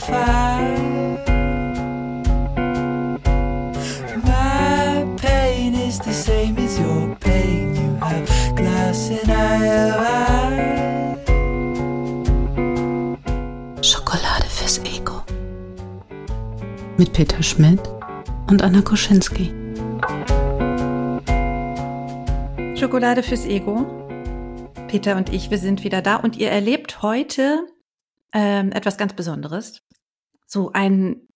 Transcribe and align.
fire. 0.00 1.18
My 4.24 5.04
pain 5.16 5.74
is 5.74 5.98
the 6.00 6.12
same 6.12 6.56
as 6.58 6.78
your 6.78 7.14
pain. 7.20 7.74
You 7.76 7.96
have 8.00 8.56
glass 8.56 9.10
and 9.10 9.30
I 9.30 9.56
have 9.66 10.00
ice. 10.00 10.70
Schokolade 13.82 14.48
fürs 14.48 14.78
Ego. 14.84 15.22
Mit 16.96 17.12
Peter 17.12 17.42
Schmidt 17.42 17.80
und 18.48 18.62
Anna 18.62 18.82
Koschinski. 18.82 19.52
Schokolade 22.76 23.22
fürs 23.22 23.44
Ego. 23.44 23.86
Peter 24.88 25.16
und 25.16 25.32
ich, 25.32 25.50
wir 25.50 25.58
sind 25.58 25.84
wieder 25.84 26.02
da 26.02 26.16
und 26.16 26.36
ihr 26.36 26.50
erlebt 26.50 27.02
heute 27.02 27.68
ähm, 28.32 28.72
etwas 28.72 28.96
ganz 28.96 29.12
Besonderes. 29.12 29.82
So 30.50 30.72
einen 30.72 31.28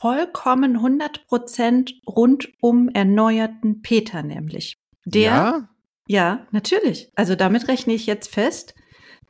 vollkommen 0.00 0.78
100% 0.78 1.92
rundum 2.06 2.88
erneuerten 2.88 3.82
Peter 3.82 4.22
nämlich. 4.22 4.78
Der, 5.04 5.22
ja? 5.22 5.68
ja, 6.08 6.46
natürlich. 6.50 7.10
Also 7.14 7.34
damit 7.34 7.68
rechne 7.68 7.92
ich 7.92 8.06
jetzt 8.06 8.32
fest. 8.32 8.74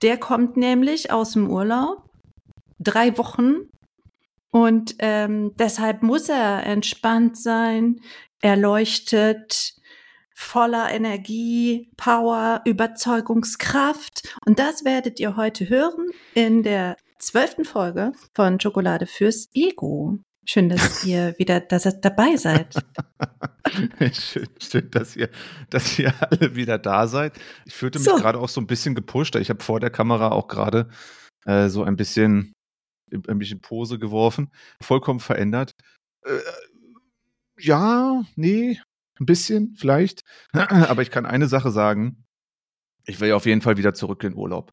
Der 0.03 0.19
kommt 0.19 0.57
nämlich 0.57 1.11
aus 1.11 1.33
dem 1.33 1.51
Urlaub, 1.51 2.09
drei 2.79 3.19
Wochen 3.19 3.69
und 4.51 4.95
ähm, 5.01 5.51
deshalb 5.59 6.05
muss 6.05 6.29
er 6.29 6.65
entspannt 6.65 7.37
sein, 7.37 8.01
erleuchtet, 8.41 9.75
voller 10.33 10.93
Energie, 10.93 11.91
Power, 11.97 12.61
Überzeugungskraft. 12.65 14.37
Und 14.47 14.61
das 14.61 14.85
werdet 14.85 15.19
ihr 15.19 15.35
heute 15.35 15.69
hören 15.69 16.07
in 16.35 16.63
der 16.63 16.97
zwölften 17.25 17.65
Folge 17.65 18.13
von 18.35 18.61
Schokolade 18.61 19.07
fürs 19.07 19.49
Ego. 19.55 20.19
Schön, 20.47 20.69
dass 20.69 21.05
ihr 21.05 21.35
wieder 21.39 21.61
dass 21.61 22.01
dabei 22.01 22.37
seid. 22.37 22.75
schön, 24.13 24.49
schön 24.61 24.91
dass, 24.91 25.17
ihr, 25.17 25.31
dass 25.71 25.99
ihr 25.99 26.13
alle 26.21 26.55
wieder 26.55 26.79
da 26.79 27.07
seid. 27.07 27.35
Ich 27.65 27.75
fühlte 27.75 27.99
mich 27.99 28.09
So. 28.09 28.17
gerade 28.17 28.39
auch 28.39 28.49
so 28.49 28.61
ein 28.61 28.67
bisschen 28.67 28.95
gepusht. 28.95 29.37
Ich 29.37 29.51
habe 29.51 29.63
vor 29.63 29.81
der 29.81 29.91
Kamera 29.91 30.31
auch 30.31 30.49
gerade 30.49 30.89
äh, 31.47 31.69
so 31.69 31.83
ein 31.83 31.97
bisschen, 31.97 32.53
ein 33.11 33.39
bisschen 33.39 33.61
Pose 33.61 33.99
geworfen. 33.99 34.51
Vollkommen 34.83 35.21
verändert. 35.21 35.73
Äh, 36.25 36.39
ja, 37.59 38.23
nee, 38.37 38.81
ein 39.21 39.27
bisschen 39.27 39.75
vielleicht. 39.77 40.23
Aber 40.53 41.03
ich 41.03 41.11
kann 41.11 41.27
eine 41.27 41.49
Sache 41.49 41.71
sagen. 41.71 42.25
Ich 43.07 43.21
will 43.21 43.29
ja 43.29 43.37
auf 43.37 43.47
jeden 43.47 43.61
Fall 43.61 43.77
wieder 43.77 43.95
zurück 43.95 44.25
in 44.25 44.35
Urlaub. 44.35 44.73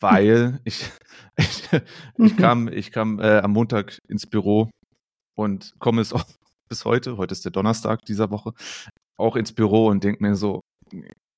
Weil 0.00 0.60
ich, 0.64 0.84
ich, 1.36 1.68
ich 1.72 1.78
Mhm. 2.16 2.36
kam, 2.36 2.68
ich 2.68 2.90
kam 2.92 3.18
äh, 3.20 3.38
am 3.38 3.52
Montag 3.52 3.98
ins 4.08 4.26
Büro 4.26 4.70
und 5.36 5.72
komme 5.78 6.00
es 6.00 6.12
auch 6.12 6.24
bis 6.68 6.84
heute, 6.84 7.16
heute 7.16 7.32
ist 7.32 7.44
der 7.44 7.52
Donnerstag 7.52 8.04
dieser 8.06 8.30
Woche, 8.30 8.52
auch 9.18 9.36
ins 9.36 9.52
Büro 9.52 9.88
und 9.88 10.04
denke 10.04 10.22
mir 10.22 10.36
so, 10.36 10.60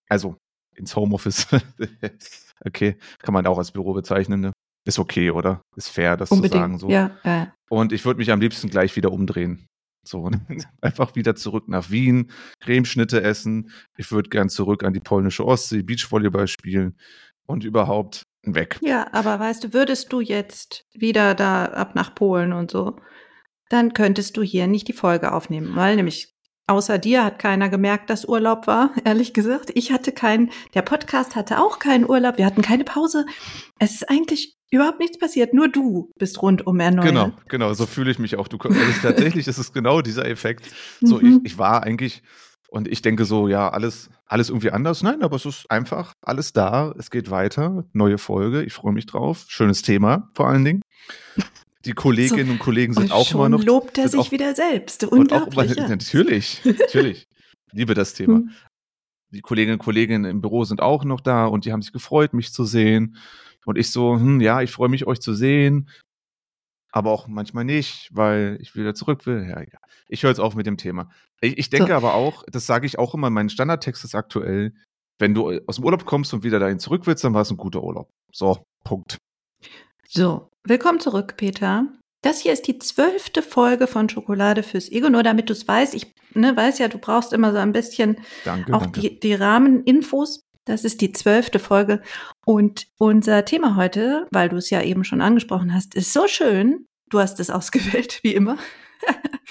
also 0.09 0.37
ins 0.77 0.95
Homeoffice, 0.95 1.47
okay, 2.65 2.97
kann 3.19 3.33
man 3.35 3.47
auch 3.47 3.59
als 3.59 3.73
Büro 3.73 3.93
bezeichnen, 3.95 4.41
ne? 4.41 4.53
Ist 4.87 4.99
okay, 4.99 5.31
oder? 5.31 5.63
Ist 5.77 5.89
fair, 5.91 6.17
das 6.17 6.29
zu 6.29 6.43
sagen. 6.49 6.79
So. 6.79 6.89
Ja, 6.91 7.17
äh, 7.23 7.47
Und 7.71 7.93
ich 7.93 8.05
würde 8.05 8.19
mich 8.19 8.33
am 8.33 8.41
liebsten 8.41 8.69
gleich 8.69 8.97
wieder 8.97 9.13
umdrehen. 9.13 9.67
So, 10.05 10.29
ne? 10.29 10.45
einfach 10.81 11.15
wieder 11.15 11.37
zurück 11.37 11.69
nach 11.69 11.91
Wien, 11.91 12.33
Cremeschnitte 12.61 13.23
essen. 13.23 13.71
Ich 13.97 14.11
würde 14.11 14.29
gern 14.29 14.49
zurück 14.49 14.83
an 14.83 14.93
die 14.93 14.99
polnische 15.01 15.47
Ostsee, 15.47 15.83
Beachvolleyball 15.83 16.49
spielen 16.49 16.97
und 17.47 17.63
überhaupt 17.63 18.25
weg. 18.45 18.79
ja, 18.83 19.07
aber 19.12 19.39
weißt 19.39 19.65
du, 19.65 19.73
würdest 19.73 20.12
du 20.12 20.21
jetzt 20.21 20.85
wieder 20.93 21.35
da 21.35 21.65
ab 21.67 21.95
nach 21.95 22.15
Polen 22.15 22.53
und 22.53 22.71
so, 22.71 22.97
dann 23.69 23.93
könntest 23.94 24.37
du 24.37 24.43
hier 24.43 24.66
nicht 24.66 24.89
die 24.89 24.93
Folge 24.93 25.33
aufnehmen, 25.33 25.75
weil 25.77 25.97
nämlich 25.97 26.34
außer 26.69 26.99
dir 26.99 27.25
hat 27.25 27.39
keiner 27.39 27.69
gemerkt, 27.69 28.09
dass 28.11 28.25
Urlaub 28.25 28.66
war, 28.66 28.91
ehrlich 29.05 29.33
gesagt. 29.34 29.71
Ich 29.75 29.93
hatte 29.93 30.12
keinen, 30.12 30.50
der 30.75 30.83
Podcast 30.83 31.37
hatte 31.37 31.59
auch 31.61 31.78
keinen 31.78 32.09
Urlaub, 32.09 32.39
wir 32.39 32.47
hatten 32.47 32.62
keine 32.62 32.84
Pause. 32.84 33.27
Es 33.78 33.93
ist 33.94 34.09
eigentlich 34.11 34.56
überhaupt 34.71 35.00
nichts 35.00 35.19
passiert, 35.19 35.53
nur 35.53 35.69
du 35.69 36.11
bist 36.19 36.41
rundum 36.41 36.81
erneuert. 36.81 37.09
Genau, 37.09 37.33
genau, 37.49 37.75
so 37.75 37.84
fühle 37.87 38.11
ich 38.11 38.19
mich 38.19 38.37
auch. 38.37 38.49
Du, 38.49 38.56
also 38.59 38.93
tatsächlich 39.03 39.47
ist 39.47 39.59
es 39.59 39.72
genau 39.75 40.00
dieser 40.00 40.27
Effekt. 40.27 40.71
So, 41.03 41.19
Mhm. 41.19 41.41
ich, 41.45 41.53
ich 41.53 41.59
war 41.59 41.83
eigentlich, 41.83 42.22
und 42.72 42.88
ich 42.88 43.03
denke 43.03 43.27
so, 43.27 43.49
ja, 43.49 43.69
alles, 43.69 44.09
alles 44.25 44.49
irgendwie 44.49 44.71
anders. 44.71 45.03
Nein, 45.03 45.22
aber 45.22 45.37
es 45.37 45.44
ist 45.44 45.71
einfach 45.71 46.15
alles 46.22 46.55
da. 46.55 46.94
Es 46.99 47.10
geht 47.10 47.31
weiter. 47.31 47.84
Neue 47.93 48.16
Folge. 48.16 48.62
Ich 48.62 48.72
freue 48.72 48.94
mich 48.94 49.05
drauf. 49.05 49.44
Schönes 49.49 49.83
Thema, 49.83 50.31
vor 50.33 50.49
allen 50.49 50.65
Dingen. 50.65 50.81
Die 51.84 51.93
Kolleginnen 51.93 52.53
und 52.53 52.59
Kollegen 52.60 52.94
sind 52.94 53.05
Und 53.05 53.12
auch 53.12 53.27
schon 53.27 53.41
immer 53.41 53.49
noch. 53.50 53.62
lobt 53.62 53.99
er 53.99 54.09
sich 54.09 54.19
auch, 54.19 54.31
wieder 54.31 54.55
selbst. 54.55 55.05
und 55.05 55.34
auch 55.34 55.49
Unglaublich. 55.49 55.77
ja. 55.77 55.87
natürlich, 55.88 56.62
natürlich. 56.65 57.28
Liebe 57.72 57.93
das 57.93 58.15
Thema. 58.15 58.37
Hm. 58.37 58.50
Die 59.33 59.43
Kolleginnen 59.43 59.75
und 59.78 59.84
Kollegen 59.84 60.25
im 60.25 60.41
Büro 60.41 60.65
sind 60.65 60.81
auch 60.81 61.04
noch 61.04 61.21
da 61.21 61.44
und 61.44 61.66
die 61.66 61.72
haben 61.72 61.83
sich 61.83 61.93
gefreut, 61.93 62.33
mich 62.33 62.54
zu 62.54 62.65
sehen. 62.65 63.16
Und 63.66 63.77
ich 63.77 63.91
so, 63.91 64.15
hm, 64.15 64.41
ja, 64.41 64.62
ich 64.62 64.71
freue 64.71 64.89
mich, 64.89 65.06
euch 65.06 65.21
zu 65.21 65.34
sehen. 65.34 65.91
Aber 66.92 67.10
auch 67.10 67.26
manchmal 67.26 67.64
nicht, 67.64 68.10
weil 68.12 68.58
ich 68.60 68.76
wieder 68.76 68.94
zurück 68.94 69.26
will. 69.26 69.47
Ja, 69.48 69.60
egal. 69.60 69.80
Ich 70.08 70.22
höre 70.22 70.30
jetzt 70.30 70.41
auf 70.41 70.54
mit 70.54 70.66
dem 70.66 70.76
Thema. 70.76 71.10
Ich, 71.41 71.58
ich 71.58 71.70
denke 71.70 71.88
So. 71.88 71.94
aber 71.94 72.14
auch, 72.14 72.44
das 72.47 72.66
sage 72.66 72.86
ich 72.86 72.98
auch 72.98 73.14
immer, 73.14 73.30
mein 73.30 73.48
Standardtext 73.48 74.04
ist 74.04 74.14
aktuell, 74.14 74.75
wenn 75.19 75.34
du 75.34 75.58
aus 75.66 75.76
dem 75.76 75.84
Urlaub 75.84 76.04
kommst 76.04 76.34
und 76.34 76.42
wieder 76.44 76.58
dahin 76.58 76.78
zurück 76.78 77.06
willst, 77.06 77.25
dann 77.25 77.34
war 77.34 77.42
es 77.42 77.50
ein 77.50 77.56
guter 77.56 77.82
Urlaub. 77.82 78.10
So, 78.30 78.62
Punkt. 78.84 79.16
So, 80.06 80.48
willkommen 80.64 81.00
zurück, 81.00 81.36
Peter. 81.38 81.86
Das 82.22 82.41
hier 82.41 82.53
ist 82.53 82.66
die 82.69 82.78
zwölfte 82.78 83.42
Folge 83.42 83.86
von 83.86 84.09
Schokolade 84.09 84.62
fürs 84.62 84.91
Ego. 84.91 85.09
Nur 85.09 85.22
damit 85.22 85.48
du 85.48 85.54
es 85.54 85.66
weißt, 85.66 85.94
ich 85.94 86.12
ne, 86.34 86.56
weiß 86.56 86.78
ja, 86.78 86.88
du 86.88 86.98
brauchst 86.98 87.32
immer 87.32 87.53
so 87.53 87.59
ein 87.59 87.72
bisschen 87.72 88.19
Danke, 88.44 88.74
auch 88.74 88.82
danke. 88.82 89.00
die, 89.00 89.19
die 89.19 89.34
Rahmeninfos. 89.34 90.41
Das 90.65 90.84
ist 90.84 91.00
die 91.00 91.12
zwölfte 91.12 91.59
Folge. 91.59 92.03
Und 92.47 92.87
unser 92.99 93.45
Thema 93.45 93.77
heute, 93.77 94.27
weil 94.31 94.49
du 94.49 94.56
es 94.56 94.71
ja 94.71 94.83
eben 94.83 95.05
schon 95.05 95.21
angesprochen 95.21 95.75
hast, 95.75 95.95
ist 95.95 96.12
so 96.12 96.28
schön. 96.28 96.87
Du 97.11 97.19
hast 97.19 97.41
es 97.41 97.50
ausgewählt, 97.50 98.21
wie 98.23 98.34
immer. 98.34 98.56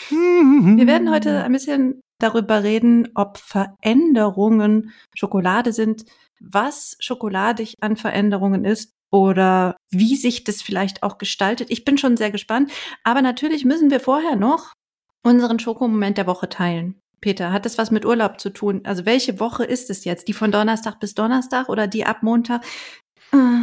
Wir 0.10 0.88
werden 0.88 1.12
heute 1.12 1.44
ein 1.44 1.52
bisschen 1.52 2.02
darüber 2.20 2.64
reden, 2.64 3.10
ob 3.16 3.38
Veränderungen 3.38 4.92
Schokolade 5.14 5.74
sind, 5.74 6.06
was 6.40 6.96
schokoladig 7.00 7.76
an 7.82 7.98
Veränderungen 7.98 8.64
ist 8.64 8.94
oder 9.12 9.76
wie 9.90 10.16
sich 10.16 10.46
das 10.46 10.62
vielleicht 10.62 11.04
auch 11.04 11.18
gestaltet. 11.18 11.70
Ich 11.70 11.84
bin 11.84 11.98
schon 11.98 12.16
sehr 12.16 12.32
gespannt. 12.32 12.72
Aber 13.04 13.22
natürlich 13.22 13.66
müssen 13.66 13.92
wir 13.92 14.00
vorher 14.00 14.38
noch 14.38 14.74
unseren 15.24 15.60
Schokomoment 15.60 16.18
der 16.18 16.28
Woche 16.28 16.48
teilen. 16.48 17.01
Peter, 17.22 17.52
hat 17.52 17.66
das 17.66 17.78
was 17.78 17.92
mit 17.92 18.06
Urlaub 18.06 18.40
zu 18.40 18.50
tun? 18.50 18.82
Also 18.84 19.06
welche 19.06 19.40
Woche 19.40 19.64
ist 19.64 19.90
es 19.90 20.04
jetzt? 20.06 20.28
Die 20.28 20.34
von 20.34 20.52
Donnerstag 20.52 21.00
bis 21.00 21.14
Donnerstag 21.14 21.70
oder 21.70 21.88
die 21.88 22.06
ab 22.06 22.24
Montag? 22.24 22.64
Äh, 23.32 23.62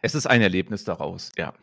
Es 0.00 0.14
ist 0.14 0.26
ein 0.26 0.42
Erlebnis 0.42 0.84
daraus, 0.84 1.32
ja. 1.36 1.54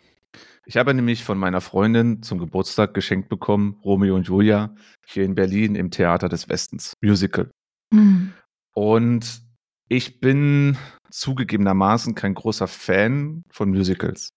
Ich 0.66 0.78
habe 0.78 0.94
nämlich 0.94 1.24
von 1.24 1.38
meiner 1.38 1.62
Freundin 1.62 2.22
zum 2.22 2.38
Geburtstag 2.38 2.94
geschenkt 2.94 3.30
bekommen, 3.30 3.80
Romeo 3.84 4.16
und 4.16 4.28
Julia, 4.28 4.76
hier 5.08 5.24
in 5.24 5.34
Berlin 5.36 5.76
im 5.76 5.90
Theater 5.92 6.30
des 6.30 6.50
Westens, 6.50 6.94
Musical. 7.02 7.50
hm. 7.94 8.34
Und 8.74 9.42
ich 9.88 10.20
bin 10.20 10.78
zugegebenermaßen 11.10 12.14
kein 12.14 12.36
großer 12.36 12.68
Fan 12.68 13.42
von 13.50 13.70
Musicals. 13.72 14.30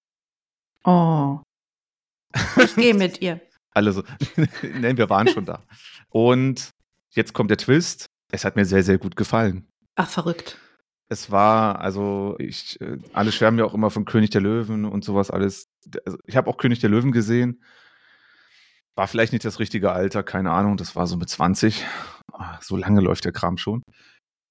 Oh. 0.85 1.41
Ich 2.57 2.75
gehe 2.77 2.95
mit 2.95 3.21
ihr. 3.21 3.41
Alle 3.75 3.93
so, 3.93 4.03
nein, 4.81 4.97
wir 4.97 5.09
waren 5.11 5.29
schon 5.29 5.45
da. 5.45 5.63
Und 6.09 6.71
jetzt 7.15 7.33
kommt 7.33 7.51
der 7.51 7.59
Twist. 7.59 8.07
Es 8.31 8.45
hat 8.45 8.57
mir 8.57 8.65
sehr, 8.65 8.83
sehr 8.83 8.99
gut 8.99 9.17
gefallen. 9.17 9.69
Ach, 9.95 10.09
verrückt. 10.09 10.59
Es 11.09 11.31
war, 11.31 11.81
also 11.81 12.37
ich, 12.39 12.81
äh, 12.81 12.97
alle 13.13 13.33
schwärmen 13.33 13.59
ja 13.59 13.67
auch 13.67 13.75
immer 13.75 13.91
von 13.91 14.07
König 14.07 14.31
der 14.31 14.41
Löwen 14.41 14.87
und 14.87 15.05
sowas 15.05 15.31
alles. 15.31 15.67
Also 16.07 16.19
ich 16.27 16.37
habe 16.37 16.49
auch 16.49 16.57
König 16.57 16.81
der 16.81 16.89
Löwen 16.89 17.13
gesehen. 17.13 17.63
War 18.97 19.09
vielleicht 19.09 19.33
nicht 19.33 19.45
das 19.45 19.59
richtige 19.59 19.93
Alter, 19.93 20.23
keine 20.23 20.53
Ahnung. 20.53 20.77
Das 20.79 20.97
war 20.97 21.07
so 21.07 21.17
mit 21.17 21.29
20. 21.29 21.85
Ah, 22.33 22.59
So 22.63 22.77
lange 22.77 23.01
läuft 23.03 23.25
der 23.25 23.33
Kram 23.33 23.59
schon. 23.59 23.83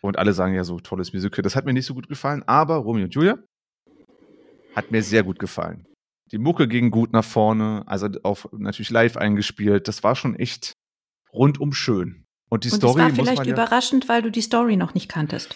Und 0.03 0.17
alle 0.17 0.33
sagen 0.33 0.53
ja 0.53 0.63
so, 0.63 0.79
tolles 0.79 1.13
Musical. 1.13 1.41
Das 1.41 1.55
hat 1.55 1.65
mir 1.65 1.73
nicht 1.73 1.85
so 1.85 1.93
gut 1.93 2.07
gefallen, 2.07 2.43
aber 2.47 2.75
Romeo 2.77 3.05
und 3.05 3.13
Julia 3.15 3.37
hat 4.75 4.91
mir 4.91 5.03
sehr 5.03 5.23
gut 5.23 5.39
gefallen. 5.39 5.87
Die 6.31 6.37
Mucke 6.37 6.67
ging 6.67 6.91
gut 6.91 7.11
nach 7.11 7.25
vorne, 7.25 7.83
also 7.87 8.07
auch 8.23 8.45
natürlich 8.51 8.89
live 8.89 9.17
eingespielt. 9.17 9.87
Das 9.87 10.03
war 10.03 10.15
schon 10.15 10.35
echt 10.35 10.73
rundum 11.33 11.73
schön. 11.73 12.25
Und 12.51 12.65
die 12.65 12.69
Und 12.69 12.75
Story 12.77 13.01
es 13.01 13.07
war 13.07 13.15
vielleicht 13.15 13.45
ja, 13.45 13.53
überraschend, 13.53 14.09
weil 14.09 14.21
du 14.21 14.29
die 14.29 14.41
Story 14.41 14.75
noch 14.75 14.93
nicht 14.93 15.07
kanntest. 15.09 15.55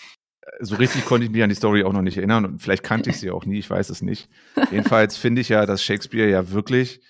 so 0.62 0.76
richtig 0.76 1.06
konnte 1.06 1.26
ich 1.26 1.32
mich 1.32 1.44
an 1.44 1.50
die 1.50 1.56
Story 1.56 1.84
auch 1.84 1.92
noch 1.92 2.02
nicht 2.02 2.18
erinnern 2.18 2.46
und 2.46 2.60
vielleicht 2.60 2.84
kannte 2.84 3.10
ich 3.10 3.18
sie 3.18 3.32
auch 3.32 3.46
nie, 3.46 3.60
ich 3.60 3.70
weiß 3.70 3.90
es 3.90 4.02
nicht. 4.02 4.30
Jedenfalls 4.72 5.18
finde 5.18 5.42
ich 5.42 5.50
ja, 5.50 5.66
dass 5.66 5.84
Shakespeare 5.84 6.30
ja 6.30 6.52
wirklich 6.52 7.02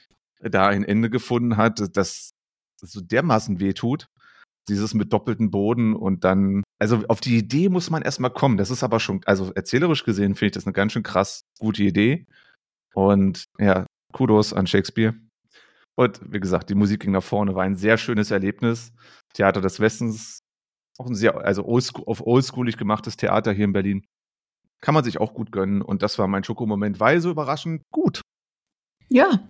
da 0.42 0.68
ein 0.68 0.84
Ende 0.84 1.10
gefunden 1.10 1.58
hat, 1.58 1.96
das 1.96 2.32
so 2.82 3.02
dermaßen 3.02 3.60
wehtut. 3.60 4.08
Dieses 4.68 4.96
mit 4.96 5.14
doppeltem 5.14 5.52
Boden 5.52 5.96
und 5.96 6.24
dann, 6.24 6.64
also 6.80 7.04
auf 7.08 7.22
die 7.22 7.38
Idee 7.38 7.70
muss 7.70 7.92
man 7.92 8.02
erstmal 8.02 8.32
kommen. 8.32 8.58
Das 8.58 8.72
ist 8.72 8.84
aber 8.84 9.00
schon, 9.00 9.22
also 9.26 9.52
erzählerisch 9.54 10.04
gesehen 10.04 10.34
finde 10.34 10.48
ich 10.48 10.52
das 10.54 10.66
eine 10.66 10.74
ganz 10.74 10.94
schön 10.94 11.04
krass 11.04 11.44
gute 11.60 11.84
Idee. 11.84 12.26
Und 12.96 13.46
ja, 13.60 13.86
Kudos 14.12 14.54
an 14.54 14.66
Shakespeare. 14.66 15.14
Und 15.98 16.20
wie 16.32 16.40
gesagt, 16.40 16.70
die 16.70 16.76
Musik 16.76 17.02
ging 17.02 17.12
nach 17.12 17.24
vorne, 17.24 17.56
war 17.56 17.64
ein 17.64 17.76
sehr 17.76 17.98
schönes 17.98 18.32
Erlebnis. 18.32 18.94
Theater 19.34 19.62
des 19.62 19.80
Westens, 19.80 20.40
auch 20.98 21.08
ein 21.08 21.16
sehr, 21.16 21.38
also 21.38 21.66
auf 21.66 22.26
oldschoolig 22.26 22.78
gemachtes 22.78 23.18
Theater 23.18 23.52
hier 23.52 23.66
in 23.66 23.74
Berlin. 23.74 24.06
Kann 24.82 24.94
man 24.94 25.04
sich 25.04 25.20
auch 25.20 25.34
gut 25.34 25.52
gönnen. 25.52 25.82
Und 25.82 26.04
das 26.04 26.20
war 26.20 26.28
mein 26.28 26.44
Schokomoment, 26.44 27.00
weil 27.00 27.20
so 27.22 27.32
überraschend 27.32 27.82
gut. 27.92 28.22
Ja. 29.10 29.48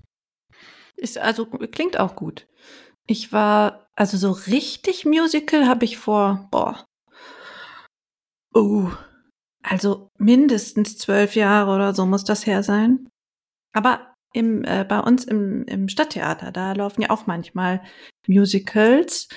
Ist, 0.96 1.18
also 1.18 1.46
klingt 1.46 2.00
auch 2.00 2.16
gut. 2.16 2.48
Ich 3.08 3.34
war, 3.34 3.88
also 3.96 4.18
so 4.18 4.32
richtig 4.32 5.06
Musical 5.06 5.68
habe 5.68 5.86
ich 5.86 5.98
vor, 5.98 6.48
boah. 6.52 6.86
Oh. 8.54 8.90
Also 9.62 10.10
mindestens 10.18 10.98
zwölf 10.98 11.36
Jahre 11.36 11.76
oder 11.76 11.94
so 11.94 12.06
muss 12.06 12.24
das 12.24 12.46
her 12.46 12.64
sein. 12.64 13.10
Aber 13.74 14.15
im, 14.36 14.64
äh, 14.66 14.86
bei 14.88 15.00
uns 15.00 15.24
im, 15.24 15.64
im 15.66 15.88
Stadttheater, 15.88 16.52
da 16.52 16.74
laufen 16.74 17.02
ja 17.02 17.10
auch 17.10 17.26
manchmal 17.26 17.82
Musicals. 18.28 19.30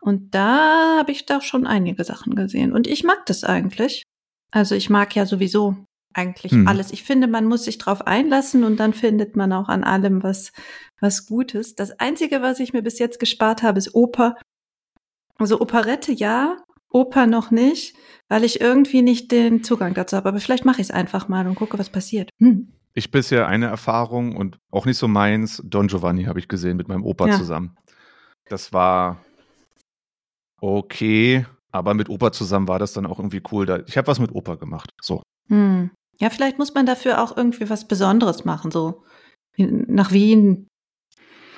Und 0.00 0.34
da 0.34 0.98
habe 0.98 1.12
ich 1.12 1.26
doch 1.26 1.42
schon 1.42 1.66
einige 1.66 2.04
Sachen 2.04 2.34
gesehen. 2.34 2.72
Und 2.72 2.86
ich 2.86 3.04
mag 3.04 3.24
das 3.26 3.44
eigentlich. 3.44 4.02
Also 4.50 4.74
ich 4.74 4.90
mag 4.90 5.14
ja 5.14 5.26
sowieso 5.26 5.76
eigentlich 6.12 6.52
Hm. 6.52 6.68
alles. 6.68 6.92
Ich 6.92 7.02
finde, 7.02 7.26
man 7.26 7.46
muss 7.46 7.64
sich 7.64 7.78
drauf 7.78 8.06
einlassen 8.06 8.64
und 8.64 8.78
dann 8.78 8.92
findet 8.92 9.36
man 9.36 9.52
auch 9.52 9.68
an 9.68 9.84
allem 9.84 10.22
was, 10.22 10.52
was 11.00 11.26
Gutes. 11.26 11.74
Das 11.74 11.98
Einzige, 11.98 12.42
was 12.42 12.60
ich 12.60 12.74
mir 12.74 12.82
bis 12.82 12.98
jetzt 12.98 13.18
gespart 13.18 13.62
habe, 13.62 13.78
ist 13.78 13.94
Oper. 13.94 14.36
Also 15.38 15.60
Operette 15.60 16.12
ja, 16.12 16.58
Oper 16.90 17.26
noch 17.26 17.50
nicht, 17.50 17.96
weil 18.28 18.44
ich 18.44 18.60
irgendwie 18.60 19.00
nicht 19.00 19.32
den 19.32 19.64
Zugang 19.64 19.94
dazu 19.94 20.16
habe. 20.16 20.28
Aber 20.28 20.40
vielleicht 20.40 20.66
mache 20.66 20.82
ich 20.82 20.88
es 20.88 20.94
einfach 20.94 21.28
mal 21.28 21.46
und 21.46 21.54
gucke, 21.54 21.78
was 21.78 21.88
passiert. 21.88 22.28
Hm. 22.38 22.68
Ich 22.94 23.10
bisher 23.10 23.46
eine 23.46 23.66
Erfahrung 23.66 24.36
und 24.36 24.58
auch 24.70 24.84
nicht 24.86 24.98
so 24.98 25.08
meins. 25.08 25.62
Don 25.64 25.88
Giovanni 25.88 26.24
habe 26.24 26.38
ich 26.38 26.48
gesehen 26.48 26.76
mit 26.76 26.88
meinem 26.88 27.04
Opa 27.04 27.28
Ja. 27.28 27.36
zusammen. 27.36 27.76
Das 28.48 28.72
war 28.72 29.24
okay, 30.60 31.46
aber 31.70 31.94
mit 31.94 32.08
Opa 32.08 32.32
zusammen 32.32 32.68
war 32.68 32.78
das 32.78 32.92
dann 32.92 33.06
auch 33.06 33.18
irgendwie 33.18 33.42
cool. 33.50 33.66
Da, 33.66 33.80
ich 33.86 33.96
habe 33.96 34.06
was 34.06 34.18
mit 34.20 34.32
Opa 34.34 34.56
gemacht. 34.56 34.90
So. 35.00 35.22
Hm. 35.48 35.90
Ja, 36.18 36.30
vielleicht 36.30 36.58
muss 36.58 36.74
man 36.74 36.86
dafür 36.86 37.22
auch 37.22 37.36
irgendwie 37.36 37.68
was 37.70 37.88
Besonderes 37.88 38.44
machen, 38.44 38.70
so 38.70 39.02
nach 39.56 40.12
Wien 40.12 40.68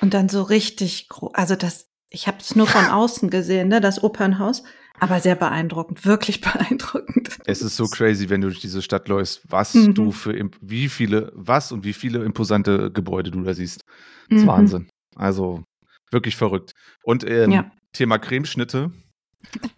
und 0.01 0.13
dann 0.13 0.29
so 0.29 0.41
richtig 0.41 1.09
groß. 1.09 1.33
Also 1.33 1.55
das, 1.55 1.87
ich 2.09 2.27
habe 2.27 2.37
es 2.39 2.55
nur 2.55 2.67
von 2.67 2.85
außen 2.91 3.29
gesehen, 3.29 3.67
ne, 3.67 3.81
das 3.81 4.01
Opernhaus, 4.03 4.63
aber 4.99 5.19
sehr 5.19 5.35
beeindruckend, 5.35 6.05
wirklich 6.05 6.41
beeindruckend. 6.41 7.37
Es 7.45 7.61
ist 7.61 7.75
so 7.75 7.85
crazy, 7.85 8.29
wenn 8.29 8.41
du 8.41 8.47
durch 8.47 8.59
diese 8.59 8.81
Stadt 8.81 9.07
läufst, 9.07 9.41
was 9.49 9.73
Mhm. 9.73 9.93
du 9.93 10.11
für 10.11 10.33
wie 10.61 10.89
viele, 10.89 11.31
was 11.35 11.71
und 11.71 11.83
wie 11.83 11.93
viele 11.93 12.23
imposante 12.23 12.91
Gebäude 12.91 13.31
du 13.31 13.41
da 13.43 13.53
siehst. 13.53 13.83
Das 14.29 14.39
ist 14.39 14.43
Mhm. 14.43 14.47
Wahnsinn. 14.47 14.89
Also 15.15 15.63
wirklich 16.11 16.35
verrückt. 16.35 16.73
Und 17.03 17.23
ähm, 17.29 17.51
Ja. 17.51 17.71
Thema 17.93 18.17
Cremeschnitte 18.19 18.91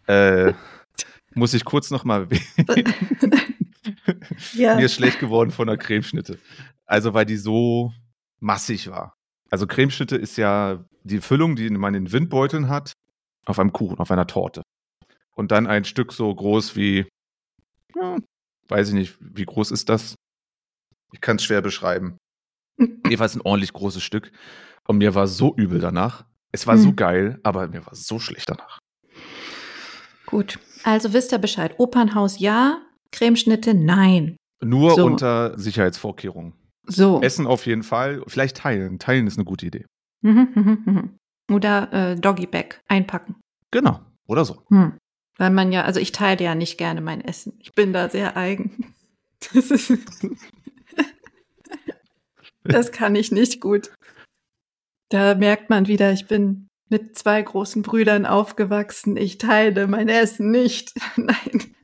äh, 0.08 0.54
muss 1.36 1.54
ich 1.54 1.66
kurz 1.66 1.92
noch 1.92 2.04
mal 2.04 2.22
erwähnen. 2.30 2.94
Ja. 4.54 4.76
Mir 4.76 4.86
ist 4.86 4.96
schlecht 4.96 5.20
geworden 5.20 5.52
von 5.52 5.68
der 5.68 5.78
Cremeschnitte. 5.78 6.38
Also 6.86 7.14
weil 7.14 7.26
die 7.26 7.38
so 7.38 7.94
massig 8.40 8.90
war. 8.90 9.14
Also 9.50 9.66
Cremeschnitte 9.68 10.16
ist 10.18 10.38
ja 10.38 10.84
die 11.04 11.22
Füllung, 11.22 11.56
die 11.56 11.70
man 11.70 11.94
in 11.96 12.12
Windbeuteln 12.12 12.68
hat, 12.70 12.94
auf 13.46 13.60
einem 13.60 13.72
Kuchen, 13.72 13.98
auf 14.00 14.12
einer 14.12 14.28
Torte. 14.28 14.64
Und 15.38 15.52
dann 15.52 15.68
ein 15.68 15.86
Stück 15.86 16.14
so 16.14 16.34
groß 16.34 16.76
wie, 16.76 17.06
ja, 17.96 18.18
weiß 18.70 18.90
ich 18.90 18.94
nicht, 18.96 19.18
wie 19.22 19.46
groß 19.46 19.72
ist 19.72 19.88
das? 19.88 20.16
Ich 21.14 21.22
kann 21.22 21.36
es 21.38 21.44
schwer 21.44 21.62
beschreiben. 21.62 22.18
Jedenfalls 22.80 23.36
ein 23.36 23.42
ordentlich 23.42 23.72
großes 23.74 24.02
Stück. 24.04 24.32
Und 24.88 24.98
mir 24.98 25.16
war 25.16 25.28
so 25.28 25.56
übel 25.56 25.80
danach. 25.80 26.26
Es 26.52 26.66
war 26.66 26.78
so 26.78 26.90
Hm. 26.90 26.96
geil, 26.96 27.40
aber 27.44 27.68
mir 27.68 27.86
war 27.86 27.94
so 27.94 28.20
schlecht 28.20 28.50
danach. 28.50 28.80
Gut, 30.26 30.60
also 30.84 31.14
wisst 31.14 31.32
ihr 31.32 31.38
Bescheid. 31.38 31.76
Opernhaus 31.78 32.40
ja, 32.40 32.82
Cremeschnitte 33.12 33.74
nein. 33.74 34.38
Nur 34.64 34.96
So. 34.96 35.06
unter 35.06 35.58
Sicherheitsvorkehrungen. 35.58 36.54
So. 36.88 37.22
Essen 37.22 37.46
auf 37.48 37.66
jeden 37.66 37.84
Fall. 37.84 38.24
Vielleicht 38.28 38.58
teilen. 38.58 38.98
Teilen 38.98 39.28
ist 39.28 39.38
eine 39.38 39.46
gute 39.46 39.66
Idee. 39.68 39.86
Mhm, 40.24 40.48
mhm, 40.56 40.82
mhm. 40.86 41.18
Oder 41.56 41.94
äh, 41.94 42.16
Doggy 42.16 42.48
Bag 42.48 42.82
einpacken. 42.88 43.36
Genau. 43.72 44.00
Oder 44.28 44.44
so. 44.46 44.64
Hm. 44.70 44.98
Weil 45.38 45.52
man 45.52 45.72
ja, 45.72 45.84
also 45.84 46.00
ich 46.00 46.12
teile 46.12 46.44
ja 46.44 46.56
nicht 46.56 46.78
gerne 46.78 47.02
mein 47.02 47.22
Essen. 47.22 47.60
Ich 47.62 47.74
bin 47.74 47.94
da 47.94 48.10
sehr 48.10 48.38
eigen. 48.38 48.94
Das 49.54 49.70
ist. 49.70 49.94
das 52.64 52.92
kann 52.92 53.16
ich 53.16 53.32
nicht 53.32 53.62
gut. 53.62 53.92
Da 55.10 55.36
merkt 55.36 55.70
man 55.70 55.88
wieder, 55.88 56.12
ich 56.12 56.26
bin 56.26 56.68
mit 56.90 57.16
zwei 57.16 57.44
großen 57.44 57.84
Brüdern 57.84 58.26
aufgewachsen. 58.26 59.16
Ich 59.16 59.38
teile 59.38 59.86
mein 59.86 60.10
Essen 60.10 60.50
nicht. 60.50 60.94
Nein. 61.16 61.76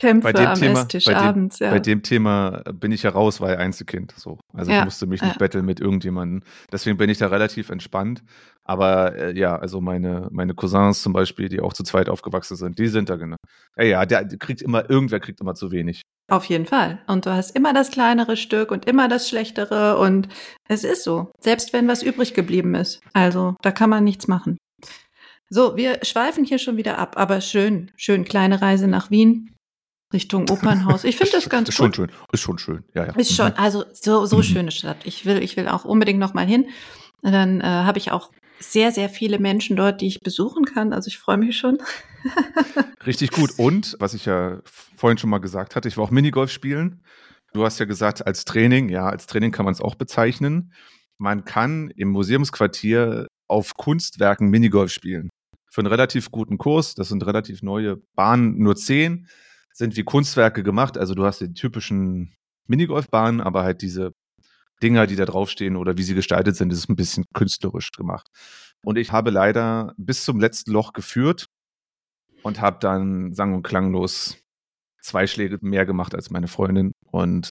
Kämpfe 0.00 0.22
Bei 0.22 0.32
dem 0.32 0.46
am 0.46 0.58
Thema- 0.58 0.80
Esstisch 0.80 1.04
bei 1.04 1.12
dem- 1.12 1.22
abends, 1.22 1.58
ja. 1.58 1.70
Bei 1.70 1.78
dem 1.78 2.02
Thema 2.02 2.62
bin 2.72 2.90
ich 2.90 3.02
ja 3.02 3.10
raus, 3.10 3.40
weil 3.40 3.56
Einzelkind. 3.58 4.14
So. 4.16 4.38
Also 4.54 4.70
Ja, 4.72 4.78
ich 4.78 4.84
musste 4.86 5.06
mich 5.06 5.20
nicht 5.20 5.34
ja. 5.34 5.38
betteln 5.38 5.66
mit 5.66 5.78
irgendjemandem. 5.78 6.42
Deswegen 6.72 6.96
bin 6.96 7.10
ich 7.10 7.18
da 7.18 7.26
relativ 7.26 7.68
entspannt. 7.68 8.22
Aber 8.64 9.14
äh, 9.16 9.38
ja, 9.38 9.56
also 9.56 9.80
meine, 9.80 10.28
meine 10.30 10.54
Cousins 10.54 11.02
zum 11.02 11.12
Beispiel, 11.12 11.48
die 11.48 11.60
auch 11.60 11.72
zu 11.74 11.82
zweit 11.82 12.08
aufgewachsen 12.08 12.56
sind, 12.56 12.78
die 12.78 12.88
sind 12.88 13.10
da 13.10 13.16
genau. 13.16 13.36
Ja, 13.76 13.84
ja, 13.84 14.06
der 14.06 14.24
kriegt 14.38 14.62
immer, 14.62 14.88
irgendwer 14.88 15.20
kriegt 15.20 15.40
immer 15.40 15.54
zu 15.54 15.70
wenig. 15.70 16.02
Auf 16.30 16.44
jeden 16.46 16.66
Fall. 16.66 17.02
Und 17.06 17.26
du 17.26 17.30
hast 17.34 17.54
immer 17.56 17.74
das 17.74 17.90
kleinere 17.90 18.36
Stück 18.36 18.70
und 18.70 18.86
immer 18.86 19.08
das 19.08 19.28
schlechtere 19.28 19.98
und 19.98 20.28
es 20.68 20.84
ist 20.84 21.04
so. 21.04 21.30
Selbst 21.40 21.72
wenn 21.72 21.88
was 21.88 22.02
übrig 22.02 22.32
geblieben 22.34 22.74
ist. 22.74 23.00
Also, 23.12 23.54
da 23.62 23.70
kann 23.72 23.90
man 23.90 24.04
nichts 24.04 24.28
machen. 24.28 24.56
So, 25.50 25.76
wir 25.76 25.98
schweifen 26.04 26.44
hier 26.44 26.58
schon 26.58 26.76
wieder 26.76 26.98
ab, 26.98 27.16
aber 27.18 27.40
schön, 27.40 27.90
schön 27.96 28.24
kleine 28.24 28.62
Reise 28.62 28.86
nach 28.86 29.10
Wien 29.10 29.50
Richtung 30.12 30.42
Opernhaus. 30.50 31.04
Ich 31.04 31.16
finde 31.16 31.32
das 31.32 31.48
ganz 31.48 31.68
ist 31.68 31.74
schon 31.76 31.92
schön. 31.94 32.10
Ist 32.32 32.40
schon 32.40 32.58
schön. 32.58 32.84
Ja, 32.94 33.06
ja. 33.06 33.12
Ist 33.14 33.34
schon, 33.34 33.48
Mhm. 33.48 33.54
also 33.58 33.84
so, 33.92 34.26
so 34.26 34.38
Mhm. 34.38 34.42
schöne 34.42 34.70
Stadt. 34.70 34.98
Ich 35.04 35.24
will, 35.26 35.42
ich 35.42 35.56
will 35.56 35.68
auch 35.68 35.84
unbedingt 35.84 36.18
noch 36.18 36.34
mal 36.34 36.46
hin. 36.46 36.66
Und 37.22 37.32
Dann 37.32 37.60
äh, 37.60 37.64
habe 37.64 37.98
ich 37.98 38.10
auch 38.12 38.30
sehr, 38.58 38.92
sehr 38.92 39.08
viele 39.08 39.38
Menschen 39.38 39.76
dort, 39.76 40.00
die 40.00 40.06
ich 40.06 40.20
besuchen 40.20 40.64
kann. 40.64 40.92
Also 40.92 41.08
ich 41.08 41.18
freue 41.18 41.38
mich 41.38 41.56
schon. 41.56 41.78
Richtig 43.06 43.30
gut. 43.30 43.52
Und, 43.58 43.96
was 44.00 44.14
ich 44.14 44.26
ja 44.26 44.60
vorhin 44.96 45.18
schon 45.18 45.30
mal 45.30 45.38
gesagt 45.38 45.76
hatte, 45.76 45.88
ich 45.88 45.96
war 45.96 46.04
auch 46.04 46.10
Minigolf 46.10 46.50
spielen. 46.50 47.02
Du 47.52 47.64
hast 47.64 47.78
ja 47.78 47.86
gesagt, 47.86 48.26
als 48.26 48.44
Training, 48.44 48.88
ja, 48.90 49.08
als 49.08 49.26
Training 49.26 49.50
kann 49.50 49.64
man 49.64 49.72
es 49.72 49.80
auch 49.80 49.94
bezeichnen. 49.94 50.72
Man 51.18 51.44
kann 51.44 51.90
im 51.96 52.10
Museumsquartier 52.10 53.26
auf 53.48 53.74
Kunstwerken 53.74 54.48
Minigolf 54.50 54.92
spielen. 54.92 55.28
Für 55.70 55.80
einen 55.80 55.88
relativ 55.88 56.30
guten 56.30 56.58
Kurs, 56.58 56.94
das 56.94 57.08
sind 57.08 57.24
relativ 57.26 57.62
neue 57.62 57.96
Bahnen, 58.14 58.58
nur 58.58 58.76
zehn, 58.76 59.26
sind 59.72 59.96
wie 59.96 60.04
Kunstwerke 60.04 60.62
gemacht. 60.62 60.98
Also 60.98 61.14
du 61.14 61.24
hast 61.24 61.40
die 61.40 61.52
typischen 61.52 62.32
Minigolfbahnen, 62.66 63.40
aber 63.40 63.62
halt 63.62 63.82
diese 63.82 64.12
Dinger, 64.82 65.06
die 65.06 65.16
da 65.16 65.24
draufstehen 65.24 65.76
oder 65.76 65.96
wie 65.96 66.02
sie 66.02 66.14
gestaltet 66.14 66.56
sind, 66.56 66.72
ist 66.72 66.88
ein 66.88 66.96
bisschen 66.96 67.24
künstlerisch 67.34 67.92
gemacht. 67.92 68.28
Und 68.82 68.96
ich 68.96 69.12
habe 69.12 69.30
leider 69.30 69.94
bis 69.98 70.24
zum 70.24 70.40
letzten 70.40 70.72
Loch 70.72 70.92
geführt 70.92 71.46
und 72.42 72.60
habe 72.60 72.78
dann 72.80 73.34
sang- 73.34 73.54
und 73.54 73.62
klanglos 73.62 74.38
zwei 75.02 75.26
Schläge 75.26 75.58
mehr 75.60 75.86
gemacht 75.86 76.14
als 76.14 76.30
meine 76.30 76.48
Freundin. 76.48 76.92
Und 77.10 77.50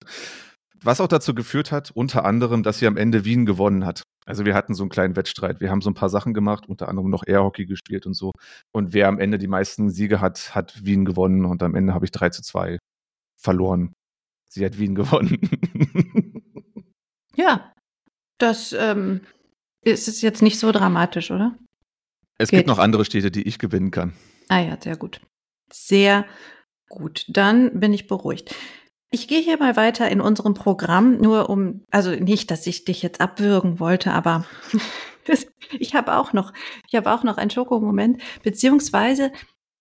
was 0.81 1.01
auch 1.01 1.07
dazu 1.07 1.35
geführt 1.35 1.71
hat, 1.71 1.91
unter 1.91 2.25
anderem, 2.25 2.63
dass 2.63 2.79
sie 2.79 2.87
am 2.87 2.97
Ende 2.97 3.25
Wien 3.25 3.45
gewonnen 3.45 3.85
hat. 3.85 4.03
Also 4.29 4.45
wir 4.45 4.53
hatten 4.53 4.75
so 4.75 4.83
einen 4.83 4.91
kleinen 4.91 5.15
Wettstreit. 5.15 5.59
Wir 5.59 5.71
haben 5.71 5.81
so 5.81 5.89
ein 5.89 5.95
paar 5.95 6.09
Sachen 6.09 6.35
gemacht, 6.35 6.69
unter 6.69 6.87
anderem 6.87 7.09
noch 7.09 7.25
Airhockey 7.25 7.65
gespielt 7.65 8.05
und 8.05 8.13
so. 8.13 8.31
Und 8.71 8.93
wer 8.93 9.07
am 9.07 9.19
Ende 9.19 9.39
die 9.39 9.47
meisten 9.47 9.89
Siege 9.89 10.21
hat, 10.21 10.53
hat 10.53 10.85
Wien 10.85 11.03
gewonnen. 11.03 11.45
Und 11.45 11.63
am 11.63 11.73
Ende 11.73 11.95
habe 11.95 12.05
ich 12.05 12.11
3 12.11 12.29
zu 12.29 12.43
2 12.43 12.77
verloren. 13.35 13.93
Sie 14.47 14.63
hat 14.63 14.77
Wien 14.77 14.93
gewonnen. 14.95 15.39
Ja, 17.35 17.73
das 18.37 18.71
ähm, 18.73 19.21
ist 19.81 20.21
jetzt 20.21 20.43
nicht 20.43 20.59
so 20.59 20.71
dramatisch, 20.71 21.31
oder? 21.31 21.57
es 22.37 22.49
Geht. 22.49 22.59
gibt 22.59 22.67
noch 22.67 22.79
andere 22.79 23.05
Städte, 23.05 23.31
die 23.31 23.47
ich 23.47 23.57
gewinnen 23.57 23.89
kann. 23.89 24.13
Ah 24.47 24.59
ja, 24.59 24.77
sehr 24.79 24.95
gut. 24.95 25.21
Sehr 25.73 26.25
gut. 26.87 27.25
Dann 27.29 27.79
bin 27.79 27.93
ich 27.93 28.07
beruhigt. 28.07 28.53
Ich 29.11 29.27
gehe 29.27 29.41
hier 29.41 29.57
mal 29.57 29.75
weiter 29.75 30.09
in 30.09 30.21
unserem 30.21 30.53
Programm, 30.53 31.17
nur 31.17 31.49
um, 31.49 31.83
also 31.89 32.11
nicht, 32.11 32.51
dass 32.51 32.67
ich 32.67 32.85
dich 32.85 33.01
jetzt 33.01 33.21
abwürgen 33.21 33.79
wollte, 33.79 34.11
aber 34.11 34.45
ich 35.79 35.95
habe 35.95 36.15
auch 36.15 36.33
noch, 36.33 36.53
ich 36.87 36.95
habe 36.95 37.11
auch 37.11 37.23
noch 37.23 37.37
einen 37.37 37.49
Schokomoment, 37.49 38.21
beziehungsweise 38.43 39.31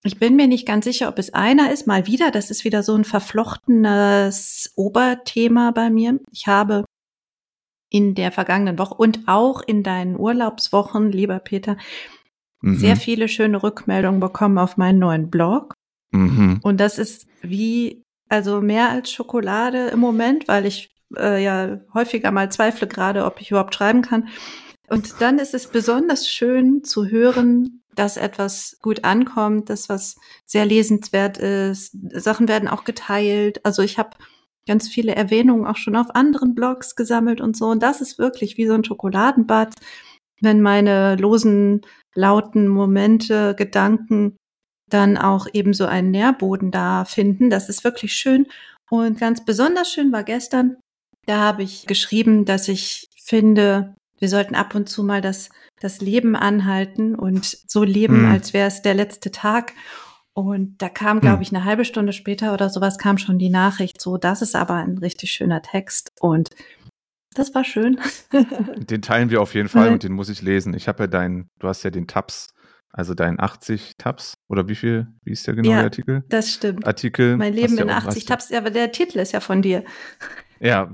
ich 0.05 0.19
bin 0.19 0.37
mir 0.37 0.47
nicht 0.47 0.67
ganz 0.67 0.85
sicher, 0.85 1.09
ob 1.09 1.19
es 1.19 1.35
einer 1.35 1.73
ist, 1.73 1.87
mal 1.87 2.07
wieder, 2.07 2.31
das 2.31 2.51
ist 2.51 2.65
wieder 2.65 2.83
so 2.83 2.95
ein 2.95 3.05
verflochtenes 3.05 4.73
Oberthema 4.77 5.73
bei 5.73 5.91
mir. 5.91 6.21
Ich 6.33 6.47
habe 6.47 6.85
in 7.91 8.15
der 8.15 8.33
vergangenen 8.33 8.79
Woche 8.79 8.95
und 8.95 9.27
auch 9.27 9.61
in 9.61 9.83
deinen 9.83 10.17
Urlaubswochen, 10.19 11.11
lieber 11.11 11.39
Peter, 11.41 11.77
Mhm. 12.61 12.77
sehr 12.77 12.97
viele 12.97 13.29
schöne 13.29 13.63
Rückmeldungen 13.63 14.21
bekommen 14.21 14.59
auf 14.59 14.77
meinen 14.77 14.99
neuen 14.99 15.31
Blog. 15.31 15.75
Mhm. 16.11 16.61
Und 16.63 16.81
das 16.81 16.99
ist 16.99 17.27
wie, 17.43 18.03
also 18.29 18.61
mehr 18.61 18.91
als 18.91 19.11
Schokolade 19.11 19.89
im 19.89 20.01
Moment, 20.01 20.49
weil 20.49 20.67
ich 20.67 20.91
äh, 21.17 21.43
ja 21.43 21.81
häufiger 21.95 22.31
mal 22.31 22.51
zweifle 22.51 22.87
gerade, 22.87 23.25
ob 23.25 23.41
ich 23.41 23.51
überhaupt 23.51 23.75
schreiben 23.75 24.03
kann. 24.03 24.29
Und 24.89 25.21
dann 25.21 25.39
ist 25.39 25.55
es 25.55 25.67
besonders 25.69 26.29
schön 26.29 26.83
zu 26.83 27.07
hören, 27.07 27.83
dass 27.95 28.17
etwas 28.17 28.79
gut 28.81 29.05
ankommt, 29.05 29.71
dass 29.71 29.89
was 29.89 30.17
sehr 30.47 30.65
lesenswert 30.65 31.39
ist. 31.39 31.97
Sachen 32.13 32.49
werden 32.49 32.69
auch 32.69 32.85
geteilt. 32.85 33.65
Also 33.65 33.83
ich 33.83 33.99
habe 33.99 34.11
ganz 34.67 34.89
viele 34.89 35.17
Erwähnungen 35.17 35.67
auch 35.67 35.77
schon 35.77 35.97
auf 35.97 36.15
anderen 36.15 36.55
Blogs 36.55 36.95
gesammelt 36.95 37.41
und 37.41 37.57
so. 37.57 37.67
Und 37.67 37.83
das 37.83 38.01
ist 38.01 38.19
wirklich 38.19 38.57
wie 38.57 38.67
so 38.67 38.75
ein 38.75 38.85
Schokoladenbad, 38.85 39.75
wenn 40.41 40.61
meine 40.61 41.17
losen, 41.17 41.81
lauten 42.15 42.69
Momente, 42.69 43.55
Gedanken 43.57 44.38
dann 44.89 45.17
auch 45.17 45.47
eben 45.53 45.75
so 45.75 45.87
einen 45.87 46.11
Nährboden 46.11 46.71
da 46.71 47.05
finden. 47.05 47.51
Das 47.51 47.69
ist 47.69 47.85
wirklich 47.85 48.13
schön. 48.13 48.47
Und 48.91 49.21
ganz 49.21 49.45
besonders 49.45 49.93
schön 49.93 50.13
war 50.13 50.25
gestern, 50.25 50.77
da 51.27 51.39
habe 51.39 51.63
ich 51.63 51.87
geschrieben, 51.87 52.45
dass 52.45 52.69
ich 52.69 53.09
finde, 53.23 53.95
wir 54.19 54.29
sollten 54.29 54.55
ab 54.55 54.75
und 54.75 54.89
zu 54.89 55.03
mal 55.05 55.21
das, 55.21 55.51
das 55.81 56.01
Leben 56.01 56.35
anhalten 56.35 57.15
und 57.15 57.45
so 57.45 57.85
leben, 57.85 58.23
mhm. 58.23 58.31
als 58.31 58.53
wäre 58.53 58.69
es 58.69 58.83
der 58.83 58.95
letzte 58.95 59.31
Tag. 59.31 59.75
Und 60.33 60.81
da 60.81 60.89
kam, 60.89 61.21
glaube 61.21 61.39
hm. 61.39 61.43
ich, 61.43 61.53
eine 61.53 61.65
halbe 61.65 61.85
Stunde 61.85 62.13
später 62.13 62.55
oder 62.55 62.71
sowas 62.71 62.97
kam 62.97 63.19
schon 63.19 63.41
die 63.41 63.51
Nachricht, 63.51 64.01
so, 64.01 64.19
das 64.19 64.41
ist 64.41 64.55
aber 64.55 64.75
ein 64.75 64.99
richtig 64.99 65.33
schöner 65.33 65.63
Text. 65.63 66.13
Und 66.21 66.51
das 67.35 67.57
war 67.57 67.65
schön. 67.65 68.01
den 68.77 69.03
teilen 69.03 69.31
wir 69.31 69.43
auf 69.43 69.55
jeden 69.55 69.69
Fall 69.69 69.93
und 69.93 70.05
den 70.05 70.13
muss 70.13 70.29
ich 70.29 70.41
lesen. 70.41 70.75
Ich 70.75 70.87
habe 70.87 71.03
ja 71.03 71.07
deinen, 71.09 71.49
du 71.59 71.67
hast 71.67 71.83
ja 71.83 71.91
den 71.91 72.07
Tabs, 72.07 72.51
also 72.93 73.15
deinen 73.15 73.41
80 73.41 73.95
Tabs 73.99 74.35
oder 74.49 74.69
wie 74.69 74.75
viel, 74.75 75.07
wie 75.25 75.33
ist 75.33 75.47
der 75.47 75.55
genau 75.55 75.71
ja, 75.71 75.77
der 75.77 75.85
Artikel? 75.85 76.25
Das 76.29 76.53
stimmt. 76.53 76.87
Artikel. 76.87 77.37
Mein 77.37 77.55
Leben 77.55 77.77
in 77.79 77.91
80 77.91 78.25
Tabs, 78.25 78.53
aber 78.53 78.71
der 78.71 78.93
Titel 78.93 79.19
ist 79.19 79.33
ja 79.33 79.41
von 79.41 79.63
dir. 79.63 79.85
Ja, 80.61 80.93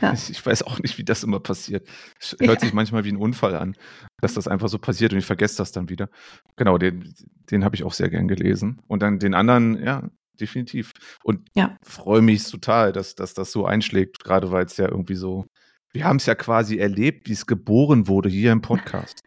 ja, 0.00 0.12
ich 0.30 0.44
weiß 0.44 0.62
auch 0.64 0.80
nicht, 0.80 0.98
wie 0.98 1.04
das 1.04 1.22
immer 1.22 1.40
passiert. 1.40 1.86
Es 2.20 2.36
hört 2.40 2.60
sich 2.60 2.72
manchmal 2.72 3.04
wie 3.04 3.12
ein 3.12 3.16
Unfall 3.16 3.54
an, 3.54 3.76
dass 4.20 4.34
das 4.34 4.48
einfach 4.48 4.68
so 4.68 4.78
passiert 4.78 5.12
und 5.12 5.18
ich 5.18 5.26
vergesse 5.26 5.58
das 5.58 5.72
dann 5.72 5.88
wieder. 5.88 6.08
Genau, 6.56 6.78
den, 6.78 7.14
den 7.50 7.64
habe 7.64 7.76
ich 7.76 7.84
auch 7.84 7.92
sehr 7.92 8.10
gern 8.10 8.26
gelesen. 8.26 8.80
Und 8.88 9.02
dann 9.02 9.18
den 9.18 9.34
anderen, 9.34 9.82
ja, 9.82 10.08
definitiv. 10.40 10.92
Und 11.22 11.48
freue 11.82 12.22
mich 12.22 12.44
total, 12.50 12.92
dass, 12.92 13.14
dass 13.14 13.34
das 13.34 13.52
so 13.52 13.66
einschlägt, 13.66 14.24
gerade 14.24 14.50
weil 14.50 14.64
es 14.64 14.76
ja 14.76 14.88
irgendwie 14.88 15.14
so, 15.14 15.46
wir 15.92 16.04
haben 16.04 16.16
es 16.16 16.26
ja 16.26 16.34
quasi 16.34 16.78
erlebt, 16.78 17.28
wie 17.28 17.34
es 17.34 17.46
geboren 17.46 18.08
wurde 18.08 18.28
hier 18.28 18.50
im 18.50 18.62
Podcast. 18.62 19.22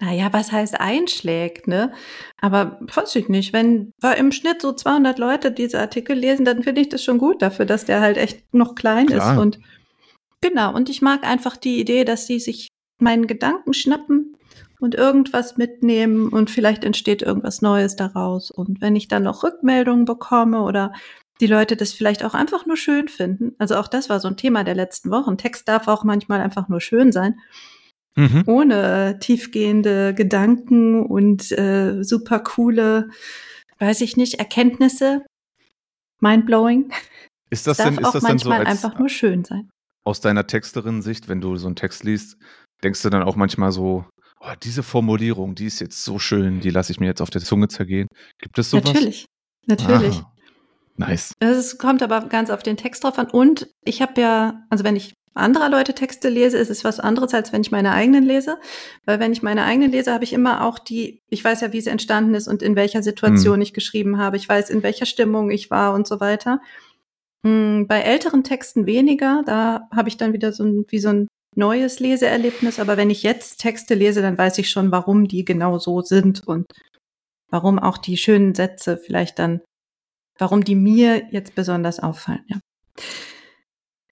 Naja, 0.00 0.32
was 0.32 0.50
heißt 0.50 0.80
einschlägt, 0.80 1.68
ne? 1.68 1.92
Aber 2.40 2.78
weiß 2.80 3.14
ich 3.16 3.28
nicht. 3.28 3.52
Wenn 3.52 3.92
wir 4.00 4.16
im 4.16 4.32
Schnitt 4.32 4.62
so 4.62 4.72
200 4.72 5.18
Leute 5.18 5.52
diese 5.52 5.78
Artikel 5.78 6.16
lesen, 6.16 6.46
dann 6.46 6.62
finde 6.62 6.80
ich 6.80 6.88
das 6.88 7.04
schon 7.04 7.18
gut 7.18 7.42
dafür, 7.42 7.66
dass 7.66 7.84
der 7.84 8.00
halt 8.00 8.16
echt 8.16 8.54
noch 8.54 8.74
klein 8.74 9.06
Klar. 9.06 9.34
ist. 9.34 9.38
Und 9.38 9.60
genau. 10.40 10.74
Und 10.74 10.88
ich 10.88 11.02
mag 11.02 11.24
einfach 11.24 11.58
die 11.58 11.78
Idee, 11.78 12.04
dass 12.04 12.26
sie 12.26 12.40
sich 12.40 12.68
meinen 12.98 13.26
Gedanken 13.26 13.74
schnappen 13.74 14.36
und 14.80 14.94
irgendwas 14.94 15.58
mitnehmen 15.58 16.28
und 16.30 16.50
vielleicht 16.50 16.82
entsteht 16.82 17.20
irgendwas 17.20 17.60
Neues 17.60 17.94
daraus. 17.94 18.50
Und 18.50 18.80
wenn 18.80 18.96
ich 18.96 19.06
dann 19.06 19.24
noch 19.24 19.42
Rückmeldungen 19.42 20.06
bekomme 20.06 20.62
oder 20.62 20.94
die 21.42 21.46
Leute 21.46 21.76
das 21.76 21.92
vielleicht 21.92 22.24
auch 22.24 22.32
einfach 22.32 22.64
nur 22.64 22.78
schön 22.78 23.08
finden. 23.08 23.54
Also 23.58 23.76
auch 23.76 23.88
das 23.88 24.08
war 24.08 24.18
so 24.20 24.28
ein 24.28 24.38
Thema 24.38 24.64
der 24.64 24.74
letzten 24.74 25.10
Wochen. 25.10 25.36
Text 25.36 25.68
darf 25.68 25.88
auch 25.88 26.04
manchmal 26.04 26.40
einfach 26.40 26.68
nur 26.68 26.80
schön 26.80 27.12
sein 27.12 27.38
mhm. 28.16 28.44
ohne 28.46 29.18
tiefgehende 29.20 30.14
Gedanken 30.14 31.04
und 31.04 31.52
äh, 31.52 32.02
super 32.02 32.40
coole, 32.40 33.08
weiß 33.78 34.00
ich 34.00 34.16
nicht, 34.16 34.34
Erkenntnisse. 34.34 35.24
Mindblowing. 36.20 36.92
Ist 37.50 37.66
das, 37.66 37.78
das 37.78 37.86
denn, 37.86 37.98
ist 37.98 38.14
das 38.14 38.22
denn 38.22 38.38
so 38.38 38.50
als, 38.50 38.68
einfach 38.68 38.98
nur 38.98 39.08
schön 39.08 39.44
sein? 39.44 39.70
Aus 40.04 40.20
deiner 40.20 40.46
Texterin-Sicht, 40.46 41.28
wenn 41.28 41.40
du 41.40 41.56
so 41.56 41.66
einen 41.66 41.76
Text 41.76 42.04
liest, 42.04 42.36
denkst 42.82 43.02
du 43.02 43.10
dann 43.10 43.22
auch 43.22 43.36
manchmal 43.36 43.72
so, 43.72 44.04
oh, 44.40 44.52
diese 44.62 44.82
Formulierung, 44.82 45.54
die 45.54 45.66
ist 45.66 45.80
jetzt 45.80 46.04
so 46.04 46.18
schön, 46.18 46.60
die 46.60 46.70
lasse 46.70 46.92
ich 46.92 47.00
mir 47.00 47.06
jetzt 47.06 47.20
auf 47.20 47.30
der 47.30 47.40
Zunge 47.40 47.68
zergehen. 47.68 48.06
Gibt 48.38 48.58
es 48.58 48.70
sowas? 48.70 48.84
Natürlich, 48.84 49.26
natürlich. 49.66 50.16
Ah, 50.18 50.32
nice. 50.96 51.32
Es 51.40 51.78
kommt 51.78 52.02
aber 52.02 52.28
ganz 52.28 52.50
auf 52.50 52.62
den 52.62 52.76
Text 52.76 53.04
drauf 53.04 53.18
an. 53.18 53.28
Und 53.30 53.68
ich 53.84 54.02
habe 54.02 54.20
ja, 54.20 54.62
also 54.70 54.84
wenn 54.84 54.96
ich 54.96 55.14
anderer 55.34 55.68
Leute 55.68 55.94
Texte 55.94 56.28
lese, 56.28 56.58
ist 56.58 56.70
es 56.70 56.84
was 56.84 57.00
anderes, 57.00 57.34
als 57.34 57.52
wenn 57.52 57.60
ich 57.60 57.70
meine 57.70 57.92
eigenen 57.92 58.24
lese. 58.24 58.58
Weil 59.04 59.20
wenn 59.20 59.32
ich 59.32 59.42
meine 59.42 59.64
eigenen 59.64 59.92
lese, 59.92 60.12
habe 60.12 60.24
ich 60.24 60.32
immer 60.32 60.64
auch 60.64 60.78
die, 60.78 61.22
ich 61.28 61.44
weiß 61.44 61.60
ja, 61.60 61.72
wie 61.72 61.80
sie 61.80 61.90
entstanden 61.90 62.34
ist 62.34 62.48
und 62.48 62.62
in 62.62 62.76
welcher 62.76 63.02
Situation 63.02 63.56
mhm. 63.56 63.62
ich 63.62 63.72
geschrieben 63.72 64.18
habe. 64.18 64.36
Ich 64.36 64.48
weiß, 64.48 64.70
in 64.70 64.82
welcher 64.82 65.06
Stimmung 65.06 65.50
ich 65.50 65.70
war 65.70 65.94
und 65.94 66.06
so 66.06 66.20
weiter. 66.20 66.60
Hm, 67.44 67.86
bei 67.86 68.00
älteren 68.00 68.44
Texten 68.44 68.86
weniger, 68.86 69.42
da 69.46 69.88
habe 69.94 70.08
ich 70.08 70.16
dann 70.16 70.32
wieder 70.32 70.52
so 70.52 70.64
ein, 70.64 70.84
wie 70.88 70.98
so 70.98 71.08
ein 71.08 71.28
neues 71.54 72.00
Leseerlebnis. 72.00 72.78
Aber 72.78 72.96
wenn 72.96 73.10
ich 73.10 73.22
jetzt 73.22 73.60
Texte 73.60 73.94
lese, 73.94 74.22
dann 74.22 74.36
weiß 74.38 74.58
ich 74.58 74.70
schon, 74.70 74.90
warum 74.90 75.28
die 75.28 75.44
genau 75.44 75.78
so 75.78 76.00
sind 76.02 76.46
und 76.46 76.66
warum 77.50 77.78
auch 77.78 77.98
die 77.98 78.16
schönen 78.16 78.54
Sätze 78.54 78.96
vielleicht 78.96 79.38
dann, 79.38 79.60
warum 80.38 80.64
die 80.64 80.76
mir 80.76 81.28
jetzt 81.30 81.54
besonders 81.54 82.00
auffallen. 82.00 82.44
Ja. 82.48 82.58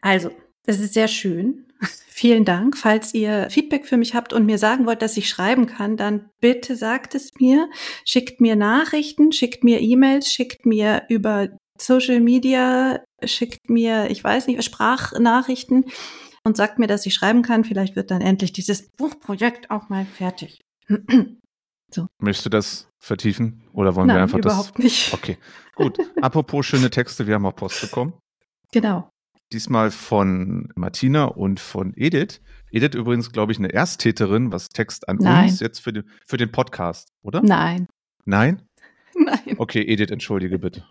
Also, 0.01 0.31
das 0.69 0.81
ist 0.81 0.93
sehr 0.93 1.09
schön. 1.09 1.65
Vielen 2.09 2.45
Dank. 2.45 2.77
Falls 2.77 3.15
ihr 3.15 3.49
Feedback 3.49 3.87
für 3.87 3.97
mich 3.97 4.15
habt 4.15 4.35
und 4.35 4.45
mir 4.45 4.59
sagen 4.59 4.85
wollt, 4.85 5.01
dass 5.01 5.17
ich 5.17 5.27
schreiben 5.27 5.65
kann, 5.65 5.97
dann 5.97 6.29
bitte 6.41 6.77
sagt 6.77 7.15
es 7.15 7.31
mir. 7.39 7.71
Schickt 8.05 8.43
mir 8.43 8.55
Nachrichten, 8.55 9.33
schickt 9.33 9.65
mir 9.65 9.81
E-Mails, 9.81 10.31
schickt 10.31 10.67
mir 10.67 11.05
über 11.09 11.49
Social 11.81 12.21
Media, 12.21 13.03
schickt 13.25 13.71
mir, 13.71 14.11
ich 14.11 14.23
weiß 14.23 14.47
nicht, 14.47 14.63
Sprachnachrichten 14.63 15.87
und 16.45 16.59
sagt 16.59 16.79
mir, 16.79 16.87
dass 16.87 17.07
ich 17.07 17.15
schreiben 17.15 17.41
kann. 17.41 17.65
Vielleicht 17.65 17.97
wird 17.97 18.11
dann 18.11 18.21
endlich 18.21 18.53
dieses 18.53 18.91
Buchprojekt 18.91 19.71
auch 19.71 19.89
mal 19.89 20.05
fertig. 20.05 20.61
so. 21.91 22.09
Möchtest 22.19 22.45
du 22.45 22.51
das 22.51 22.91
vertiefen 22.99 23.63
oder 23.73 23.97
wollen 23.97 24.09
Nein, 24.09 24.17
wir 24.17 24.23
einfach 24.25 24.39
überhaupt 24.39 24.77
das? 24.77 24.85
nicht. 24.85 25.15
Okay, 25.15 25.39
gut. 25.77 25.99
Apropos 26.21 26.67
schöne 26.67 26.91
Texte, 26.91 27.27
wir 27.27 27.37
haben 27.37 27.47
auch 27.47 27.57
Post 27.57 27.81
bekommen. 27.81 28.13
Genau. 28.71 29.09
Diesmal 29.53 29.91
von 29.91 30.69
Martina 30.75 31.25
und 31.25 31.59
von 31.59 31.95
Edith. 31.97 32.41
Edith 32.71 32.95
übrigens, 32.95 33.33
glaube 33.33 33.53
ich, 33.53 33.59
eine 33.59 33.73
Ersttäterin, 33.73 34.53
was 34.53 34.69
Text 34.69 35.09
an 35.09 35.17
Nein. 35.17 35.45
uns 35.45 35.61
jetzt 35.61 35.79
für 35.79 35.93
den, 35.93 36.05
für 36.27 36.37
den 36.37 36.53
Podcast, 36.53 37.09
oder? 37.23 37.41
Nein. 37.43 37.87
Nein? 38.27 38.63
Nein. 39.15 39.57
Okay, 39.57 39.81
Edith, 39.83 40.11
entschuldige 40.11 40.59
bitte. 40.59 40.85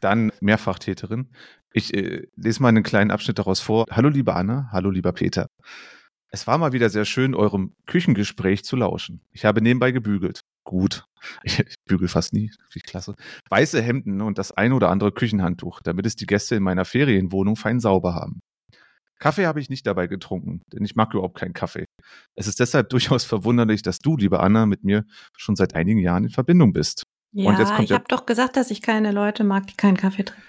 Dann 0.00 0.32
Mehrfachtäterin. 0.40 1.28
Ich 1.74 1.92
äh, 1.94 2.26
lese 2.36 2.62
mal 2.62 2.68
einen 2.68 2.82
kleinen 2.82 3.10
Abschnitt 3.10 3.38
daraus 3.38 3.60
vor. 3.60 3.84
Hallo 3.90 4.08
liebe 4.08 4.34
Anna, 4.34 4.68
hallo 4.72 4.90
lieber 4.90 5.12
Peter. 5.12 5.48
Es 6.34 6.48
war 6.48 6.58
mal 6.58 6.72
wieder 6.72 6.90
sehr 6.90 7.04
schön, 7.04 7.36
eurem 7.36 7.76
Küchengespräch 7.86 8.64
zu 8.64 8.74
lauschen. 8.74 9.20
Ich 9.30 9.44
habe 9.44 9.62
nebenbei 9.62 9.92
gebügelt 9.92 10.40
gut. 10.64 11.04
Ich, 11.44 11.60
ich 11.60 11.76
bügel 11.84 12.08
fast 12.08 12.32
nie, 12.32 12.50
wie 12.72 12.80
klasse. 12.80 13.14
Weiße 13.50 13.80
Hemden 13.80 14.20
und 14.20 14.36
das 14.36 14.50
ein 14.50 14.72
oder 14.72 14.90
andere 14.90 15.12
Küchenhandtuch, 15.12 15.80
damit 15.84 16.06
es 16.06 16.16
die 16.16 16.26
Gäste 16.26 16.56
in 16.56 16.64
meiner 16.64 16.84
Ferienwohnung 16.84 17.54
fein 17.54 17.78
sauber 17.78 18.16
haben. 18.16 18.40
Kaffee 19.20 19.46
habe 19.46 19.60
ich 19.60 19.70
nicht 19.70 19.86
dabei 19.86 20.08
getrunken, 20.08 20.62
denn 20.72 20.84
ich 20.84 20.96
mag 20.96 21.14
überhaupt 21.14 21.38
keinen 21.38 21.52
Kaffee. 21.52 21.84
Es 22.34 22.48
ist 22.48 22.58
deshalb 22.58 22.88
durchaus 22.90 23.24
verwunderlich, 23.24 23.82
dass 23.82 24.00
du, 24.00 24.16
liebe 24.16 24.40
Anna, 24.40 24.66
mit 24.66 24.82
mir 24.82 25.04
schon 25.38 25.54
seit 25.54 25.76
einigen 25.76 26.00
Jahren 26.00 26.24
in 26.24 26.30
Verbindung 26.30 26.72
bist. 26.72 27.04
Ja, 27.32 27.56
ich 27.80 27.92
habe 27.92 28.06
doch 28.08 28.26
gesagt, 28.26 28.56
dass 28.56 28.72
ich 28.72 28.82
keine 28.82 29.12
Leute 29.12 29.44
mag, 29.44 29.68
die 29.68 29.76
keinen 29.76 29.96
Kaffee 29.96 30.24
trinken. 30.24 30.42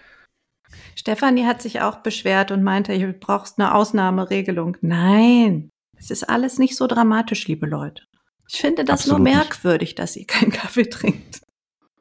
Stefanie 0.95 1.45
hat 1.45 1.61
sich 1.61 1.81
auch 1.81 1.97
beschwert 1.97 2.49
und 2.49 2.63
meinte, 2.63 2.97
du 2.97 3.13
brauchst 3.13 3.59
eine 3.59 3.75
Ausnahmeregelung. 3.75 4.77
Nein, 4.81 5.69
es 5.97 6.11
ist 6.11 6.23
alles 6.23 6.57
nicht 6.57 6.75
so 6.75 6.87
dramatisch, 6.87 7.47
liebe 7.47 7.65
Leute. 7.65 8.03
Ich 8.49 8.61
finde 8.61 8.85
das 8.85 9.01
Absolut 9.01 9.19
nur 9.19 9.33
merkwürdig, 9.33 9.89
nicht. 9.89 9.99
dass 9.99 10.15
ihr 10.15 10.25
keinen 10.25 10.51
Kaffee 10.51 10.89
trinkt. 10.89 11.41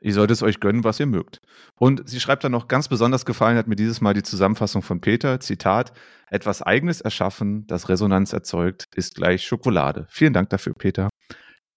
Ihr 0.01 0.13
solltet 0.13 0.37
es 0.37 0.43
euch 0.43 0.61
gönnen, 0.61 0.85
was 0.85 1.01
ihr 1.01 1.07
mögt. 1.07 1.41
Und 1.77 2.07
sie 2.07 2.21
schreibt 2.21 2.45
dann 2.45 2.53
noch, 2.53 2.69
ganz 2.69 2.89
besonders 2.89 3.25
gefallen 3.25 3.57
hat 3.57 3.69
mir 3.69 3.77
dieses 3.77 4.03
Mal 4.03 4.13
die 4.13 4.23
Zusammenfassung 4.23 4.83
von 4.83 5.01
Peter. 5.01 5.41
Zitat, 5.41 5.95
etwas 6.29 6.61
Eigenes 6.61 7.01
erschaffen, 7.01 7.67
das 7.67 7.89
Resonanz 7.89 8.35
erzeugt, 8.35 8.85
ist 8.95 9.15
gleich 9.15 9.47
Schokolade. 9.47 10.07
Vielen 10.11 10.35
Dank 10.35 10.51
dafür, 10.51 10.75
Peter. 10.75 11.09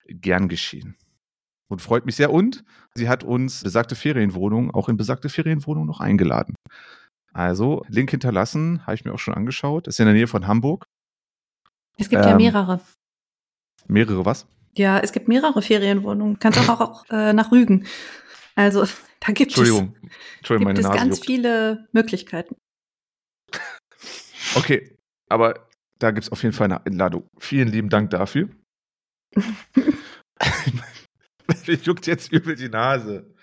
Gern 0.10 0.50
geschehen. 0.50 0.98
Und 1.70 1.82
freut 1.82 2.06
mich 2.06 2.18
sehr. 2.18 2.34
Und 2.34 2.66
sie 2.94 3.08
hat 3.08 3.24
uns 3.24 3.64
besagte 3.64 3.96
Ferienwohnung, 3.96 4.72
auch 4.72 4.90
in 4.90 4.98
besagte 4.98 5.30
Ferienwohnung 5.30 5.86
noch 5.86 6.02
eingeladen. 6.02 6.54
Also, 7.34 7.86
Link 7.88 8.12
hinterlassen, 8.12 8.86
habe 8.86 8.96
ich 8.96 9.06
mir 9.06 9.14
auch 9.14 9.20
schon 9.20 9.36
angeschaut. 9.36 9.88
Ist 9.88 10.02
in 10.02 10.06
der 10.06 10.16
Nähe 10.16 10.28
von 10.28 10.48
Hamburg. 10.48 10.86
Es 11.98 12.10
gibt 12.10 12.24
ähm, 12.24 12.30
ja 12.30 12.36
mehrere. 12.38 12.82
Mehrere 13.88 14.26
was? 14.26 14.48
Ja, 14.76 15.00
es 15.00 15.12
gibt 15.12 15.28
mehrere 15.28 15.62
Ferienwohnungen. 15.62 16.40
Kannst 16.40 16.60
auch, 16.70 16.80
auch 16.82 17.06
äh, 17.10 17.34
nach 17.34 17.52
Rügen. 17.52 17.88
Also 18.56 18.86
da 19.20 19.34
gibt 19.34 19.52
Entschuldigung. 19.58 19.96
es, 20.04 20.38
Entschuldigung, 20.38 20.74
gibt 20.76 20.86
es 20.88 20.92
ganz 20.94 21.18
juckt. 21.18 21.26
viele 21.26 21.88
Möglichkeiten. 21.92 22.56
Okay, 24.56 24.96
aber 25.30 25.68
da 26.00 26.12
gibt 26.12 26.26
es 26.26 26.32
auf 26.32 26.42
jeden 26.44 26.54
Fall 26.54 26.66
eine 26.66 26.86
Einladung. 26.86 27.28
Vielen 27.40 27.68
lieben 27.70 27.90
Dank 27.90 28.12
dafür. 28.12 28.50
Mir 31.68 31.76
juckt 31.76 32.08
jetzt 32.08 32.32
übel 32.32 32.56
die 32.56 32.70
Nase. 32.70 33.34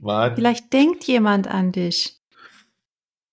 Mann. 0.00 0.34
Vielleicht 0.34 0.72
denkt 0.72 1.04
jemand 1.04 1.46
an 1.46 1.72
dich. 1.72 2.18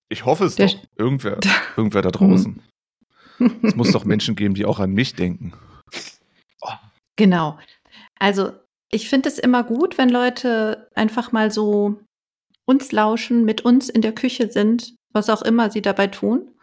Ich 0.09 0.25
hoffe 0.25 0.45
es 0.45 0.55
Der- 0.55 0.67
doch. 0.67 0.83
Irgendwer, 0.95 1.39
irgendwer 1.77 2.01
da 2.01 2.11
draußen. 2.11 2.61
Es 3.61 3.75
muss 3.75 3.91
doch 3.91 4.05
Menschen 4.05 4.35
geben, 4.35 4.53
die 4.53 4.65
auch 4.65 4.79
an 4.79 4.91
mich 4.91 5.15
denken. 5.15 5.53
Genau. 7.15 7.59
Also 8.17 8.53
ich 8.91 9.09
finde 9.09 9.29
es 9.29 9.37
immer 9.37 9.63
gut, 9.63 9.97
wenn 9.97 10.09
Leute 10.09 10.89
einfach 10.95 11.31
mal 11.31 11.51
so 11.51 11.99
uns 12.65 12.91
lauschen, 12.91 13.45
mit 13.45 13.61
uns 13.61 13.89
in 13.89 14.01
der 14.01 14.13
Küche 14.13 14.51
sind, 14.51 14.95
was 15.11 15.29
auch 15.29 15.41
immer 15.41 15.69
sie 15.69 15.81
dabei 15.81 16.07
tun. 16.07 16.55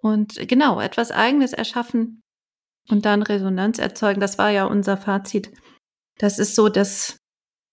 Und 0.00 0.48
genau, 0.48 0.80
etwas 0.80 1.10
Eigenes 1.10 1.52
erschaffen 1.52 2.20
und 2.88 3.04
dann 3.04 3.22
Resonanz 3.22 3.78
erzeugen. 3.78 4.20
Das 4.20 4.38
war 4.38 4.50
ja 4.50 4.64
unser 4.64 4.96
Fazit. 4.96 5.50
Das 6.18 6.38
ist 6.38 6.54
so 6.54 6.68
das, 6.68 7.16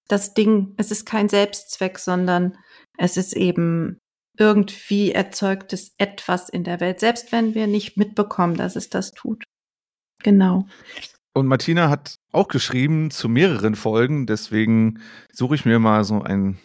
das 0.08 0.34
Ding. 0.34 0.74
Es 0.78 0.92
ist 0.92 1.06
kein 1.06 1.30
Selbstzweck, 1.30 2.00
sondern 2.00 2.58
es 2.98 3.18
ist 3.18 3.34
eben 3.34 4.00
irgendwie 4.38 5.12
erzeugtes 5.12 5.94
etwas 5.98 6.50
in 6.50 6.64
der 6.64 6.80
Welt, 6.80 7.00
selbst 7.00 7.32
wenn 7.32 7.56
wir 7.56 7.68
nicht 7.68 7.98
mitbekommen, 7.98 8.56
dass 8.56 8.76
es 8.76 8.90
das 8.90 9.12
tut. 9.12 9.44
Genau. 10.24 10.68
Und 11.34 11.48
Martina 11.48 11.90
hat 11.90 12.16
auch 12.32 12.48
geschrieben 12.48 13.12
zu 13.12 13.28
mehreren 13.28 13.76
Folgen, 13.76 14.26
deswegen 14.26 15.02
suche 15.32 15.56
ich 15.56 15.66
mir 15.66 15.80
mal 15.80 16.04
so 16.06 16.22
ein, 16.22 16.58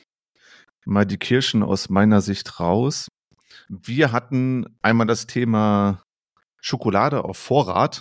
mal 0.85 1.05
die 1.05 1.19
Kirschen 1.19 1.63
aus 1.63 1.89
meiner 1.89 2.21
Sicht 2.21 2.61
raus. 2.61 3.09
Wir 3.69 4.13
hatten 4.13 4.67
einmal 4.81 5.07
das 5.07 5.27
Thema 5.27 6.05
Schokolade 6.61 7.25
auf 7.25 7.37
Vorrat. 7.37 8.01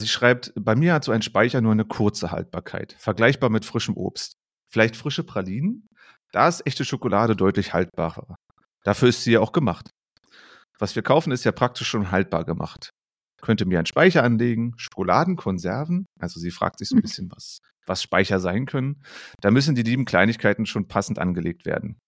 Sie 0.00 0.08
schreibt, 0.08 0.52
bei 0.56 0.76
mir 0.76 0.92
hat 0.92 1.04
so 1.04 1.12
ein 1.12 1.22
Speicher 1.22 1.62
nur 1.62 1.72
eine 1.72 1.86
kurze 1.86 2.30
Haltbarkeit, 2.30 2.94
vergleichbar 2.98 3.48
mit 3.48 3.64
frischem 3.64 3.96
Obst. 3.96 4.34
Vielleicht 4.68 4.96
frische 4.96 5.24
Pralinen? 5.24 5.88
Da 6.32 6.48
ist 6.48 6.66
echte 6.66 6.84
Schokolade 6.84 7.34
deutlich 7.34 7.72
haltbarer. 7.72 8.36
Dafür 8.86 9.08
ist 9.08 9.24
sie 9.24 9.32
ja 9.32 9.40
auch 9.40 9.52
gemacht. 9.52 9.90
Was 10.78 10.94
wir 10.94 11.02
kaufen, 11.02 11.32
ist 11.32 11.44
ja 11.44 11.52
praktisch 11.52 11.88
schon 11.88 12.10
haltbar 12.10 12.44
gemacht 12.44 12.90
könnte 13.46 13.64
mir 13.64 13.78
einen 13.78 13.86
Speicher 13.86 14.22
anlegen, 14.22 14.74
Schokoladenkonserven. 14.76 16.06
Also 16.18 16.40
sie 16.40 16.50
fragt 16.50 16.78
sich 16.78 16.88
so 16.88 16.96
ein 16.96 17.02
bisschen, 17.02 17.30
was, 17.30 17.60
was 17.86 18.02
Speicher 18.02 18.40
sein 18.40 18.66
können. 18.66 19.02
Da 19.40 19.50
müssen 19.50 19.74
die 19.74 19.82
lieben 19.82 20.04
Kleinigkeiten 20.04 20.66
schon 20.66 20.88
passend 20.88 21.18
angelegt 21.18 21.64
werden. 21.64 21.98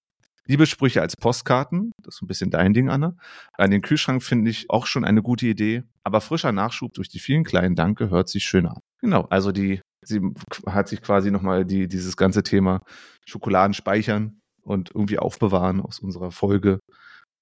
Liebessprüche 0.46 1.02
als 1.02 1.14
Postkarten, 1.16 1.92
das 2.02 2.16
ist 2.16 2.22
ein 2.22 2.26
bisschen 2.26 2.50
dein 2.50 2.72
Ding, 2.72 2.88
Anna. 2.88 3.14
An 3.52 3.70
den 3.70 3.82
Kühlschrank 3.82 4.22
finde 4.22 4.50
ich 4.50 4.70
auch 4.70 4.86
schon 4.86 5.04
eine 5.04 5.22
gute 5.22 5.46
Idee, 5.46 5.84
aber 6.02 6.22
frischer 6.22 6.52
Nachschub 6.52 6.94
durch 6.94 7.08
die 7.08 7.18
vielen 7.18 7.44
kleinen 7.44 7.76
Danke 7.76 8.08
hört 8.08 8.30
sich 8.30 8.44
schön 8.44 8.66
an. 8.66 8.80
Genau, 9.00 9.26
also 9.30 9.52
die, 9.52 9.82
sie 10.02 10.20
hat 10.66 10.88
sich 10.88 11.02
quasi 11.02 11.30
nochmal 11.30 11.66
die, 11.66 11.86
dieses 11.86 12.16
ganze 12.16 12.42
Thema 12.42 12.80
Schokoladen 13.26 13.74
speichern 13.74 14.40
und 14.68 14.90
irgendwie 14.94 15.18
aufbewahren 15.18 15.80
aus 15.80 15.98
unserer 15.98 16.30
Folge. 16.30 16.80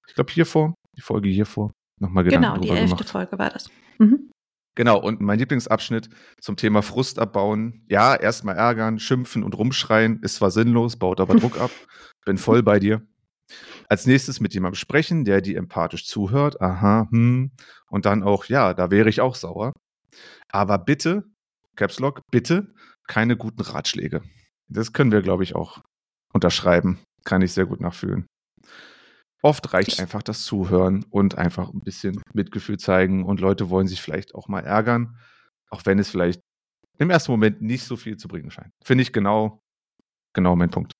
Ich 0.07 0.15
glaube 0.15 0.31
hiervor, 0.31 0.73
die 0.95 1.01
Folge 1.01 1.29
hiervor, 1.29 1.71
nochmal 1.99 2.23
Gedanken 2.23 2.61
Genau, 2.61 2.61
die 2.61 2.69
elfte 2.69 2.95
gemacht. 2.95 3.09
Folge 3.09 3.39
war 3.39 3.49
das. 3.49 3.69
Mhm. 3.99 4.31
Genau, 4.75 4.99
und 5.01 5.21
mein 5.21 5.39
Lieblingsabschnitt 5.39 6.09
zum 6.39 6.55
Thema 6.55 6.83
Frust 6.83 7.17
abbauen. 7.17 7.83
Ja, 7.89 8.15
erstmal 8.15 8.55
ärgern, 8.55 8.99
schimpfen 8.99 9.43
und 9.43 9.57
rumschreien, 9.57 10.21
ist 10.21 10.35
zwar 10.35 10.51
sinnlos, 10.51 10.97
baut 10.97 11.19
aber 11.19 11.35
Druck 11.35 11.59
ab. 11.59 11.71
Bin 12.25 12.37
voll 12.37 12.61
bei 12.61 12.79
dir. 12.79 13.01
Als 13.89 14.05
nächstes 14.05 14.39
mit 14.39 14.53
jemandem 14.53 14.75
sprechen, 14.75 15.25
der 15.25 15.41
dir 15.41 15.57
empathisch 15.57 16.05
zuhört. 16.05 16.61
Aha, 16.61 17.07
hm. 17.09 17.51
Und 17.89 18.05
dann 18.05 18.21
auch, 18.21 18.45
ja, 18.45 18.73
da 18.73 18.91
wäre 18.91 19.09
ich 19.09 19.19
auch 19.19 19.33
sauer. 19.33 19.73
Aber 20.49 20.77
bitte, 20.77 21.23
Caps 21.75 21.99
Lock, 21.99 22.21
bitte 22.31 22.73
keine 23.07 23.35
guten 23.37 23.61
Ratschläge. 23.61 24.21
Das 24.67 24.93
können 24.93 25.11
wir, 25.11 25.21
glaube 25.21 25.43
ich, 25.43 25.55
auch 25.55 25.81
unterschreiben. 26.33 26.99
Kann 27.27 27.41
ich 27.41 27.51
sehr 27.51 27.65
gut 27.65 27.81
nachfühlen. 27.81 28.25
Oft 29.41 29.73
reicht 29.73 29.99
einfach 29.99 30.23
das 30.23 30.45
Zuhören 30.45 31.05
und 31.09 31.37
einfach 31.37 31.73
ein 31.73 31.81
bisschen 31.81 32.21
Mitgefühl 32.33 32.77
zeigen 32.77 33.25
und 33.25 33.41
Leute 33.41 33.69
wollen 33.69 33.85
sich 33.87 34.01
vielleicht 34.01 34.33
auch 34.33 34.47
mal 34.47 34.61
ärgern, 34.61 35.17
auch 35.69 35.81
wenn 35.85 35.99
es 35.99 36.09
vielleicht 36.09 36.41
im 36.99 37.09
ersten 37.09 37.33
Moment 37.33 37.61
nicht 37.61 37.83
so 37.83 37.97
viel 37.97 38.15
zu 38.15 38.29
bringen 38.29 38.49
scheint. 38.49 38.71
Finde 38.81 39.01
ich 39.01 39.11
genau, 39.11 39.61
genau 40.33 40.55
mein 40.55 40.71
Punkt. 40.71 40.93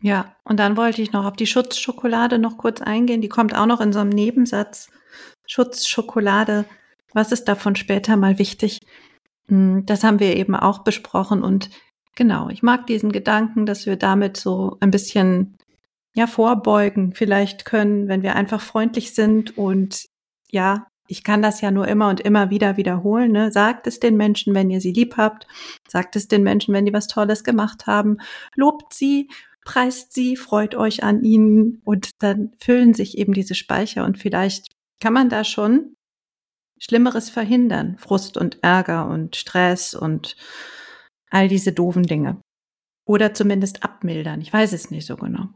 Ja, 0.00 0.36
und 0.44 0.60
dann 0.60 0.76
wollte 0.76 1.02
ich 1.02 1.10
noch 1.12 1.24
auf 1.24 1.34
die 1.34 1.48
Schutzschokolade 1.48 2.38
noch 2.38 2.56
kurz 2.56 2.80
eingehen. 2.80 3.20
Die 3.20 3.28
kommt 3.28 3.52
auch 3.56 3.66
noch 3.66 3.80
in 3.80 3.92
so 3.92 3.98
einem 3.98 4.10
Nebensatz. 4.10 4.90
Schutzschokolade, 5.48 6.66
was 7.12 7.32
ist 7.32 7.46
davon 7.46 7.74
später 7.74 8.16
mal 8.16 8.38
wichtig? 8.38 8.78
Hm, 9.48 9.84
Das 9.86 10.04
haben 10.04 10.20
wir 10.20 10.36
eben 10.36 10.54
auch 10.54 10.84
besprochen 10.84 11.42
und 11.42 11.70
genau, 12.16 12.48
ich 12.48 12.62
mag 12.62 12.86
diesen 12.86 13.12
Gedanken, 13.12 13.66
dass 13.66 13.86
wir 13.86 13.96
damit 13.96 14.36
so 14.36 14.76
ein 14.80 14.90
bisschen 14.90 15.56
ja 16.14 16.26
vorbeugen 16.26 17.12
vielleicht 17.14 17.64
können, 17.64 18.08
wenn 18.08 18.22
wir 18.22 18.34
einfach 18.34 18.60
freundlich 18.60 19.14
sind 19.14 19.56
und 19.56 20.06
ja, 20.50 20.86
ich 21.08 21.22
kann 21.22 21.42
das 21.42 21.60
ja 21.60 21.70
nur 21.70 21.86
immer 21.86 22.08
und 22.08 22.20
immer 22.20 22.50
wieder 22.50 22.76
wiederholen. 22.76 23.30
Ne? 23.30 23.52
Sagt 23.52 23.86
es 23.86 24.00
den 24.00 24.16
Menschen, 24.16 24.54
wenn 24.54 24.70
ihr 24.70 24.80
sie 24.80 24.92
lieb 24.92 25.16
habt. 25.16 25.46
Sagt 25.86 26.16
es 26.16 26.26
den 26.26 26.42
Menschen, 26.42 26.74
wenn 26.74 26.84
die 26.84 26.92
was 26.92 27.06
Tolles 27.06 27.44
gemacht 27.44 27.86
haben. 27.86 28.18
Lobt 28.56 28.92
sie, 28.92 29.28
preist 29.64 30.12
sie, 30.12 30.36
freut 30.36 30.74
euch 30.74 31.04
an 31.04 31.22
ihnen 31.22 31.80
und 31.84 32.10
dann 32.22 32.52
füllen 32.58 32.94
sich 32.94 33.18
eben 33.18 33.34
diese 33.34 33.54
Speicher 33.54 34.04
und 34.04 34.18
vielleicht 34.18 34.68
kann 35.00 35.12
man 35.12 35.28
da 35.28 35.44
schon 35.44 35.96
Schlimmeres 36.78 37.30
verhindern. 37.30 37.96
Frust 37.98 38.36
und 38.36 38.62
Ärger 38.62 39.08
und 39.08 39.36
Stress 39.36 39.94
und 39.94 40.36
all 41.36 41.48
diese 41.48 41.72
doofen 41.72 42.04
Dinge. 42.04 42.40
Oder 43.06 43.34
zumindest 43.34 43.84
abmildern. 43.84 44.40
Ich 44.40 44.52
weiß 44.52 44.72
es 44.72 44.90
nicht 44.90 45.06
so 45.06 45.16
genau. 45.16 45.50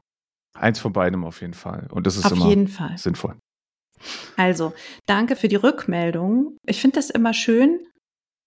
Eins 0.55 0.79
von 0.79 0.93
beidem 0.93 1.25
auf 1.25 1.41
jeden 1.41 1.55
Fall. 1.55 1.89
Und 1.91 2.07
das 2.07 2.17
ist 2.17 2.27
Auf 2.27 2.33
immer 2.33 2.49
jeden 2.49 2.69
Fall. 2.69 2.99
sinnvoll. 2.99 3.37
Also, 4.37 4.75
danke 5.07 5.37
für 5.37 5.49
die 5.49 5.57
Rückmeldung. 5.57 6.57
Ich 6.67 6.81
finde 6.81 6.97
das 6.97 7.11
immer 7.11 7.33
schön, 7.33 7.81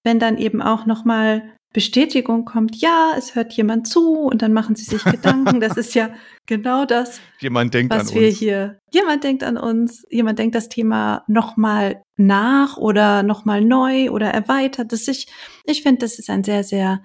wenn 0.06 0.20
dann 0.20 0.38
eben 0.38 0.62
auch 0.62 0.86
nochmal 0.86 1.56
Bestätigung 1.74 2.46
kommt, 2.46 2.76
ja, 2.76 3.14
es 3.18 3.34
hört 3.36 3.52
jemand 3.54 3.88
zu 3.88 4.14
und 4.20 4.42
dann 4.42 4.54
machen 4.54 4.76
sie 4.76 4.84
sich 4.86 5.04
Gedanken. 5.04 5.60
Das 5.60 5.76
ist 5.76 5.96
ja 5.96 6.14
genau 6.46 6.86
das, 6.86 7.20
Jemand 7.40 7.74
denkt 7.74 7.94
was 7.94 8.10
an 8.10 8.16
wir 8.16 8.28
uns. 8.30 8.38
hier, 8.38 8.80
jemand 8.94 9.24
denkt 9.24 9.44
an 9.44 9.58
uns, 9.58 10.06
jemand 10.10 10.38
denkt 10.40 10.54
das 10.56 10.70
Thema 10.70 11.24
nochmal 11.28 12.04
nach 12.18 12.78
oder 12.78 13.24
nochmal 13.24 13.62
neu 13.66 14.12
oder 14.12 14.28
erweitert 14.30 14.94
es 14.94 15.06
sich. 15.06 15.28
Ich 15.66 15.82
finde, 15.82 16.00
das 16.00 16.20
ist 16.20 16.30
ein 16.30 16.44
sehr, 16.44 16.64
sehr 16.64 17.04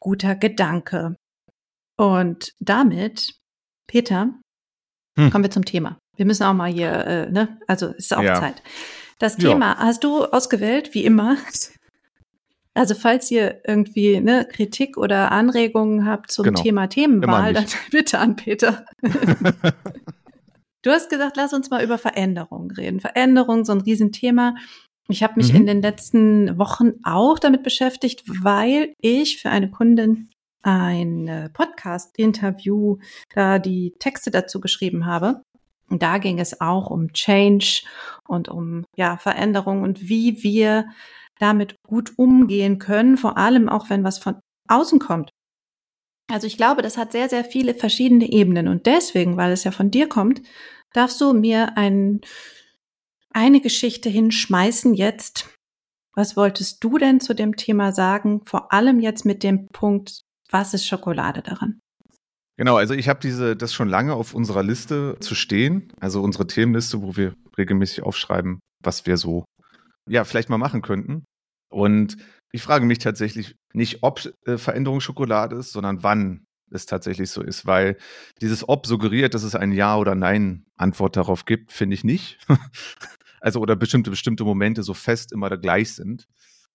guter 0.00 0.34
Gedanke. 0.36 1.16
Und 1.96 2.52
damit, 2.60 3.34
Peter, 3.88 4.32
Hm. 5.18 5.30
kommen 5.30 5.44
wir 5.44 5.50
zum 5.50 5.64
Thema. 5.64 5.98
Wir 6.16 6.26
müssen 6.26 6.42
auch 6.44 6.54
mal 6.54 6.70
hier, 6.72 6.92
äh, 7.06 7.30
ne, 7.30 7.58
also 7.68 7.88
es 7.90 8.06
ist 8.06 8.16
auch 8.16 8.22
Ja. 8.22 8.34
Zeit. 8.40 8.62
Das 9.18 9.36
Ja. 9.38 9.50
Thema 9.50 9.76
hast 9.78 10.02
du 10.04 10.24
ausgewählt, 10.24 10.94
wie 10.94 11.04
immer. 11.04 11.36
Also 12.74 12.94
falls 12.94 13.30
ihr 13.30 13.60
irgendwie 13.66 14.20
ne, 14.20 14.46
Kritik 14.50 14.96
oder 14.96 15.30
Anregungen 15.30 16.06
habt 16.06 16.32
zum 16.32 16.44
Genau. 16.46 16.60
Thema 16.62 16.86
Themenwahl, 16.88 17.52
dann 17.52 17.66
bitte 17.90 18.18
an 18.18 18.36
Peter. 18.36 18.84
Du 20.82 20.90
hast 20.90 21.08
gesagt, 21.08 21.38
lass 21.38 21.54
uns 21.54 21.70
mal 21.70 21.82
über 21.82 21.96
Veränderungen 21.96 22.70
reden. 22.70 23.00
Veränderung, 23.00 23.64
so 23.64 23.72
ein 23.72 23.80
Riesenthema. 23.80 24.54
Ich 25.08 25.22
habe 25.22 25.32
mich 25.36 25.50
Mhm. 25.50 25.60
in 25.60 25.66
den 25.66 25.80
letzten 25.80 26.58
Wochen 26.58 26.92
auch 27.04 27.38
damit 27.38 27.62
beschäftigt, 27.62 28.22
weil 28.42 28.92
ich 29.00 29.40
für 29.40 29.48
eine 29.48 29.70
Kundin 29.70 30.28
ein 30.60 31.48
Podcast-Interview 31.54 32.98
da 33.34 33.58
die 33.58 33.94
Texte 33.98 34.30
dazu 34.30 34.60
geschrieben 34.60 35.06
habe. 35.06 35.40
Und 35.88 36.02
da 36.02 36.18
ging 36.18 36.38
es 36.38 36.60
auch 36.60 36.90
um 36.90 37.12
Change 37.14 37.82
und 38.28 38.48
um 38.50 38.84
ja 38.94 39.16
Veränderung 39.16 39.82
und 39.82 40.08
wie 40.08 40.42
wir 40.42 40.84
damit 41.38 41.76
gut 41.86 42.12
umgehen 42.16 42.78
können, 42.78 43.16
vor 43.16 43.36
allem 43.36 43.68
auch 43.68 43.90
wenn 43.90 44.04
was 44.04 44.18
von 44.18 44.40
außen 44.68 44.98
kommt. 44.98 45.30
Also 46.30 46.46
ich 46.46 46.56
glaube, 46.56 46.82
das 46.82 46.96
hat 46.96 47.12
sehr, 47.12 47.28
sehr 47.28 47.44
viele 47.44 47.74
verschiedene 47.74 48.30
Ebenen 48.30 48.68
und 48.68 48.86
deswegen, 48.86 49.36
weil 49.36 49.52
es 49.52 49.64
ja 49.64 49.70
von 49.70 49.90
dir 49.90 50.08
kommt, 50.08 50.42
darfst 50.92 51.20
du 51.20 51.34
mir 51.34 51.76
ein, 51.76 52.20
eine 53.30 53.60
Geschichte 53.60 54.08
hinschmeißen 54.08 54.94
jetzt. 54.94 55.50
Was 56.14 56.36
wolltest 56.36 56.82
du 56.82 56.96
denn 56.96 57.20
zu 57.20 57.34
dem 57.34 57.56
Thema 57.56 57.92
sagen? 57.92 58.42
Vor 58.46 58.72
allem 58.72 59.00
jetzt 59.00 59.24
mit 59.24 59.42
dem 59.42 59.66
Punkt, 59.68 60.22
was 60.50 60.72
ist 60.72 60.86
Schokolade 60.86 61.42
daran? 61.42 61.80
Genau, 62.56 62.76
also 62.76 62.94
ich 62.94 63.08
habe 63.08 63.18
diese 63.20 63.56
das 63.56 63.74
schon 63.74 63.88
lange 63.88 64.14
auf 64.14 64.32
unserer 64.32 64.62
Liste 64.62 65.16
zu 65.18 65.34
stehen, 65.34 65.92
also 65.98 66.22
unsere 66.22 66.46
Themenliste, 66.46 67.02
wo 67.02 67.16
wir 67.16 67.34
regelmäßig 67.58 68.04
aufschreiben, 68.04 68.60
was 68.82 69.06
wir 69.06 69.16
so 69.16 69.44
ja 70.08 70.24
vielleicht 70.24 70.48
mal 70.48 70.58
machen 70.58 70.82
könnten. 70.82 71.24
Und 71.70 72.16
ich 72.52 72.62
frage 72.62 72.86
mich 72.86 72.98
tatsächlich 72.98 73.56
nicht, 73.72 74.02
ob 74.02 74.20
äh, 74.46 74.58
Veränderung 74.58 75.00
Schokolade 75.00 75.56
ist, 75.56 75.72
sondern 75.72 76.02
wann 76.02 76.46
es 76.70 76.86
tatsächlich 76.86 77.30
so 77.30 77.42
ist, 77.42 77.66
weil 77.66 77.96
dieses 78.40 78.68
Ob 78.68 78.86
suggeriert, 78.86 79.34
dass 79.34 79.42
es 79.42 79.54
ein 79.54 79.72
Ja 79.72 79.96
oder 79.96 80.14
Nein 80.14 80.64
Antwort 80.76 81.16
darauf 81.16 81.44
gibt, 81.44 81.72
finde 81.72 81.94
ich 81.94 82.04
nicht. 82.04 82.38
also 83.40 83.60
oder 83.60 83.76
bestimmte 83.76 84.10
bestimmte 84.10 84.44
Momente 84.44 84.82
so 84.82 84.94
fest 84.94 85.32
immer 85.32 85.48
da 85.50 85.56
gleich 85.56 85.94
sind. 85.94 86.26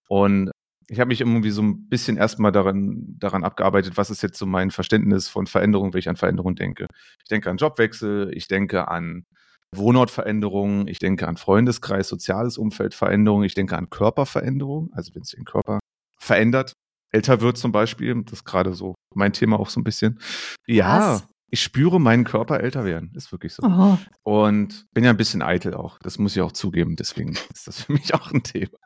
Und 0.08 0.52
ich 0.90 1.00
habe 1.00 1.10
mich 1.10 1.22
irgendwie 1.22 1.52
so 1.52 1.62
ein 1.62 1.88
bisschen 1.88 2.18
erstmal 2.18 2.52
daran, 2.52 3.16
daran 3.20 3.44
abgearbeitet, 3.44 3.96
was 3.96 4.10
ist 4.10 4.24
jetzt 4.24 4.40
so 4.40 4.46
mein 4.46 4.72
Verständnis 4.72 5.28
von 5.28 5.46
Veränderung, 5.46 5.94
wenn 5.94 6.00
ich 6.00 6.10
an 6.10 6.16
Veränderung 6.16 6.56
denke. 6.56 6.88
Ich 7.22 7.30
denke 7.30 7.50
an 7.50 7.58
Jobwechsel, 7.58 8.32
ich 8.34 8.48
denke 8.48 8.88
an 8.88 9.26
Wohnortveränderungen, 9.76 10.88
ich 10.88 11.00
denke 11.00 11.28
an 11.28 11.38
Freundeskreis, 11.38 12.08
soziales 12.08 12.58
Umfeld 12.58 12.94
Veränderungen, 12.94 13.46
ich 13.46 13.54
denke 13.54 13.78
an 13.78 13.90
Körperveränderung, 13.90 14.90
also 14.94 15.14
wenn 15.14 15.22
es 15.22 15.30
den 15.30 15.46
Körper 15.46 15.80
verändert, 16.18 16.74
älter 17.12 17.42
wird 17.42 17.58
zum 17.58 17.72
Beispiel, 17.72 18.24
das 18.24 18.40
ist 18.40 18.46
gerade 18.46 18.74
so 18.74 18.96
mein 19.16 19.34
Thema 19.34 19.60
auch 19.60 19.70
so 19.70 19.80
ein 19.80 19.84
bisschen. 19.84 20.20
Ja, 20.68 21.14
Was? 21.14 21.28
ich 21.50 21.62
spüre 21.62 22.00
meinen 22.00 22.24
Körper 22.24 22.60
älter 22.60 22.86
werden, 22.86 23.12
ist 23.16 23.32
wirklich 23.32 23.54
so. 23.54 23.64
Oh. 23.64 23.98
Und 24.24 24.86
bin 24.94 25.04
ja 25.04 25.10
ein 25.10 25.18
bisschen 25.18 25.42
eitel 25.42 25.74
auch, 25.74 25.98
das 26.00 26.18
muss 26.20 26.36
ich 26.36 26.42
auch 26.42 26.52
zugeben, 26.52 26.96
deswegen 26.96 27.32
ist 27.54 27.68
das 27.68 27.84
für 27.84 27.94
mich 27.94 28.14
auch 28.14 28.32
ein 28.32 28.44
Thema. 28.44 28.78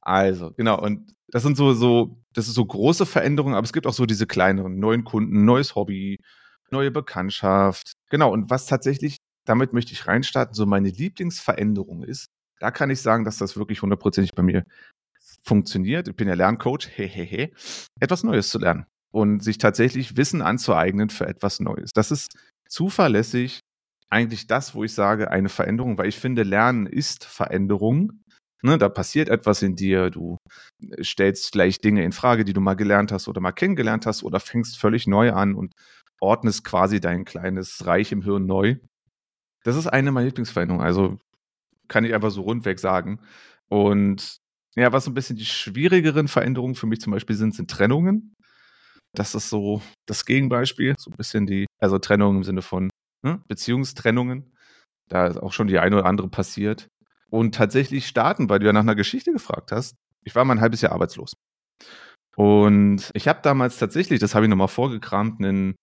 Also, 0.00 0.52
genau, 0.52 0.80
und 0.80 1.12
das 1.28 1.42
sind 1.42 1.56
so, 1.56 1.74
so, 1.74 2.18
das 2.32 2.48
ist 2.48 2.54
so 2.54 2.64
große 2.64 3.04
Veränderungen, 3.04 3.54
aber 3.54 3.64
es 3.64 3.72
gibt 3.72 3.86
auch 3.86 3.92
so 3.92 4.06
diese 4.06 4.26
kleineren, 4.26 4.78
neuen 4.78 5.04
Kunden, 5.04 5.44
neues 5.44 5.74
Hobby, 5.74 6.18
neue 6.70 6.90
Bekanntschaft. 6.90 7.92
Genau, 8.10 8.32
und 8.32 8.48
was 8.48 8.66
tatsächlich, 8.66 9.18
damit 9.48 9.72
möchte 9.72 9.92
ich 9.92 10.06
reinstarten, 10.06 10.54
so 10.54 10.66
meine 10.66 10.90
Lieblingsveränderung 10.90 12.04
ist, 12.04 12.26
da 12.60 12.70
kann 12.70 12.90
ich 12.90 13.00
sagen, 13.00 13.24
dass 13.24 13.38
das 13.38 13.56
wirklich 13.56 13.82
hundertprozentig 13.82 14.34
bei 14.34 14.42
mir 14.42 14.64
funktioniert. 15.42 16.08
Ich 16.08 16.16
bin 16.16 16.28
ja 16.28 16.34
Lerncoach, 16.34 16.88
hehehe, 16.94 17.50
etwas 18.00 18.24
Neues 18.24 18.48
zu 18.50 18.58
lernen 18.58 18.86
und 19.12 19.42
sich 19.42 19.58
tatsächlich 19.58 20.16
Wissen 20.16 20.42
anzueignen 20.42 21.10
für 21.10 21.26
etwas 21.26 21.60
Neues. 21.60 21.90
Das 21.94 22.10
ist 22.10 22.36
zuverlässig 22.68 23.60
eigentlich 24.10 24.46
das, 24.46 24.74
wo 24.74 24.84
ich 24.84 24.94
sage, 24.94 25.30
eine 25.30 25.48
Veränderung, 25.48 25.98
weil 25.98 26.08
ich 26.08 26.18
finde, 26.18 26.42
Lernen 26.42 26.86
ist 26.86 27.24
Veränderung. 27.24 28.24
Ne, 28.62 28.76
da 28.76 28.88
passiert 28.88 29.28
etwas 29.28 29.62
in 29.62 29.76
dir, 29.76 30.10
du 30.10 30.36
stellst 31.00 31.52
gleich 31.52 31.80
Dinge 31.80 32.02
in 32.02 32.10
Frage, 32.10 32.44
die 32.44 32.52
du 32.52 32.60
mal 32.60 32.74
gelernt 32.74 33.12
hast 33.12 33.28
oder 33.28 33.40
mal 33.40 33.52
kennengelernt 33.52 34.04
hast 34.04 34.24
oder 34.24 34.40
fängst 34.40 34.78
völlig 34.78 35.06
neu 35.06 35.32
an 35.32 35.54
und 35.54 35.74
ordnest 36.20 36.64
quasi 36.64 37.00
dein 37.00 37.24
kleines 37.24 37.86
Reich 37.86 38.10
im 38.10 38.22
Hirn 38.22 38.46
neu. 38.46 38.76
Das 39.68 39.76
ist 39.76 39.86
eine 39.86 40.12
meiner 40.12 40.24
Lieblingsveränderungen, 40.24 40.82
also 40.82 41.18
kann 41.88 42.02
ich 42.06 42.14
einfach 42.14 42.30
so 42.30 42.40
rundweg 42.40 42.78
sagen. 42.78 43.20
Und 43.68 44.38
ja, 44.76 44.92
was 44.92 45.04
so 45.04 45.10
ein 45.10 45.14
bisschen 45.14 45.36
die 45.36 45.44
schwierigeren 45.44 46.26
Veränderungen 46.26 46.74
für 46.74 46.86
mich 46.86 47.02
zum 47.02 47.12
Beispiel 47.12 47.36
sind, 47.36 47.54
sind 47.54 47.70
Trennungen. 47.70 48.34
Das 49.14 49.34
ist 49.34 49.50
so 49.50 49.82
das 50.06 50.24
Gegenbeispiel, 50.24 50.94
so 50.98 51.10
ein 51.10 51.18
bisschen 51.18 51.44
die, 51.44 51.66
also 51.82 51.98
Trennungen 51.98 52.38
im 52.38 52.44
Sinne 52.44 52.62
von 52.62 52.88
ne, 53.22 53.42
Beziehungstrennungen. 53.46 54.54
Da 55.10 55.26
ist 55.26 55.36
auch 55.36 55.52
schon 55.52 55.66
die 55.66 55.78
eine 55.78 55.96
oder 55.96 56.06
andere 56.06 56.30
passiert 56.30 56.88
und 57.28 57.54
tatsächlich 57.54 58.06
starten, 58.06 58.48
weil 58.48 58.60
du 58.60 58.66
ja 58.66 58.72
nach 58.72 58.80
einer 58.80 58.94
Geschichte 58.94 59.32
gefragt 59.32 59.70
hast. 59.70 59.96
Ich 60.24 60.34
war 60.34 60.46
mal 60.46 60.54
ein 60.54 60.62
halbes 60.62 60.80
Jahr 60.80 60.92
arbeitslos. 60.92 61.34
Und 62.36 63.10
ich 63.12 63.28
habe 63.28 63.40
damals 63.42 63.76
tatsächlich, 63.76 64.18
das 64.18 64.34
habe 64.34 64.46
ich 64.46 64.50
nochmal 64.50 64.68
vorgekramt, 64.68 65.40
einen, 65.40 65.74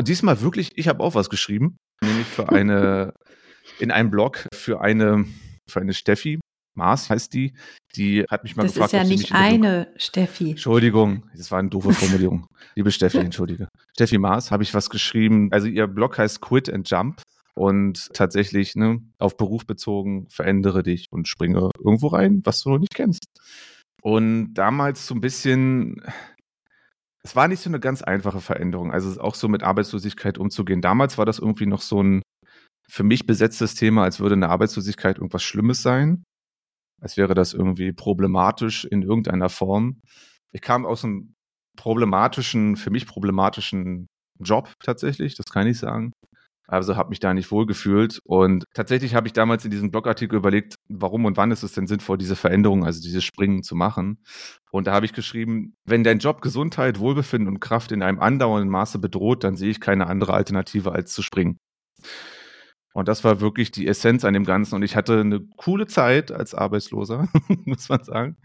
diesmal 0.00 0.40
wirklich, 0.40 0.70
ich 0.76 0.88
habe 0.88 1.02
auch 1.02 1.14
was 1.14 1.30
geschrieben, 1.30 1.76
nämlich 2.02 2.26
für 2.26 2.48
eine, 2.48 3.14
in 3.78 3.90
einem 3.90 4.10
Blog 4.10 4.46
für 4.54 4.80
eine, 4.80 5.24
für 5.68 5.80
eine 5.80 5.94
Steffi, 5.94 6.38
Mars 6.74 7.10
heißt 7.10 7.34
die, 7.34 7.52
die 7.96 8.24
hat 8.30 8.44
mich 8.44 8.56
mal 8.56 8.62
das 8.62 8.74
gefragt. 8.74 8.94
Das 8.94 9.02
ist 9.02 9.08
ja 9.08 9.14
nicht 9.16 9.34
eine 9.34 9.92
Steffi. 9.96 10.50
Entschuldigung, 10.50 11.24
das 11.36 11.50
war 11.50 11.58
eine 11.58 11.68
doofe 11.68 11.92
Formulierung. 11.92 12.46
Liebe 12.76 12.90
Steffi, 12.90 13.18
entschuldige. 13.18 13.68
Steffi 13.92 14.18
Mars 14.18 14.50
habe 14.50 14.62
ich 14.62 14.72
was 14.72 14.88
geschrieben. 14.88 15.48
Also 15.52 15.66
ihr 15.66 15.86
Blog 15.86 16.18
heißt 16.18 16.40
Quit 16.40 16.72
and 16.72 16.88
Jump 16.88 17.22
und 17.54 18.08
tatsächlich 18.14 18.74
ne, 18.74 19.02
auf 19.18 19.36
Beruf 19.36 19.66
bezogen, 19.66 20.26
verändere 20.30 20.82
dich 20.82 21.06
und 21.10 21.28
springe 21.28 21.70
irgendwo 21.78 22.08
rein, 22.08 22.40
was 22.44 22.62
du 22.62 22.70
noch 22.70 22.78
nicht 22.78 22.94
kennst. 22.94 23.26
Und 24.00 24.54
damals 24.54 25.06
so 25.06 25.14
ein 25.14 25.20
bisschen, 25.20 26.02
es 27.24 27.36
war 27.36 27.48
nicht 27.48 27.60
so 27.60 27.70
eine 27.70 27.80
ganz 27.80 28.02
einfache 28.02 28.40
Veränderung, 28.40 28.90
also 28.90 29.20
auch 29.20 29.34
so 29.34 29.48
mit 29.48 29.62
Arbeitslosigkeit 29.62 30.38
umzugehen. 30.38 30.80
Damals 30.80 31.18
war 31.18 31.26
das 31.26 31.38
irgendwie 31.38 31.66
noch 31.66 31.80
so 31.80 32.02
ein 32.02 32.22
für 32.88 33.04
mich 33.04 33.26
besetztes 33.26 33.74
Thema, 33.74 34.04
als 34.04 34.20
würde 34.20 34.34
eine 34.34 34.48
Arbeitslosigkeit 34.48 35.16
irgendwas 35.18 35.42
Schlimmes 35.42 35.82
sein, 35.82 36.24
als 37.00 37.16
wäre 37.16 37.34
das 37.34 37.54
irgendwie 37.54 37.92
problematisch 37.92 38.84
in 38.84 39.02
irgendeiner 39.02 39.48
Form. 39.48 40.00
Ich 40.52 40.60
kam 40.60 40.84
aus 40.84 41.04
einem 41.04 41.34
problematischen, 41.76 42.76
für 42.76 42.90
mich 42.90 43.06
problematischen 43.06 44.08
Job 44.40 44.72
tatsächlich, 44.82 45.36
das 45.36 45.46
kann 45.46 45.66
ich 45.66 45.78
sagen. 45.78 46.12
Also 46.72 46.96
habe 46.96 47.10
mich 47.10 47.20
da 47.20 47.34
nicht 47.34 47.50
wohlgefühlt. 47.50 48.20
Und 48.24 48.64
tatsächlich 48.72 49.14
habe 49.14 49.26
ich 49.26 49.34
damals 49.34 49.62
in 49.66 49.70
diesem 49.70 49.90
Blogartikel 49.90 50.38
überlegt, 50.38 50.76
warum 50.88 51.26
und 51.26 51.36
wann 51.36 51.50
ist 51.50 51.62
es 51.62 51.72
denn 51.72 51.86
sinnvoll, 51.86 52.16
diese 52.16 52.34
Veränderung, 52.34 52.86
also 52.86 53.02
dieses 53.02 53.24
Springen 53.24 53.62
zu 53.62 53.74
machen. 53.74 54.24
Und 54.70 54.86
da 54.86 54.94
habe 54.94 55.04
ich 55.04 55.12
geschrieben, 55.12 55.74
wenn 55.84 56.02
dein 56.02 56.18
Job 56.18 56.40
Gesundheit, 56.40 56.98
Wohlbefinden 56.98 57.46
und 57.46 57.60
Kraft 57.60 57.92
in 57.92 58.02
einem 58.02 58.20
andauernden 58.20 58.70
Maße 58.70 58.98
bedroht, 59.00 59.44
dann 59.44 59.54
sehe 59.54 59.68
ich 59.68 59.80
keine 59.82 60.06
andere 60.06 60.32
Alternative 60.32 60.92
als 60.92 61.12
zu 61.12 61.20
springen. 61.20 61.58
Und 62.94 63.06
das 63.06 63.22
war 63.22 63.42
wirklich 63.42 63.70
die 63.70 63.86
Essenz 63.86 64.24
an 64.24 64.32
dem 64.32 64.44
Ganzen. 64.44 64.74
Und 64.74 64.82
ich 64.82 64.96
hatte 64.96 65.20
eine 65.20 65.40
coole 65.58 65.86
Zeit 65.86 66.32
als 66.32 66.54
Arbeitsloser, 66.54 67.28
muss 67.66 67.90
man 67.90 68.02
sagen. 68.02 68.38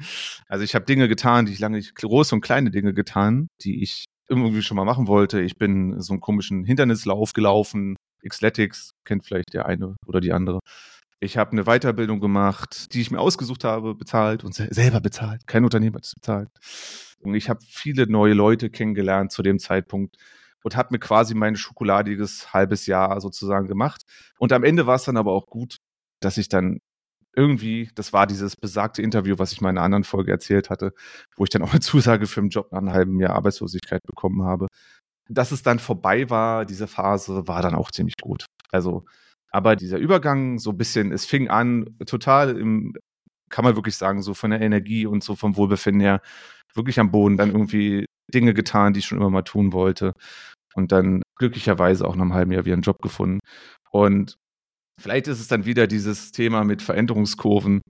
Also 0.49 0.65
ich 0.65 0.75
habe 0.75 0.83
Dinge 0.83 1.07
getan, 1.07 1.45
die 1.45 1.53
ich 1.53 1.59
lange 1.59 1.77
nicht, 1.77 1.95
große 1.95 2.35
und 2.35 2.41
kleine 2.41 2.71
Dinge 2.71 2.93
getan, 2.93 3.47
die 3.61 3.81
ich 3.81 4.03
irgendwie 4.29 4.63
schon 4.63 4.75
mal 4.75 4.83
machen 4.83 5.07
wollte. 5.07 5.39
Ich 5.39 5.57
bin 5.57 6.01
so 6.01 6.11
einen 6.11 6.19
komischen 6.19 6.65
Hindernislauf 6.65 7.31
gelaufen, 7.31 7.95
Xletics, 8.27 8.91
kennt 9.03 9.25
vielleicht 9.25 9.53
der 9.53 9.65
eine 9.65 9.95
oder 10.05 10.21
die 10.21 10.33
andere. 10.33 10.59
Ich 11.19 11.37
habe 11.37 11.51
eine 11.51 11.63
Weiterbildung 11.63 12.19
gemacht, 12.19 12.93
die 12.93 13.01
ich 13.01 13.09
mir 13.09 13.19
ausgesucht 13.19 13.63
habe, 13.63 13.95
bezahlt 13.95 14.43
und 14.43 14.53
selber 14.53 15.01
bezahlt. 15.01 15.47
Kein 15.47 15.63
Unternehmer 15.63 15.95
hat 15.95 16.05
es 16.05 16.13
bezahlt. 16.13 16.49
Und 17.19 17.33
ich 17.33 17.49
habe 17.49 17.59
viele 17.67 18.07
neue 18.07 18.33
Leute 18.33 18.69
kennengelernt 18.69 19.31
zu 19.31 19.41
dem 19.41 19.57
Zeitpunkt 19.57 20.17
und 20.63 20.75
habe 20.75 20.89
mir 20.91 20.99
quasi 20.99 21.33
mein 21.33 21.55
schokoladiges 21.55 22.53
halbes 22.53 22.85
Jahr 22.85 23.19
sozusagen 23.19 23.67
gemacht. 23.67 24.03
Und 24.37 24.53
am 24.53 24.63
Ende 24.63 24.85
war 24.85 24.95
es 24.95 25.05
dann 25.05 25.17
aber 25.17 25.31
auch 25.31 25.47
gut, 25.47 25.77
dass 26.19 26.37
ich 26.37 26.49
dann 26.49 26.79
irgendwie, 27.35 27.89
das 27.95 28.13
war 28.13 28.27
dieses 28.27 28.55
besagte 28.55 29.01
Interview, 29.01 29.35
was 29.37 29.51
ich 29.51 29.61
mal 29.61 29.69
in 29.69 29.77
einer 29.77 29.85
anderen 29.85 30.03
Folge 30.03 30.31
erzählt 30.31 30.69
hatte, 30.69 30.93
wo 31.35 31.43
ich 31.43 31.49
dann 31.51 31.61
auch 31.63 31.71
eine 31.71 31.79
Zusage 31.81 32.27
für 32.27 32.41
einen 32.41 32.49
Job 32.49 32.71
nach 32.71 32.79
einem 32.79 32.91
halben 32.91 33.19
Jahr 33.19 33.35
Arbeitslosigkeit 33.35 34.01
bekommen 34.05 34.43
habe 34.43 34.67
dass 35.29 35.51
es 35.51 35.63
dann 35.63 35.79
vorbei 35.79 36.29
war, 36.29 36.65
diese 36.65 36.87
Phase, 36.87 37.47
war 37.47 37.61
dann 37.61 37.75
auch 37.75 37.91
ziemlich 37.91 38.15
gut. 38.21 38.45
Also, 38.71 39.05
aber 39.51 39.75
dieser 39.75 39.97
Übergang, 39.97 40.59
so 40.59 40.71
ein 40.71 40.77
bisschen, 40.77 41.11
es 41.11 41.25
fing 41.25 41.49
an, 41.49 41.97
total 42.05 42.57
im, 42.57 42.93
kann 43.49 43.65
man 43.65 43.75
wirklich 43.75 43.95
sagen, 43.95 44.21
so 44.21 44.33
von 44.33 44.51
der 44.51 44.61
Energie 44.61 45.05
und 45.05 45.23
so 45.23 45.35
vom 45.35 45.55
Wohlbefinden 45.57 46.01
her, 46.01 46.21
wirklich 46.75 46.99
am 46.99 47.11
Boden, 47.11 47.37
dann 47.37 47.51
irgendwie 47.51 48.05
Dinge 48.33 48.53
getan, 48.53 48.93
die 48.93 48.99
ich 48.99 49.05
schon 49.05 49.19
immer 49.19 49.29
mal 49.29 49.43
tun 49.43 49.73
wollte. 49.73 50.13
Und 50.75 50.91
dann 50.91 51.23
glücklicherweise 51.37 52.07
auch 52.07 52.15
nach 52.15 52.23
einem 52.23 52.33
halben 52.33 52.51
Jahr 52.51 52.65
wieder 52.65 52.73
einen 52.73 52.83
Job 52.83 53.01
gefunden. 53.01 53.39
Und 53.91 54.35
vielleicht 55.01 55.27
ist 55.27 55.39
es 55.39 55.47
dann 55.47 55.65
wieder 55.65 55.87
dieses 55.87 56.31
Thema 56.31 56.63
mit 56.63 56.81
Veränderungskurven, 56.81 57.81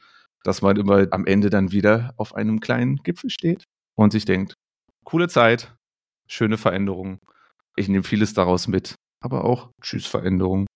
dass 0.44 0.62
man 0.62 0.78
immer 0.78 1.08
am 1.12 1.26
Ende 1.26 1.50
dann 1.50 1.72
wieder 1.72 2.14
auf 2.18 2.36
einem 2.36 2.60
kleinen 2.60 2.98
Gipfel 2.98 3.30
steht 3.30 3.64
und 3.98 4.12
sich 4.12 4.26
denkt, 4.26 4.54
coole 5.04 5.28
Zeit, 5.28 5.76
schöne 6.28 6.58
Veränderungen. 6.58 7.20
Ich 7.76 7.88
nehme 7.88 8.04
vieles 8.04 8.34
daraus 8.34 8.68
mit, 8.68 8.96
aber 9.22 9.46
auch 9.46 9.72
Tschüss 9.82 10.06
Veränderungen. 10.06 10.68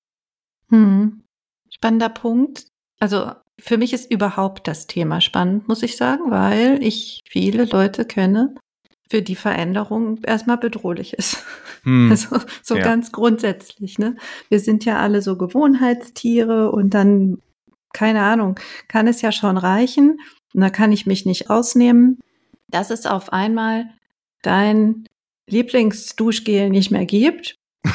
Hm. 0.69 1.23
Spannender 1.69 2.09
Punkt. 2.09 2.67
Also 2.99 3.31
für 3.59 3.77
mich 3.77 3.93
ist 3.93 4.11
überhaupt 4.11 4.67
das 4.67 4.87
Thema 4.87 5.21
spannend, 5.21 5.67
muss 5.67 5.83
ich 5.83 5.97
sagen, 5.97 6.31
weil 6.31 6.81
ich 6.83 7.21
viele 7.27 7.65
Leute 7.65 8.05
kenne, 8.05 8.55
für 9.11 9.21
die 9.21 9.35
Veränderung 9.35 10.23
erstmal 10.23 10.57
bedrohlich 10.57 11.13
ist. 11.13 11.43
Hm. 11.83 12.09
Also 12.11 12.37
so 12.63 12.75
ja. 12.75 12.83
ganz 12.83 13.11
grundsätzlich. 13.11 13.99
Ne? 13.99 14.15
Wir 14.49 14.59
sind 14.59 14.85
ja 14.85 14.99
alle 14.99 15.21
so 15.21 15.37
Gewohnheitstiere 15.37 16.71
und 16.71 16.93
dann, 16.93 17.39
keine 17.93 18.21
Ahnung, 18.21 18.59
kann 18.87 19.07
es 19.07 19.21
ja 19.21 19.31
schon 19.31 19.57
reichen. 19.57 20.19
Und 20.53 20.61
da 20.61 20.69
kann 20.69 20.91
ich 20.91 21.05
mich 21.05 21.25
nicht 21.25 21.49
ausnehmen. 21.49 22.19
Das 22.69 22.89
ist 22.89 23.09
auf 23.09 23.33
einmal 23.33 23.89
dein 24.43 25.07
Lieblingsduschgel 25.49 26.69
nicht 26.69 26.91
mehr 26.91 27.05
gibt. 27.05 27.57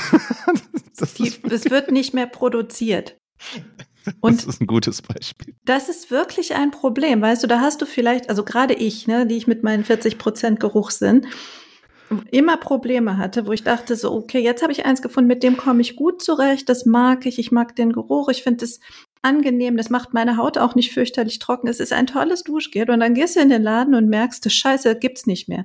Die, 1.19 1.33
es 1.51 1.71
wird 1.71 1.91
nicht 1.91 2.15
mehr 2.15 2.27
produziert. 2.27 3.19
Und 4.21 4.39
das 4.39 4.47
ist 4.47 4.61
ein 4.61 4.67
gutes 4.67 5.03
Beispiel. 5.03 5.55
Das 5.65 5.89
ist 5.89 6.11
wirklich 6.11 6.55
ein 6.55 6.71
Problem. 6.71 7.21
Weißt 7.21 7.43
du, 7.43 7.47
da 7.47 7.61
hast 7.61 7.83
du 7.83 7.87
vielleicht, 7.87 8.31
also 8.31 8.45
gerade 8.45 8.75
ich, 8.75 9.07
ne, 9.07 9.27
die 9.27 9.37
ich 9.37 9.47
mit 9.47 9.63
meinen 9.63 9.85
40 9.85 10.17
Prozent 10.17 10.61
Geruchssinn 10.61 11.27
immer 12.31 12.57
Probleme 12.57 13.19
hatte, 13.19 13.47
wo 13.47 13.53
ich 13.53 13.65
dachte 13.65 13.97
so, 13.97 14.13
okay, 14.13 14.39
jetzt 14.39 14.63
habe 14.63 14.73
ich 14.73 14.87
eins 14.87 15.03
gefunden, 15.03 15.27
mit 15.29 15.43
dem 15.43 15.57
komme 15.57 15.81
ich 15.81 15.97
gut 15.97 16.23
zurecht, 16.23 16.69
das 16.69 16.87
mag 16.87 17.27
ich, 17.27 17.39
ich 17.39 17.51
mag 17.51 17.75
den 17.75 17.93
Geruch, 17.93 18.29
ich 18.29 18.43
finde 18.45 18.65
es 18.65 18.79
angenehm, 19.23 19.77
das 19.77 19.91
macht 19.91 20.15
meine 20.15 20.37
Haut 20.37 20.57
auch 20.57 20.77
nicht 20.77 20.93
fürchterlich 20.93 21.41
trocken, 21.41 21.67
es 21.67 21.81
ist 21.81 21.93
ein 21.93 22.07
tolles 22.07 22.45
Duschgel 22.45 22.91
und 22.91 23.01
dann 23.01 23.15
gehst 23.15 23.35
du 23.35 23.41
in 23.41 23.49
den 23.49 23.63
Laden 23.63 23.95
und 23.95 24.09
merkst, 24.09 24.47
das 24.47 24.53
Scheiße 24.53 24.97
gibt's 24.99 25.27
nicht 25.27 25.49
mehr. 25.49 25.65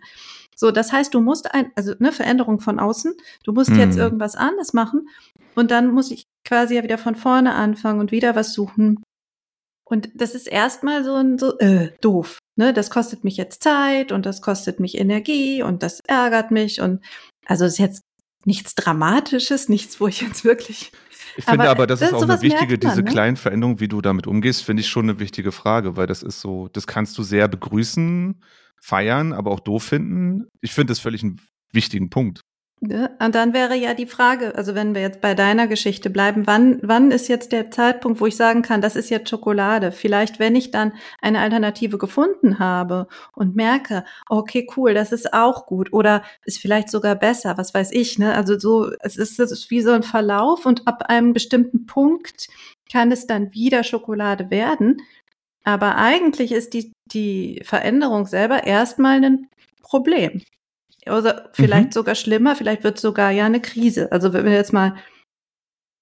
So, 0.56 0.72
das 0.72 0.92
heißt, 0.92 1.14
du 1.14 1.22
musst 1.22 1.54
ein, 1.54 1.72
also 1.76 1.94
eine 2.00 2.12
Veränderung 2.12 2.60
von 2.60 2.80
außen, 2.80 3.14
du 3.44 3.54
musst 3.54 3.72
mhm. 3.72 3.80
jetzt 3.80 3.98
irgendwas 3.98 4.36
anders 4.36 4.74
machen 4.74 5.08
und 5.56 5.72
dann 5.72 5.92
muss 5.92 6.12
ich 6.12 6.26
quasi 6.46 6.76
ja 6.76 6.84
wieder 6.84 6.98
von 6.98 7.16
vorne 7.16 7.54
anfangen 7.54 8.00
und 8.00 8.12
wieder 8.12 8.36
was 8.36 8.54
suchen. 8.54 9.04
Und 9.86 10.10
das 10.16 10.36
ist 10.36 10.48
erstmal 10.48 11.04
so 11.04 11.16
ein 11.16 11.38
so 11.38 11.58
äh, 11.60 11.92
doof. 12.00 12.40
ne, 12.56 12.74
das 12.74 12.90
kostet 12.90 13.24
mich 13.24 13.38
jetzt 13.38 13.62
Zeit 13.64 14.12
und 14.12 14.26
das 14.26 14.42
kostet 14.42 14.80
mich 14.80 14.98
Energie 14.98 15.64
und 15.64 15.84
das 15.84 16.00
ärgert 16.08 16.52
mich 16.52 16.80
und 16.80 17.04
also 17.46 17.66
ist 17.66 17.80
jetzt 17.80 18.02
nichts 18.46 18.76
Dramatisches, 18.76 19.70
nichts, 19.70 20.00
wo 20.00 20.08
ich 20.08 20.22
jetzt 20.22 20.44
wirklich. 20.44 20.92
Ich 21.38 21.46
finde 21.46 21.70
aber, 21.70 21.88
das, 21.88 22.00
das 22.00 22.10
ist 22.10 22.16
auch 22.16 22.24
eine 22.24 22.42
wichtige, 22.42 22.74
man, 22.74 22.80
diese 22.80 23.04
ne? 23.04 23.10
kleinen 23.10 23.38
Veränderungen, 23.38 23.80
wie 23.80 23.88
du 23.88 24.02
damit 24.02 24.28
umgehst, 24.28 24.64
finde 24.64 24.82
ich 24.82 24.90
schon 24.90 25.10
eine 25.10 25.20
wichtige 25.20 25.52
Frage, 25.52 25.96
weil 25.96 26.08
das 26.08 26.24
ist 26.24 26.42
so, 26.42 26.68
das 26.68 26.88
kannst 26.88 27.18
du 27.18 27.24
sehr 27.24 27.48
begrüßen, 27.48 28.42
feiern, 28.82 29.32
aber 29.34 29.52
auch 29.52 29.60
doof 29.60 29.84
finden. 29.84 30.48
Ich 30.62 30.74
finde 30.74 30.92
das 30.92 31.00
völlig 31.00 31.24
einen 31.24 31.40
wichtigen 31.72 32.10
Punkt. 32.10 32.42
Ne? 32.84 33.16
Und 33.20 33.36
dann 33.36 33.54
wäre 33.54 33.76
ja 33.76 33.94
die 33.94 34.08
Frage, 34.08 34.56
also 34.56 34.74
wenn 34.74 34.96
wir 34.96 35.04
jetzt 35.04 35.22
bei 35.22 35.36
deiner 35.36 35.68
Geschichte 35.68 36.10
bleiben, 36.10 36.48
wann, 36.48 36.80
wann 36.82 37.12
ist 37.12 37.28
jetzt 37.28 37.52
der 37.52 37.70
Zeitpunkt, 37.70 38.20
wo 38.20 38.26
ich 38.26 38.36
sagen 38.36 38.64
kann, 38.64 38.82
das 38.82 38.96
ist 38.96 39.12
jetzt 39.12 39.30
Schokolade? 39.30 39.92
Vielleicht, 39.92 40.40
wenn 40.40 40.56
ich 40.56 40.72
dann 40.72 40.94
eine 41.22 41.42
Alternative 41.42 42.00
gefunden 42.00 42.58
habe 42.58 43.08
und 43.34 43.56
merke, 43.56 44.04
okay, 44.28 44.68
cool, 44.76 44.96
das 44.96 45.12
ist 45.12 45.32
auch 45.32 45.68
gut 45.68 45.94
oder 45.94 46.24
ist 46.44 46.58
vielleicht 46.58 46.90
sogar 46.90 47.14
besser, 47.14 47.56
was 47.56 47.72
weiß 47.76 47.92
ich, 47.92 48.18
ne? 48.18 48.34
Also 48.34 48.58
so, 48.58 48.90
es 49.02 49.16
ist, 49.16 49.40
es 49.40 49.52
ist 49.52 49.70
wie 49.70 49.82
so 49.82 49.92
ein 49.92 50.02
Verlauf 50.02 50.66
und 50.66 50.88
ab 50.88 51.04
einem 51.08 51.34
bestimmten 51.34 51.86
Punkt 51.86 52.48
kann 52.92 53.12
es 53.12 53.28
dann 53.28 53.54
wieder 53.54 53.84
Schokolade 53.84 54.50
werden. 54.50 55.04
Aber 55.64 55.98
eigentlich 55.98 56.52
ist 56.52 56.74
die, 56.74 56.92
die 57.12 57.62
Veränderung 57.64 58.26
selber 58.26 58.64
erstmal 58.64 59.24
ein 59.24 59.50
Problem. 59.84 60.42
Oder 61.08 61.50
vielleicht 61.54 61.88
Mhm. 61.90 61.92
sogar 61.94 62.16
schlimmer, 62.16 62.56
vielleicht 62.56 62.84
wird 62.84 63.00
sogar 63.00 63.32
ja 63.32 63.46
eine 63.46 63.62
Krise. 63.62 64.12
Also 64.12 64.34
wenn 64.34 64.46
wir 64.46 64.54
jetzt 64.54 64.72
mal, 64.74 64.96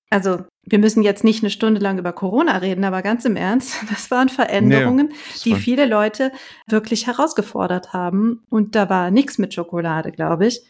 also 0.10 0.44
wir 0.66 0.80
müssen 0.80 1.04
jetzt 1.04 1.24
nicht 1.24 1.42
eine 1.44 1.50
Stunde 1.50 1.80
lang 1.80 1.98
über 2.00 2.12
Corona 2.14 2.58
reden, 2.58 2.84
aber 2.84 3.02
ganz 3.02 3.26
im 3.26 3.36
Ernst, 3.36 3.76
das 3.90 4.12
waren 4.12 4.30
Veränderungen, 4.30 5.14
Das 5.32 5.42
die 5.44 5.52
war- 5.52 5.58
viele 5.60 5.86
Leute 5.86 6.32
wirklich 6.68 7.08
herausgefordert 7.08 7.94
haben. 7.94 8.44
Und 8.50 8.76
da 8.76 8.90
war 8.90 9.12
nichts 9.12 9.38
mit 9.38 9.54
Schokolade, 9.54 10.12
glaube 10.12 10.48
ich. 10.48 10.62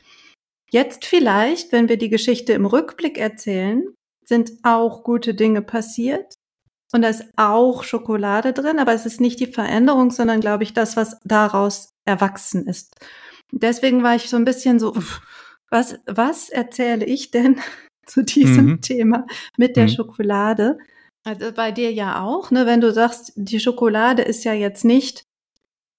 Jetzt 0.72 1.06
vielleicht, 1.06 1.72
wenn 1.72 1.90
wir 1.90 1.98
die 1.98 2.10
Geschichte 2.10 2.54
im 2.54 2.66
Rückblick 2.68 3.18
erzählen, 3.18 3.84
sind 4.26 4.52
auch 4.62 5.04
gute 5.04 5.34
Dinge 5.34 5.64
passiert. 5.64 6.36
Und 6.94 7.02
da 7.02 7.10
ist 7.10 7.24
auch 7.36 7.84
Schokolade 7.84 8.54
drin, 8.54 8.78
aber 8.78 8.94
es 8.94 9.06
ist 9.08 9.20
nicht 9.22 9.40
die 9.40 9.48
Veränderung, 9.52 10.12
sondern, 10.12 10.40
glaube 10.40 10.64
ich, 10.64 10.74
das, 10.74 10.96
was 10.96 11.18
daraus 11.24 11.90
erwachsen 12.08 12.68
ist. 12.68 12.94
Deswegen 13.52 14.04
war 14.04 14.16
ich 14.16 14.30
so 14.30 14.38
ein 14.38 14.46
bisschen 14.46 14.80
so, 14.80 14.96
was, 15.70 16.00
was 16.06 16.50
erzähle 16.50 17.06
ich 17.06 17.32
denn 17.32 17.60
zu 18.06 18.24
diesem 18.24 18.66
Mhm. 18.68 18.82
Thema 18.82 19.26
mit 19.58 19.76
der 19.76 19.86
Mhm. 19.86 19.90
Schokolade? 19.90 20.78
Also 21.24 21.52
bei 21.52 21.72
dir 21.72 21.92
ja 21.92 22.22
auch, 22.22 22.50
ne? 22.52 22.66
Wenn 22.66 22.82
du 22.82 22.92
sagst, 22.94 23.34
die 23.36 23.60
Schokolade 23.60 24.22
ist 24.22 24.44
ja 24.46 24.54
jetzt 24.54 24.86
nicht 24.86 25.24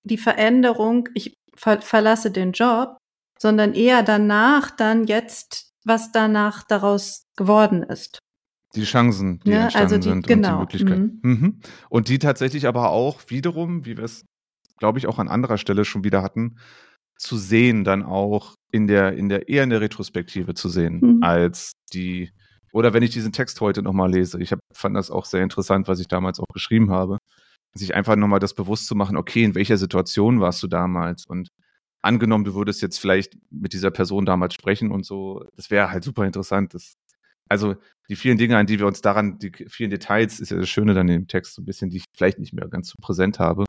die 0.02 0.16
Veränderung, 0.18 1.08
ich 1.14 1.34
ver 1.54 1.82
verlasse 1.82 2.30
den 2.30 2.52
Job, 2.52 2.96
sondern 3.38 3.74
eher 3.74 4.02
danach 4.02 4.70
dann 4.70 5.04
jetzt, 5.04 5.68
was 5.84 6.10
danach 6.12 6.62
daraus 6.64 7.24
geworden 7.36 7.82
ist. 7.82 8.18
Die 8.74 8.84
Chancen, 8.84 9.40
die 9.40 9.50
Ja, 9.50 9.62
entstanden 9.64 9.92
also 9.94 9.96
die- 9.96 10.08
sind 10.08 10.26
genau, 10.26 10.60
und 10.60 10.72
die 10.72 10.78
Möglichkeiten. 10.84 11.18
Mhm. 11.22 11.60
Und 11.90 12.08
die 12.08 12.18
tatsächlich 12.18 12.66
aber 12.66 12.90
auch 12.90 13.20
wiederum, 13.28 13.84
wie 13.84 13.96
wir 13.96 14.04
es, 14.04 14.24
glaube 14.78 14.98
ich, 14.98 15.06
auch 15.06 15.18
an 15.18 15.28
anderer 15.28 15.58
Stelle 15.58 15.84
schon 15.84 16.02
wieder 16.04 16.22
hatten, 16.22 16.56
zu 17.20 17.36
sehen, 17.36 17.84
dann 17.84 18.02
auch 18.02 18.54
in 18.72 18.86
der, 18.86 19.12
in 19.12 19.28
der, 19.28 19.48
eher 19.48 19.62
in 19.64 19.70
der 19.70 19.80
Retrospektive 19.80 20.54
zu 20.54 20.68
sehen, 20.68 21.00
Mhm. 21.02 21.22
als 21.22 21.72
die, 21.92 22.30
oder 22.72 22.94
wenn 22.94 23.02
ich 23.02 23.10
diesen 23.10 23.32
Text 23.32 23.60
heute 23.60 23.82
nochmal 23.82 24.10
lese. 24.10 24.40
Ich 24.40 24.52
hab, 24.52 24.60
fand 24.72 24.96
das 24.96 25.10
auch 25.10 25.24
sehr 25.26 25.42
interessant, 25.42 25.88
was 25.88 26.00
ich 26.00 26.08
damals 26.08 26.40
auch 26.40 26.46
geschrieben 26.52 26.90
habe. 26.90 27.18
Sich 27.74 27.94
einfach 27.94 28.16
nochmal 28.16 28.40
das 28.40 28.54
bewusst 28.54 28.86
zu 28.86 28.94
machen, 28.94 29.16
okay, 29.16 29.44
in 29.44 29.54
welcher 29.54 29.76
Situation 29.76 30.40
warst 30.40 30.62
du 30.62 30.66
damals? 30.66 31.26
Und 31.26 31.48
angenommen, 32.02 32.44
du 32.44 32.54
würdest 32.54 32.80
jetzt 32.82 32.98
vielleicht 32.98 33.36
mit 33.50 33.72
dieser 33.74 33.90
Person 33.90 34.24
damals 34.24 34.54
sprechen 34.54 34.90
und 34.90 35.04
so, 35.04 35.44
das 35.56 35.70
wäre 35.70 35.90
halt 35.90 36.02
super 36.04 36.24
interessant. 36.24 36.74
Das, 36.74 36.94
also 37.48 37.76
die 38.08 38.16
vielen 38.16 38.38
Dinge, 38.38 38.56
an 38.56 38.66
die 38.66 38.78
wir 38.78 38.86
uns 38.86 39.02
daran, 39.02 39.38
die 39.38 39.52
vielen 39.68 39.90
Details, 39.90 40.40
ist 40.40 40.50
ja 40.50 40.56
das 40.56 40.68
Schöne 40.68 40.94
dann 40.94 41.08
in 41.08 41.22
dem 41.22 41.28
Text 41.28 41.54
so 41.54 41.62
ein 41.62 41.66
bisschen, 41.66 41.90
die 41.90 41.98
ich 41.98 42.04
vielleicht 42.16 42.38
nicht 42.38 42.54
mehr 42.54 42.66
ganz 42.68 42.88
so 42.88 42.96
präsent 43.00 43.38
habe. 43.38 43.64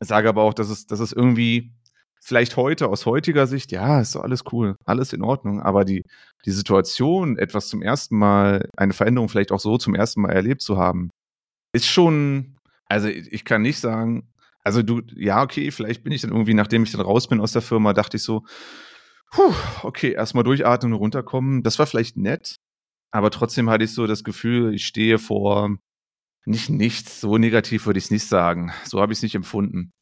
Ich 0.00 0.08
sage 0.08 0.28
aber 0.28 0.42
auch, 0.42 0.54
dass 0.54 0.70
es, 0.70 0.86
dass 0.86 1.00
es 1.00 1.12
irgendwie 1.12 1.72
vielleicht 2.20 2.56
heute 2.56 2.88
aus 2.88 3.06
heutiger 3.06 3.46
Sicht, 3.46 3.72
ja, 3.72 4.00
ist 4.00 4.14
doch 4.14 4.22
alles 4.22 4.44
cool, 4.52 4.76
alles 4.84 5.12
in 5.12 5.22
Ordnung, 5.22 5.60
aber 5.60 5.84
die, 5.84 6.04
die 6.44 6.50
Situation, 6.50 7.38
etwas 7.38 7.68
zum 7.68 7.82
ersten 7.82 8.16
Mal, 8.16 8.68
eine 8.76 8.92
Veränderung 8.92 9.28
vielleicht 9.28 9.52
auch 9.52 9.60
so 9.60 9.78
zum 9.78 9.94
ersten 9.94 10.22
Mal 10.22 10.32
erlebt 10.32 10.62
zu 10.62 10.76
haben, 10.76 11.10
ist 11.72 11.86
schon, 11.86 12.56
also 12.86 13.08
ich 13.08 13.44
kann 13.44 13.62
nicht 13.62 13.78
sagen, 13.78 14.28
also 14.64 14.82
du, 14.82 15.02
ja, 15.16 15.42
okay, 15.42 15.70
vielleicht 15.70 16.04
bin 16.04 16.12
ich 16.12 16.22
dann 16.22 16.30
irgendwie, 16.30 16.54
nachdem 16.54 16.82
ich 16.82 16.92
dann 16.92 17.00
raus 17.00 17.28
bin 17.28 17.40
aus 17.40 17.52
der 17.52 17.62
Firma, 17.62 17.92
dachte 17.92 18.16
ich 18.16 18.22
so, 18.22 18.44
puh, 19.30 19.54
okay, 19.82 20.12
erstmal 20.12 20.44
durchatmen 20.44 20.92
und 20.92 20.98
runterkommen. 20.98 21.62
Das 21.62 21.78
war 21.78 21.86
vielleicht 21.86 22.16
nett, 22.16 22.56
aber 23.10 23.30
trotzdem 23.30 23.70
hatte 23.70 23.84
ich 23.84 23.94
so 23.94 24.06
das 24.06 24.24
Gefühl, 24.24 24.74
ich 24.74 24.86
stehe 24.86 25.18
vor 25.18 25.76
nicht 26.44 26.70
nichts, 26.70 27.20
so 27.20 27.36
negativ 27.36 27.86
würde 27.86 27.98
ich 27.98 28.06
es 28.06 28.10
nicht 28.10 28.26
sagen. 28.26 28.72
So 28.84 29.00
habe 29.00 29.12
ich 29.12 29.18
es 29.18 29.22
nicht 29.22 29.34
empfunden. 29.34 29.92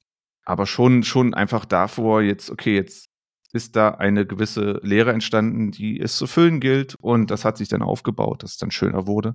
Aber 0.47 0.67
schon, 0.67 1.03
schon 1.03 1.35
einfach 1.35 1.65
davor, 1.65 2.23
jetzt, 2.23 2.51
okay, 2.51 2.75
jetzt 2.77 3.07
ist 3.53 3.75
da 3.75 3.91
eine 3.91 4.27
gewisse 4.27 4.81
Lehre 4.83 5.13
entstanden, 5.13 5.73
die 5.73 6.01
es 6.01 6.17
zu 6.17 6.27
füllen 6.27 6.61
gilt 6.61 6.95
und 6.97 7.31
das 7.31 7.45
hat 7.45 7.57
sich 7.57 7.69
dann 7.69 7.83
aufgebaut, 7.83 8.43
dass 8.43 8.53
es 8.53 8.57
dann 8.57 8.71
schöner 8.71 9.07
wurde. 9.07 9.35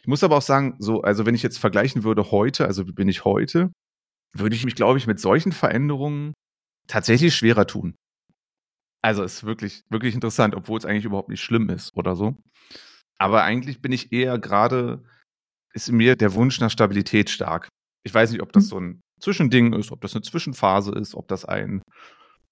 Ich 0.00 0.06
muss 0.06 0.24
aber 0.24 0.36
auch 0.38 0.42
sagen, 0.42 0.76
so, 0.78 1.02
also 1.02 1.26
wenn 1.26 1.34
ich 1.34 1.42
jetzt 1.42 1.58
vergleichen 1.58 2.04
würde 2.04 2.30
heute, 2.30 2.64
also 2.66 2.86
wie 2.88 2.92
bin 2.92 3.08
ich 3.08 3.24
heute, 3.24 3.70
würde 4.34 4.56
ich 4.56 4.64
mich, 4.64 4.74
glaube 4.74 4.98
ich, 4.98 5.06
mit 5.06 5.20
solchen 5.20 5.52
Veränderungen 5.52 6.32
tatsächlich 6.88 7.34
schwerer 7.34 7.66
tun. 7.66 7.94
Also 9.02 9.22
ist 9.22 9.44
wirklich, 9.44 9.82
wirklich 9.90 10.14
interessant, 10.14 10.54
obwohl 10.54 10.78
es 10.78 10.84
eigentlich 10.84 11.04
überhaupt 11.04 11.28
nicht 11.28 11.42
schlimm 11.42 11.68
ist 11.70 11.96
oder 11.96 12.16
so. 12.16 12.36
Aber 13.18 13.44
eigentlich 13.44 13.80
bin 13.82 13.92
ich 13.92 14.12
eher 14.12 14.38
gerade, 14.38 15.04
ist 15.74 15.92
mir 15.92 16.16
der 16.16 16.34
Wunsch 16.34 16.60
nach 16.60 16.70
Stabilität 16.70 17.30
stark. 17.30 17.68
Ich 18.04 18.14
weiß 18.14 18.32
nicht, 18.32 18.42
ob 18.42 18.52
das 18.52 18.68
so 18.68 18.78
ein 18.78 19.00
Zwischending 19.20 19.72
ist, 19.74 19.92
ob 19.92 20.00
das 20.00 20.14
eine 20.14 20.22
Zwischenphase 20.22 20.92
ist, 20.92 21.14
ob 21.14 21.28
das 21.28 21.44
ein, 21.44 21.82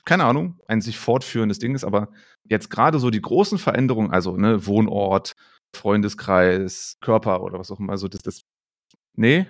keine 0.05 0.25
Ahnung, 0.25 0.61
ein 0.69 0.81
sich 0.81 0.99
fortführendes 0.99 1.59
Ding 1.59 1.75
ist, 1.75 1.85
aber 1.85 2.09
jetzt 2.45 2.71
gerade 2.71 2.99
so 2.99 3.11
die 3.11 3.21
großen 3.21 3.59
Veränderungen, 3.59 4.11
also 4.11 4.37
ne, 4.37 4.67
Wohnort, 4.67 5.35
Freundeskreis, 5.75 6.97
Körper 7.01 7.43
oder 7.43 7.59
was 7.59 7.71
auch 7.71 7.81
immer, 7.81 7.99
so 7.99 8.09
das, 8.09 8.23
das, 8.23 8.43
nee, 9.17 9.47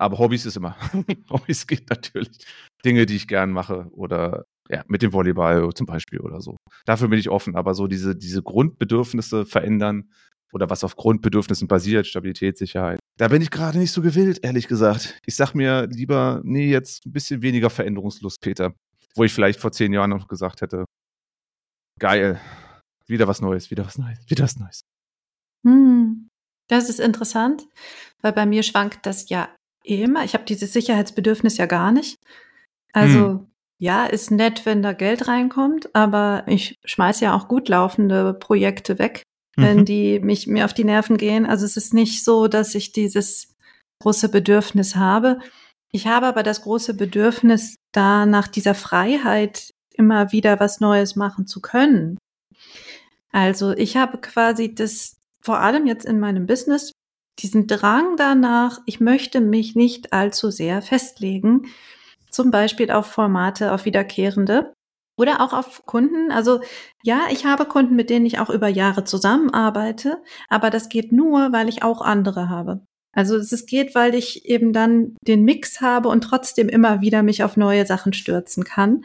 aber 0.00 0.18
Hobbys 0.18 0.46
ist 0.46 0.56
immer. 0.56 0.76
Hobbys 1.30 1.66
geht 1.66 1.90
natürlich. 1.90 2.46
Dinge, 2.84 3.04
die 3.04 3.16
ich 3.16 3.28
gern 3.28 3.52
mache 3.52 3.86
oder 3.92 4.46
ja, 4.70 4.82
mit 4.88 5.02
dem 5.02 5.12
Volleyball 5.12 5.74
zum 5.74 5.86
Beispiel 5.86 6.20
oder 6.20 6.40
so. 6.40 6.56
Dafür 6.86 7.08
bin 7.08 7.18
ich 7.18 7.28
offen, 7.28 7.54
aber 7.54 7.74
so 7.74 7.86
diese, 7.86 8.16
diese 8.16 8.42
Grundbedürfnisse 8.42 9.44
verändern 9.44 10.10
oder 10.52 10.70
was 10.70 10.84
auf 10.84 10.96
Grundbedürfnissen 10.96 11.68
basiert, 11.68 12.06
Stabilität, 12.06 12.58
Sicherheit. 12.58 12.98
Da 13.18 13.28
bin 13.28 13.42
ich 13.42 13.50
gerade 13.50 13.78
nicht 13.78 13.92
so 13.92 14.02
gewillt, 14.02 14.40
ehrlich 14.42 14.66
gesagt. 14.68 15.18
Ich 15.26 15.36
sag 15.36 15.54
mir 15.54 15.86
lieber, 15.86 16.40
nee, 16.44 16.70
jetzt 16.70 17.06
ein 17.06 17.12
bisschen 17.12 17.42
weniger 17.42 17.70
Veränderungslust, 17.70 18.40
Peter. 18.40 18.74
Wo 19.14 19.24
ich 19.24 19.32
vielleicht 19.32 19.60
vor 19.60 19.72
zehn 19.72 19.92
Jahren 19.92 20.10
noch 20.10 20.28
gesagt 20.28 20.60
hätte, 20.62 20.84
geil, 21.98 22.40
wieder 23.06 23.26
was 23.28 23.40
Neues, 23.40 23.70
wieder 23.70 23.84
was 23.84 23.98
Neues, 23.98 24.18
wieder 24.28 24.44
was 24.44 24.56
Neues. 24.56 24.80
Hm. 25.66 26.28
Das 26.68 26.88
ist 26.88 27.00
interessant, 27.00 27.66
weil 28.22 28.32
bei 28.32 28.46
mir 28.46 28.62
schwankt 28.62 29.04
das 29.04 29.28
ja 29.28 29.48
immer. 29.82 30.24
Ich 30.24 30.34
habe 30.34 30.44
dieses 30.44 30.72
Sicherheitsbedürfnis 30.72 31.56
ja 31.56 31.66
gar 31.66 31.90
nicht. 31.90 32.16
Also 32.92 33.18
Hm. 33.18 33.46
ja, 33.78 34.06
ist 34.06 34.30
nett, 34.30 34.66
wenn 34.66 34.82
da 34.82 34.92
Geld 34.92 35.26
reinkommt, 35.26 35.94
aber 35.94 36.44
ich 36.46 36.78
schmeiß 36.84 37.20
ja 37.20 37.34
auch 37.34 37.48
gut 37.48 37.68
laufende 37.68 38.34
Projekte 38.34 38.98
weg, 38.98 39.22
wenn 39.60 39.78
Mhm. 39.78 39.84
die 39.84 40.20
mich 40.20 40.46
mir 40.46 40.64
auf 40.64 40.74
die 40.74 40.84
Nerven 40.84 41.16
gehen. 41.16 41.46
Also 41.46 41.64
es 41.64 41.76
ist 41.76 41.94
nicht 41.94 42.24
so, 42.24 42.48
dass 42.48 42.74
ich 42.74 42.92
dieses 42.92 43.54
große 44.00 44.28
Bedürfnis 44.28 44.96
habe. 44.96 45.38
Ich 45.92 46.06
habe 46.06 46.26
aber 46.26 46.42
das 46.42 46.62
große 46.62 46.94
Bedürfnis, 46.94 47.76
da 47.92 48.26
nach 48.26 48.48
dieser 48.48 48.74
Freiheit 48.74 49.72
immer 49.94 50.32
wieder 50.32 50.60
was 50.60 50.80
Neues 50.80 51.16
machen 51.16 51.46
zu 51.46 51.60
können. 51.60 52.16
Also 53.32 53.72
ich 53.72 53.96
habe 53.96 54.18
quasi 54.18 54.74
das 54.74 55.16
vor 55.42 55.60
allem 55.60 55.86
jetzt 55.86 56.04
in 56.04 56.20
meinem 56.20 56.46
Business 56.46 56.92
diesen 57.38 57.66
Drang 57.66 58.16
danach, 58.16 58.80
ich 58.86 59.00
möchte 59.00 59.40
mich 59.40 59.74
nicht 59.74 60.12
allzu 60.12 60.50
sehr 60.50 60.82
festlegen, 60.82 61.66
zum 62.30 62.50
Beispiel 62.50 62.90
auf 62.90 63.06
Formate, 63.06 63.72
auf 63.72 63.84
wiederkehrende 63.86 64.72
oder 65.20 65.42
auch 65.42 65.52
auf 65.52 65.84
Kunden. 65.84 66.32
Also 66.32 66.60
ja, 67.02 67.24
ich 67.30 67.44
habe 67.44 67.66
Kunden, 67.66 67.94
mit 67.94 68.08
denen 68.08 68.24
ich 68.24 68.38
auch 68.38 68.48
über 68.48 68.68
Jahre 68.68 69.04
zusammenarbeite, 69.04 70.22
aber 70.48 70.70
das 70.70 70.88
geht 70.88 71.12
nur, 71.12 71.52
weil 71.52 71.68
ich 71.68 71.82
auch 71.82 72.00
andere 72.00 72.48
habe. 72.48 72.80
Also 73.12 73.36
es 73.36 73.66
geht, 73.66 73.94
weil 73.94 74.14
ich 74.14 74.46
eben 74.46 74.72
dann 74.72 75.16
den 75.26 75.44
Mix 75.44 75.80
habe 75.80 76.08
und 76.08 76.22
trotzdem 76.22 76.68
immer 76.68 77.00
wieder 77.02 77.22
mich 77.22 77.44
auf 77.44 77.56
neue 77.56 77.84
Sachen 77.84 78.12
stürzen 78.12 78.64
kann. 78.64 79.04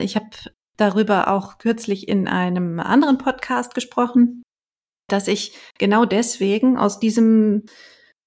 Ich 0.00 0.16
habe 0.16 0.30
darüber 0.76 1.28
auch 1.28 1.58
kürzlich 1.58 2.08
in 2.08 2.28
einem 2.28 2.80
anderen 2.80 3.18
Podcast 3.18 3.74
gesprochen, 3.74 4.42
dass 5.08 5.28
ich 5.28 5.54
genau 5.78 6.06
deswegen 6.06 6.78
aus 6.78 6.98
diesem 6.98 7.64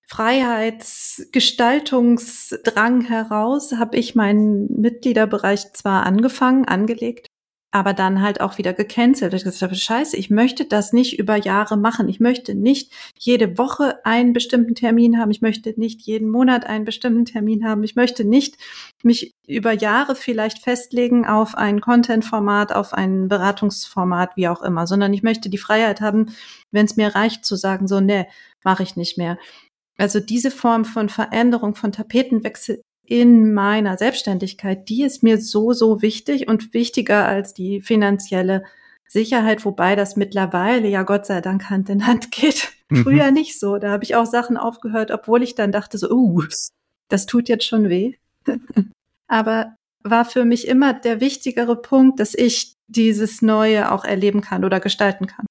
Freiheitsgestaltungsdrang 0.07 3.01
heraus 3.01 3.73
habe 3.73 3.97
ich 3.97 4.15
meinen 4.15 4.67
Mitgliederbereich 4.79 5.73
zwar 5.73 6.05
angefangen, 6.05 6.65
angelegt, 6.65 7.27
aber 7.75 7.91
dann 7.91 8.21
halt 8.21 8.39
auch 8.39 8.57
wieder 8.57 8.71
gecancelt. 8.71 9.33
Ich 9.33 9.43
gesagt 9.43 9.61
habe, 9.61 9.75
scheiße, 9.75 10.15
ich 10.15 10.29
möchte 10.29 10.63
das 10.63 10.93
nicht 10.93 11.19
über 11.19 11.35
Jahre 11.35 11.75
machen. 11.75 12.07
Ich 12.07 12.21
möchte 12.21 12.55
nicht 12.55 12.93
jede 13.19 13.57
Woche 13.57 13.99
einen 14.05 14.31
bestimmten 14.31 14.75
Termin 14.75 15.19
haben. 15.19 15.29
Ich 15.29 15.41
möchte 15.41 15.77
nicht 15.77 16.01
jeden 16.03 16.29
Monat 16.29 16.65
einen 16.65 16.85
bestimmten 16.85 17.25
Termin 17.25 17.67
haben. 17.67 17.83
Ich 17.83 17.97
möchte 17.97 18.23
nicht 18.23 18.55
mich 19.03 19.33
über 19.45 19.73
Jahre 19.73 20.15
vielleicht 20.15 20.59
festlegen 20.59 21.25
auf 21.25 21.55
ein 21.55 21.81
Content-Format, 21.81 22.71
auf 22.71 22.93
ein 22.93 23.27
Beratungsformat, 23.27 24.37
wie 24.37 24.47
auch 24.47 24.61
immer, 24.61 24.87
sondern 24.87 25.13
ich 25.13 25.21
möchte 25.21 25.49
die 25.49 25.57
Freiheit 25.57 25.99
haben, 25.99 26.27
wenn 26.71 26.85
es 26.85 26.95
mir 26.95 27.13
reicht, 27.13 27.43
zu 27.43 27.57
sagen, 27.57 27.89
so, 27.89 27.99
nee, 27.99 28.25
mache 28.63 28.83
ich 28.83 28.95
nicht 28.95 29.17
mehr. 29.17 29.37
Also 29.97 30.19
diese 30.19 30.51
Form 30.51 30.85
von 30.85 31.09
Veränderung, 31.09 31.75
von 31.75 31.91
Tapetenwechsel 31.91 32.81
in 33.05 33.53
meiner 33.53 33.97
Selbstständigkeit, 33.97 34.89
die 34.89 35.03
ist 35.03 35.23
mir 35.23 35.39
so, 35.39 35.73
so 35.73 36.01
wichtig 36.01 36.47
und 36.47 36.73
wichtiger 36.73 37.25
als 37.25 37.53
die 37.53 37.81
finanzielle 37.81 38.63
Sicherheit, 39.07 39.63
wobei 39.65 39.95
das 39.95 40.15
mittlerweile 40.15 40.87
ja 40.87 41.03
Gott 41.03 41.25
sei 41.25 41.41
Dank 41.41 41.69
Hand 41.69 41.89
in 41.89 42.07
Hand 42.07 42.31
geht. 42.31 42.71
Mhm. 42.89 43.03
Früher 43.03 43.31
nicht 43.31 43.59
so. 43.59 43.77
Da 43.77 43.91
habe 43.91 44.03
ich 44.03 44.15
auch 44.15 44.25
Sachen 44.25 44.57
aufgehört, 44.57 45.11
obwohl 45.11 45.43
ich 45.43 45.55
dann 45.55 45.71
dachte 45.71 45.97
so, 45.97 46.09
uh, 46.09 46.43
das 47.09 47.25
tut 47.25 47.49
jetzt 47.49 47.65
schon 47.65 47.89
weh. 47.89 48.15
Aber 49.27 49.75
war 50.03 50.25
für 50.25 50.45
mich 50.45 50.67
immer 50.67 50.93
der 50.93 51.19
wichtigere 51.19 51.75
Punkt, 51.75 52.19
dass 52.19 52.35
ich 52.35 52.75
dieses 52.87 53.41
Neue 53.41 53.91
auch 53.91 54.05
erleben 54.05 54.41
kann 54.41 54.63
oder 54.63 54.79
gestalten 54.79 55.25
kann. 55.27 55.45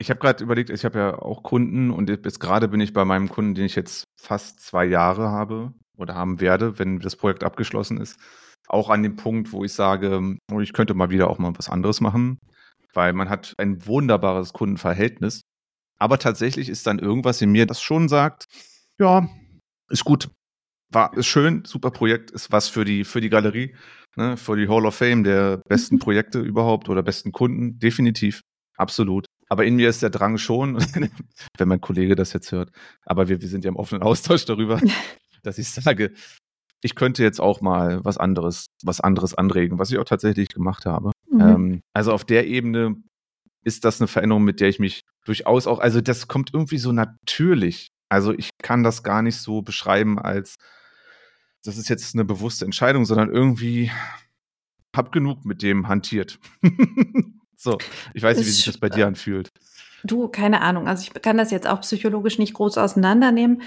Ich 0.00 0.08
habe 0.08 0.18
gerade 0.18 0.42
überlegt, 0.42 0.70
ich 0.70 0.84
habe 0.86 0.98
ja 0.98 1.18
auch 1.18 1.42
Kunden 1.42 1.90
und 1.90 2.08
jetzt 2.08 2.40
gerade 2.40 2.68
bin 2.68 2.80
ich 2.80 2.94
bei 2.94 3.04
meinem 3.04 3.28
Kunden, 3.28 3.54
den 3.54 3.66
ich 3.66 3.74
jetzt 3.74 4.04
fast 4.18 4.60
zwei 4.60 4.86
Jahre 4.86 5.28
habe, 5.28 5.74
oder 6.00 6.14
haben 6.14 6.40
werde, 6.40 6.78
wenn 6.78 6.98
das 6.98 7.16
Projekt 7.16 7.44
abgeschlossen 7.44 8.00
ist, 8.00 8.18
auch 8.66 8.88
an 8.88 9.02
dem 9.02 9.16
Punkt, 9.16 9.52
wo 9.52 9.62
ich 9.62 9.74
sage, 9.74 10.36
oh, 10.50 10.60
ich 10.60 10.72
könnte 10.72 10.94
mal 10.94 11.10
wieder 11.10 11.28
auch 11.28 11.38
mal 11.38 11.52
was 11.56 11.68
anderes 11.68 12.00
machen, 12.00 12.38
weil 12.94 13.12
man 13.12 13.28
hat 13.28 13.52
ein 13.58 13.86
wunderbares 13.86 14.54
Kundenverhältnis. 14.54 15.42
Aber 15.98 16.18
tatsächlich 16.18 16.70
ist 16.70 16.86
dann 16.86 16.98
irgendwas 16.98 17.42
in 17.42 17.52
mir, 17.52 17.66
das 17.66 17.82
schon 17.82 18.08
sagt, 18.08 18.46
ja, 18.98 19.28
ist 19.90 20.04
gut, 20.04 20.30
war, 20.90 21.14
ist 21.14 21.26
schön, 21.26 21.64
super 21.66 21.90
Projekt, 21.90 22.30
ist 22.30 22.50
was 22.50 22.68
für 22.68 22.86
die, 22.86 23.04
für 23.04 23.20
die 23.20 23.28
Galerie, 23.28 23.76
ne, 24.16 24.38
für 24.38 24.56
die 24.56 24.68
Hall 24.68 24.86
of 24.86 24.94
Fame 24.94 25.24
der 25.24 25.58
besten. 25.68 25.98
Projekte 26.00 26.40
überhaupt 26.40 26.88
oder 26.88 27.02
besten 27.02 27.32
Kunden, 27.32 27.78
definitiv, 27.78 28.40
absolut. 28.78 29.26
Aber 29.50 29.64
in 29.66 29.74
mir 29.74 29.88
ist 29.88 30.00
der 30.00 30.10
Drang 30.10 30.38
schon, 30.38 30.78
wenn 31.58 31.68
mein 31.68 31.80
Kollege 31.80 32.14
das 32.14 32.32
jetzt 32.32 32.52
hört, 32.52 32.70
aber 33.04 33.28
wir, 33.28 33.42
wir 33.42 33.48
sind 33.48 33.64
ja 33.64 33.68
im 33.68 33.76
offenen 33.76 34.02
Austausch 34.02 34.44
darüber, 34.44 34.80
dass 35.42 35.58
ich 35.58 35.68
sage, 35.68 36.12
ich 36.82 36.94
könnte 36.94 37.22
jetzt 37.24 37.40
auch 37.40 37.60
mal 37.60 38.02
was 38.04 38.16
anderes, 38.16 38.66
was 38.82 39.00
anderes 39.00 39.34
anregen, 39.34 39.78
was 39.78 39.90
ich 39.90 39.98
auch 39.98 40.04
tatsächlich 40.04 40.48
gemacht 40.48 40.86
habe. 40.86 41.10
Mhm. 41.30 41.40
Ähm, 41.40 41.80
also 41.92 42.12
auf 42.12 42.24
der 42.24 42.46
Ebene 42.46 42.94
ist 43.64 43.84
das 43.84 44.00
eine 44.00 44.08
Veränderung, 44.08 44.44
mit 44.44 44.60
der 44.60 44.68
ich 44.68 44.78
mich 44.78 45.02
durchaus 45.24 45.66
auch, 45.66 45.80
also 45.80 46.00
das 46.00 46.28
kommt 46.28 46.54
irgendwie 46.54 46.78
so 46.78 46.92
natürlich. 46.92 47.90
Also 48.08 48.32
ich 48.32 48.50
kann 48.62 48.84
das 48.84 49.02
gar 49.02 49.20
nicht 49.20 49.36
so 49.36 49.62
beschreiben 49.62 50.18
als, 50.18 50.56
das 51.64 51.76
ist 51.76 51.88
jetzt 51.88 52.14
eine 52.14 52.24
bewusste 52.24 52.64
Entscheidung, 52.64 53.04
sondern 53.04 53.30
irgendwie 53.30 53.90
hab 54.96 55.12
genug 55.12 55.44
mit 55.44 55.62
dem 55.62 55.88
hantiert. 55.88 56.38
so, 57.60 57.76
ich 58.14 58.22
weiß 58.22 58.38
nicht, 58.38 58.46
wie 58.46 58.50
sich 58.50 58.64
das 58.64 58.78
bei 58.78 58.88
dir 58.88 59.06
anfühlt. 59.06 59.50
Du, 60.02 60.28
keine 60.28 60.62
Ahnung. 60.62 60.88
Also 60.88 61.02
ich 61.02 61.22
kann 61.22 61.36
das 61.36 61.50
jetzt 61.50 61.66
auch 61.66 61.82
psychologisch 61.82 62.38
nicht 62.38 62.54
groß 62.54 62.78
auseinandernehmen. 62.78 63.62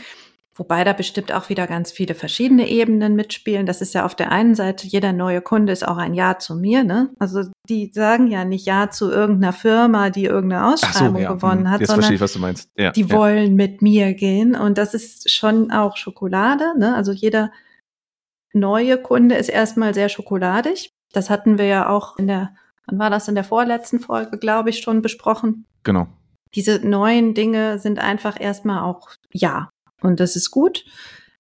Wobei 0.56 0.84
da 0.84 0.94
bestimmt 0.94 1.32
auch 1.32 1.50
wieder 1.50 1.66
ganz 1.66 1.92
viele 1.92 2.14
verschiedene 2.14 2.70
Ebenen 2.70 3.16
mitspielen. 3.16 3.66
Das 3.66 3.82
ist 3.82 3.96
ja 3.96 4.06
auf 4.06 4.14
der 4.16 4.32
einen 4.32 4.54
Seite, 4.54 4.86
jeder 4.86 5.12
neue 5.12 5.42
Kunde 5.42 5.74
ist 5.74 5.88
auch 5.88 5.98
ein 5.98 6.14
Ja 6.14 6.38
zu 6.38 6.56
mir, 6.56 6.84
ne? 6.84 7.10
Also 7.18 7.44
die 7.68 7.92
sagen 7.92 8.28
ja 8.28 8.46
nicht 8.46 8.68
Ja 8.68 8.92
zu 8.92 9.10
irgendeiner 9.10 9.54
Firma, 9.54 10.12
die 10.12 10.26
irgendeine 10.26 10.72
Ausschreibung 10.72 11.16
so, 11.16 11.22
ja. 11.22 11.34
gewonnen 11.34 11.72
hat, 11.72 11.80
Jetzt 11.80 11.90
sondern 11.90 12.04
verstehe 12.04 12.16
ich, 12.16 12.22
was 12.22 12.34
du 12.34 12.40
meinst. 12.40 12.70
Ja, 12.78 12.92
die 12.92 13.02
ja. 13.02 13.12
wollen 13.12 13.56
mit 13.56 13.82
mir 13.82 14.14
gehen. 14.14 14.56
Und 14.56 14.78
das 14.78 14.94
ist 14.94 15.32
schon 15.32 15.72
auch 15.72 15.98
Schokolade, 15.98 16.78
ne? 16.78 16.96
Also 16.96 17.12
jeder 17.12 17.52
neue 18.54 19.00
Kunde 19.00 19.36
ist 19.36 19.50
erstmal 19.50 19.96
sehr 19.96 20.10
schokoladig. 20.10 20.92
Das 21.14 21.32
hatten 21.32 21.58
wir 21.58 21.66
ja 21.66 21.90
auch 21.90 22.18
in 22.18 22.28
der, 22.28 22.56
wann 22.86 23.00
war 23.00 23.10
das 23.10 23.28
in 23.28 23.36
der 23.36 23.44
vorletzten 23.44 24.00
Folge, 24.00 24.38
glaube 24.38 24.70
ich, 24.70 24.80
schon 24.80 25.02
besprochen. 25.02 25.66
Genau. 25.84 26.08
Diese 26.56 26.88
neuen 26.88 27.34
Dinge 27.34 27.80
sind 27.80 28.00
einfach 28.00 28.40
erstmal 28.40 28.84
auch 28.84 29.10
Ja. 29.32 29.70
Und 30.02 30.20
das 30.20 30.36
ist 30.36 30.52
gut. 30.52 30.86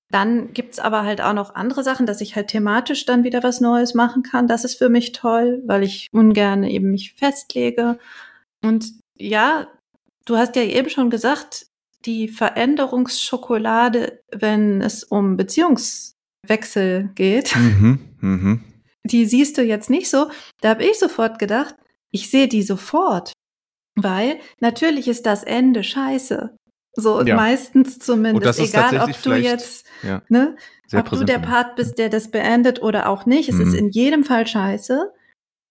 Dann 0.09 0.53
gibt's 0.53 0.79
aber 0.79 1.03
halt 1.03 1.21
auch 1.21 1.33
noch 1.33 1.55
andere 1.55 1.83
Sachen, 1.83 2.05
dass 2.05 2.21
ich 2.21 2.35
halt 2.35 2.47
thematisch 2.47 3.05
dann 3.05 3.23
wieder 3.23 3.43
was 3.43 3.61
Neues 3.61 3.93
machen 3.93 4.23
kann. 4.23 4.47
Das 4.47 4.63
ist 4.63 4.75
für 4.75 4.89
mich 4.89 5.11
toll, 5.11 5.61
weil 5.65 5.83
ich 5.83 6.07
ungern 6.11 6.63
eben 6.63 6.91
mich 6.91 7.13
festlege. 7.13 7.97
Und 8.61 8.93
ja, 9.17 9.67
du 10.25 10.37
hast 10.37 10.55
ja 10.55 10.61
eben 10.61 10.89
schon 10.89 11.09
gesagt, 11.09 11.65
die 12.05 12.27
Veränderungsschokolade, 12.27 14.21
wenn 14.31 14.81
es 14.81 15.03
um 15.03 15.35
Beziehungswechsel 15.35 17.09
geht, 17.15 17.55
mhm, 17.55 17.99
mh. 18.19 18.59
Die 19.03 19.25
siehst 19.25 19.57
du 19.57 19.63
jetzt 19.63 19.89
nicht 19.89 20.09
so. 20.09 20.29
Da 20.61 20.69
habe 20.69 20.83
ich 20.83 20.99
sofort 20.99 21.39
gedacht, 21.39 21.75
ich 22.11 22.29
sehe 22.29 22.47
die 22.47 22.63
sofort. 22.63 23.33
Weil 23.95 24.39
natürlich 24.59 25.07
ist 25.07 25.25
das 25.25 25.43
Ende 25.43 25.83
scheiße. 25.83 26.55
So 26.95 27.21
ja. 27.23 27.35
meistens 27.35 27.99
zumindest, 27.99 28.59
egal 28.59 28.99
ob 28.99 29.21
du 29.21 29.33
jetzt, 29.33 29.85
ja, 30.03 30.21
ne, 30.29 30.55
ob 30.93 31.09
du 31.09 31.23
der 31.23 31.39
Part 31.39 31.75
bist, 31.75 31.97
der 31.97 32.09
das 32.09 32.29
beendet 32.29 32.81
oder 32.81 33.09
auch 33.09 33.25
nicht. 33.25 33.49
Es 33.49 33.55
mhm. 33.55 33.61
ist 33.61 33.73
in 33.73 33.89
jedem 33.89 34.23
Fall 34.23 34.45
scheiße. 34.45 35.11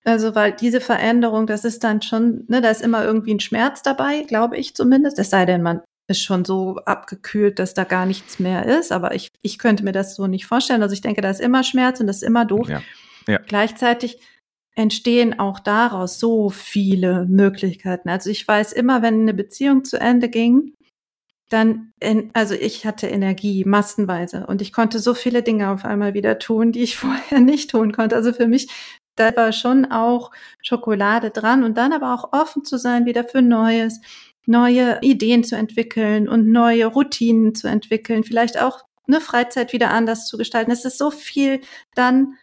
Also, 0.05 0.35
weil 0.35 0.53
diese 0.53 0.81
Veränderung, 0.81 1.47
das 1.47 1.65
ist 1.65 1.85
dann 1.85 2.03
schon, 2.03 2.45
ne, 2.49 2.61
da 2.61 2.71
ist 2.71 2.83
immer 2.83 3.05
irgendwie 3.05 3.35
ein 3.35 3.41
Schmerz 3.41 3.83
dabei, 3.83 4.23
glaube 4.23 4.57
ich 4.57 4.75
zumindest. 4.75 5.19
Es 5.21 5.31
sei 5.31 5.47
denn, 5.47 5.63
man 5.63 5.81
ist 6.09 6.23
schon 6.23 6.45
so 6.45 6.77
abgekühlt, 6.87 7.61
dass 7.61 7.75
da 7.75 7.85
gar 7.85 8.05
nichts 8.05 8.41
mehr 8.41 8.67
ist. 8.67 8.91
Aber 8.91 9.15
ich, 9.15 9.29
ich 9.43 9.59
könnte 9.59 9.85
mir 9.85 9.93
das 9.93 10.17
so 10.17 10.27
nicht 10.27 10.47
vorstellen. 10.47 10.83
Also 10.83 10.93
ich 10.93 11.03
denke, 11.03 11.21
da 11.21 11.31
ist 11.31 11.41
immer 11.41 11.63
Schmerz 11.63 12.01
und 12.01 12.09
das 12.09 12.17
ist 12.17 12.23
immer 12.23 12.45
doof. 12.45 12.69
Ja. 12.69 12.83
Ja. 13.27 13.39
Gleichzeitig 13.39 14.19
entstehen 14.75 15.39
auch 15.39 15.61
daraus 15.61 16.19
so 16.19 16.49
viele 16.49 17.27
Möglichkeiten. 17.27 18.09
Also 18.09 18.31
ich 18.31 18.47
weiß 18.47 18.73
immer, 18.73 19.03
wenn 19.03 19.21
eine 19.21 19.35
Beziehung 19.35 19.85
zu 19.85 20.01
Ende 20.01 20.29
ging, 20.29 20.75
dann, 21.51 21.93
in, 22.01 22.31
also 22.33 22.55
ich 22.55 22.87
hatte 22.87 23.07
Energie 23.07 23.65
massenweise 23.67 24.47
und 24.47 24.63
ich 24.63 24.73
konnte 24.73 24.99
so 24.99 25.13
viele 25.13 25.43
Dinge 25.43 25.71
auf 25.71 25.85
einmal 25.85 26.15
wieder 26.15 26.39
tun, 26.39 26.73
die 26.73 26.83
ich 26.83 26.97
vorher 26.99 27.41
nicht 27.41 27.71
tun 27.71 27.93
konnte. 27.93 28.17
Also 28.17 28.33
für 28.33 28.47
mich, 28.47 28.69
da 29.17 29.37
war 29.37 29.53
schon 29.53 29.85
auch 29.85 30.31
Schokolade 30.63 31.31
dran 31.31 31.65
und 31.65 31.77
dann 31.77 31.93
aber 31.93 32.15
auch 32.15 32.33
offen 32.33 32.65
zu 32.65 32.79
sein 32.79 33.05
wieder 33.05 33.25
für 33.25 33.43
Neues, 33.43 34.01
neue 34.47 34.99
Ideen 35.03 35.45
zu 35.45 35.57
entwickeln 35.57 36.29
und 36.29 36.51
neue 36.51 36.87
Routinen 36.87 37.55
zu 37.55 37.69
entwickeln, 37.69 38.25
vielleicht 38.25 38.59
auch 38.59 38.81
eine 39.07 39.21
Freizeit 39.21 39.73
wieder 39.73 39.91
anders 39.91 40.27
zu 40.27 40.39
gestalten. 40.39 40.71
Es 40.71 40.85
ist 40.85 40.99
so 40.99 41.11
viel 41.11 41.61
dann 41.95 42.39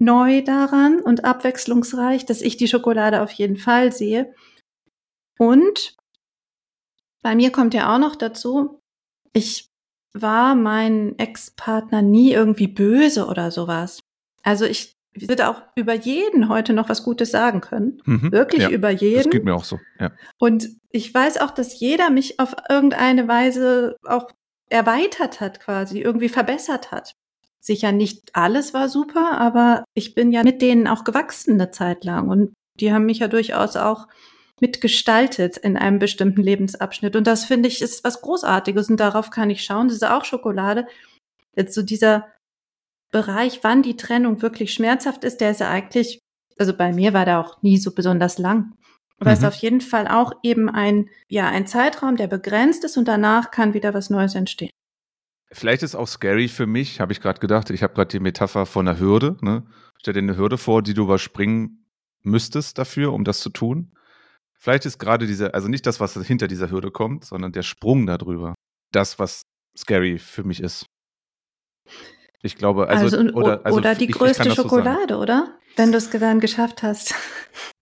neu 0.00 0.42
daran 0.42 1.00
und 1.00 1.24
abwechslungsreich, 1.24 2.26
dass 2.26 2.40
ich 2.40 2.56
die 2.56 2.68
Schokolade 2.68 3.22
auf 3.22 3.32
jeden 3.32 3.56
Fall 3.56 3.92
sehe. 3.92 4.34
Und 5.38 5.96
bei 7.22 7.34
mir 7.34 7.50
kommt 7.52 7.74
ja 7.74 7.94
auch 7.94 7.98
noch 7.98 8.16
dazu, 8.16 8.80
ich 9.32 9.68
war 10.12 10.54
mein 10.54 11.18
Ex-Partner 11.18 12.02
nie 12.02 12.32
irgendwie 12.32 12.68
böse 12.68 13.26
oder 13.26 13.50
sowas. 13.50 14.00
Also 14.42 14.64
ich 14.64 14.96
würde 15.14 15.48
auch 15.48 15.62
über 15.74 15.94
jeden 15.94 16.48
heute 16.48 16.72
noch 16.72 16.88
was 16.88 17.02
Gutes 17.02 17.30
sagen 17.30 17.60
können. 17.60 18.00
Mhm, 18.04 18.32
Wirklich 18.32 18.62
ja, 18.62 18.70
über 18.70 18.90
jeden. 18.90 19.24
Das 19.24 19.30
geht 19.30 19.44
mir 19.44 19.54
auch 19.54 19.64
so. 19.64 19.78
Ja. 19.98 20.12
Und 20.38 20.68
ich 20.90 21.12
weiß 21.12 21.38
auch, 21.38 21.50
dass 21.50 21.78
jeder 21.78 22.10
mich 22.10 22.40
auf 22.40 22.54
irgendeine 22.68 23.28
Weise 23.28 23.96
auch 24.04 24.30
erweitert 24.68 25.40
hat, 25.40 25.60
quasi, 25.60 26.00
irgendwie 26.00 26.28
verbessert 26.28 26.92
hat. 26.92 27.14
Sicher 27.60 27.92
nicht 27.92 28.34
alles 28.34 28.72
war 28.72 28.88
super, 28.88 29.38
aber 29.38 29.84
ich 29.94 30.14
bin 30.14 30.32
ja 30.32 30.42
mit 30.44 30.62
denen 30.62 30.86
auch 30.86 31.04
gewachsen 31.04 31.54
eine 31.54 31.70
Zeit 31.70 32.04
lang 32.04 32.28
und 32.28 32.52
die 32.80 32.92
haben 32.92 33.06
mich 33.06 33.18
ja 33.18 33.28
durchaus 33.28 33.76
auch 33.76 34.06
mitgestaltet 34.60 35.56
in 35.56 35.76
einem 35.76 35.98
bestimmten 35.98 36.42
Lebensabschnitt. 36.42 37.16
Und 37.16 37.26
das 37.26 37.44
finde 37.44 37.68
ich 37.68 37.82
ist 37.82 38.04
was 38.04 38.20
Großartiges 38.22 38.90
und 38.90 38.98
darauf 38.98 39.30
kann 39.30 39.50
ich 39.50 39.64
schauen. 39.64 39.88
Das 39.88 39.96
ist 39.96 40.04
auch 40.04 40.24
Schokolade. 40.24 40.86
Jetzt 41.56 41.74
so 41.74 41.82
dieser 41.82 42.26
Bereich, 43.10 43.60
wann 43.62 43.82
die 43.82 43.96
Trennung 43.96 44.42
wirklich 44.42 44.72
schmerzhaft 44.72 45.24
ist, 45.24 45.40
der 45.40 45.50
ist 45.52 45.60
ja 45.60 45.70
eigentlich, 45.70 46.20
also 46.58 46.74
bei 46.74 46.92
mir 46.92 47.12
war 47.12 47.24
der 47.24 47.40
auch 47.40 47.62
nie 47.62 47.78
so 47.78 47.94
besonders 47.94 48.38
lang. 48.38 48.74
Aber 49.20 49.32
es 49.32 49.40
mhm. 49.40 49.46
ist 49.46 49.54
auf 49.54 49.60
jeden 49.60 49.80
Fall 49.80 50.06
auch 50.06 50.32
eben 50.42 50.68
ein, 50.68 51.08
ja, 51.28 51.48
ein 51.48 51.66
Zeitraum, 51.66 52.16
der 52.16 52.28
begrenzt 52.28 52.84
ist 52.84 52.96
und 52.96 53.08
danach 53.08 53.50
kann 53.50 53.74
wieder 53.74 53.94
was 53.94 54.10
Neues 54.10 54.34
entstehen. 54.34 54.70
Vielleicht 55.50 55.82
ist 55.82 55.94
auch 55.94 56.06
scary 56.08 56.48
für 56.48 56.66
mich, 56.66 57.00
habe 57.00 57.12
ich 57.12 57.20
gerade 57.20 57.40
gedacht. 57.40 57.70
Ich 57.70 57.82
habe 57.82 57.94
gerade 57.94 58.08
die 58.08 58.20
Metapher 58.20 58.66
von 58.66 58.86
einer 58.86 58.98
Hürde. 59.00 59.36
Ne? 59.40 59.64
Stell 59.98 60.12
dir 60.14 60.20
eine 60.20 60.36
Hürde 60.36 60.58
vor, 60.58 60.82
die 60.82 60.94
du 60.94 61.04
überspringen 61.04 61.86
müsstest 62.22 62.78
dafür, 62.78 63.12
um 63.12 63.24
das 63.24 63.40
zu 63.40 63.48
tun. 63.50 63.92
Vielleicht 64.52 64.84
ist 64.86 64.98
gerade 64.98 65.26
diese, 65.26 65.54
also 65.54 65.68
nicht 65.68 65.86
das, 65.86 66.00
was 66.00 66.14
hinter 66.14 66.48
dieser 66.48 66.70
Hürde 66.70 66.90
kommt, 66.90 67.24
sondern 67.24 67.52
der 67.52 67.62
Sprung 67.62 68.06
darüber. 68.06 68.54
Das, 68.92 69.18
was 69.18 69.42
scary 69.76 70.18
für 70.18 70.44
mich 70.44 70.60
ist. 70.62 70.84
Ich 72.42 72.56
glaube, 72.56 72.88
also, 72.88 73.04
Also, 73.16 73.32
oder, 73.34 73.64
also 73.64 73.78
oder 73.78 73.94
die 73.94 74.04
ich- 74.04 74.10
ich 74.10 74.16
größte 74.16 74.38
kann 74.38 74.48
das 74.48 74.56
so. 74.56 74.62
Schokolade, 74.64 75.16
oder? 75.16 75.56
Wenn 75.76 75.92
du 75.92 75.98
es 75.98 76.10
dann 76.10 76.40
geschafft 76.40 76.82
hast. 76.82 77.14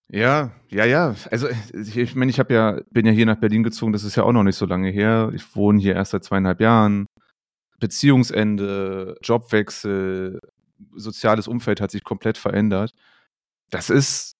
Ja, 0.09 0.53
ja, 0.69 0.85
ja. 0.85 1.15
Also 1.31 1.49
ich, 1.73 1.97
ich 1.97 2.15
meine, 2.15 2.31
ich 2.31 2.39
habe 2.39 2.55
ja, 2.55 2.81
bin 2.91 3.07
ja 3.07 3.13
hier 3.13 3.27
nach 3.27 3.41
Berlin 3.41 3.63
gezogen, 3.63 3.93
das 3.93 4.05
ist 4.05 4.15
ja 4.17 4.23
auch 4.23 4.33
noch 4.33 4.45
nicht 4.45 4.57
so 4.57 4.67
lange 4.67 4.91
her. 4.91 5.33
Ich 5.35 5.57
wohne 5.57 5.81
hier 5.81 5.95
erst 5.95 6.13
seit 6.13 6.25
zweieinhalb 6.25 6.61
Jahren. 6.61 7.07
Beziehungsende, 7.79 9.17
Jobwechsel, 9.23 10.41
soziales 10.95 11.49
Umfeld 11.49 11.81
hat 11.81 11.91
sich 11.91 12.05
komplett 12.05 12.39
verändert. 12.39 12.93
Das 13.71 13.91
ist 13.91 14.37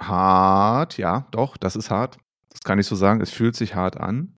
hart, 0.00 0.98
ja, 0.98 1.26
doch, 1.30 1.56
das 1.56 1.76
ist 1.76 1.90
hart. 1.90 2.18
Das 2.50 2.60
kann 2.60 2.78
ich 2.78 2.86
so 2.86 2.96
sagen. 2.96 3.20
Es 3.20 3.30
fühlt 3.30 3.56
sich 3.56 3.74
hart 3.74 3.96
an 3.96 4.36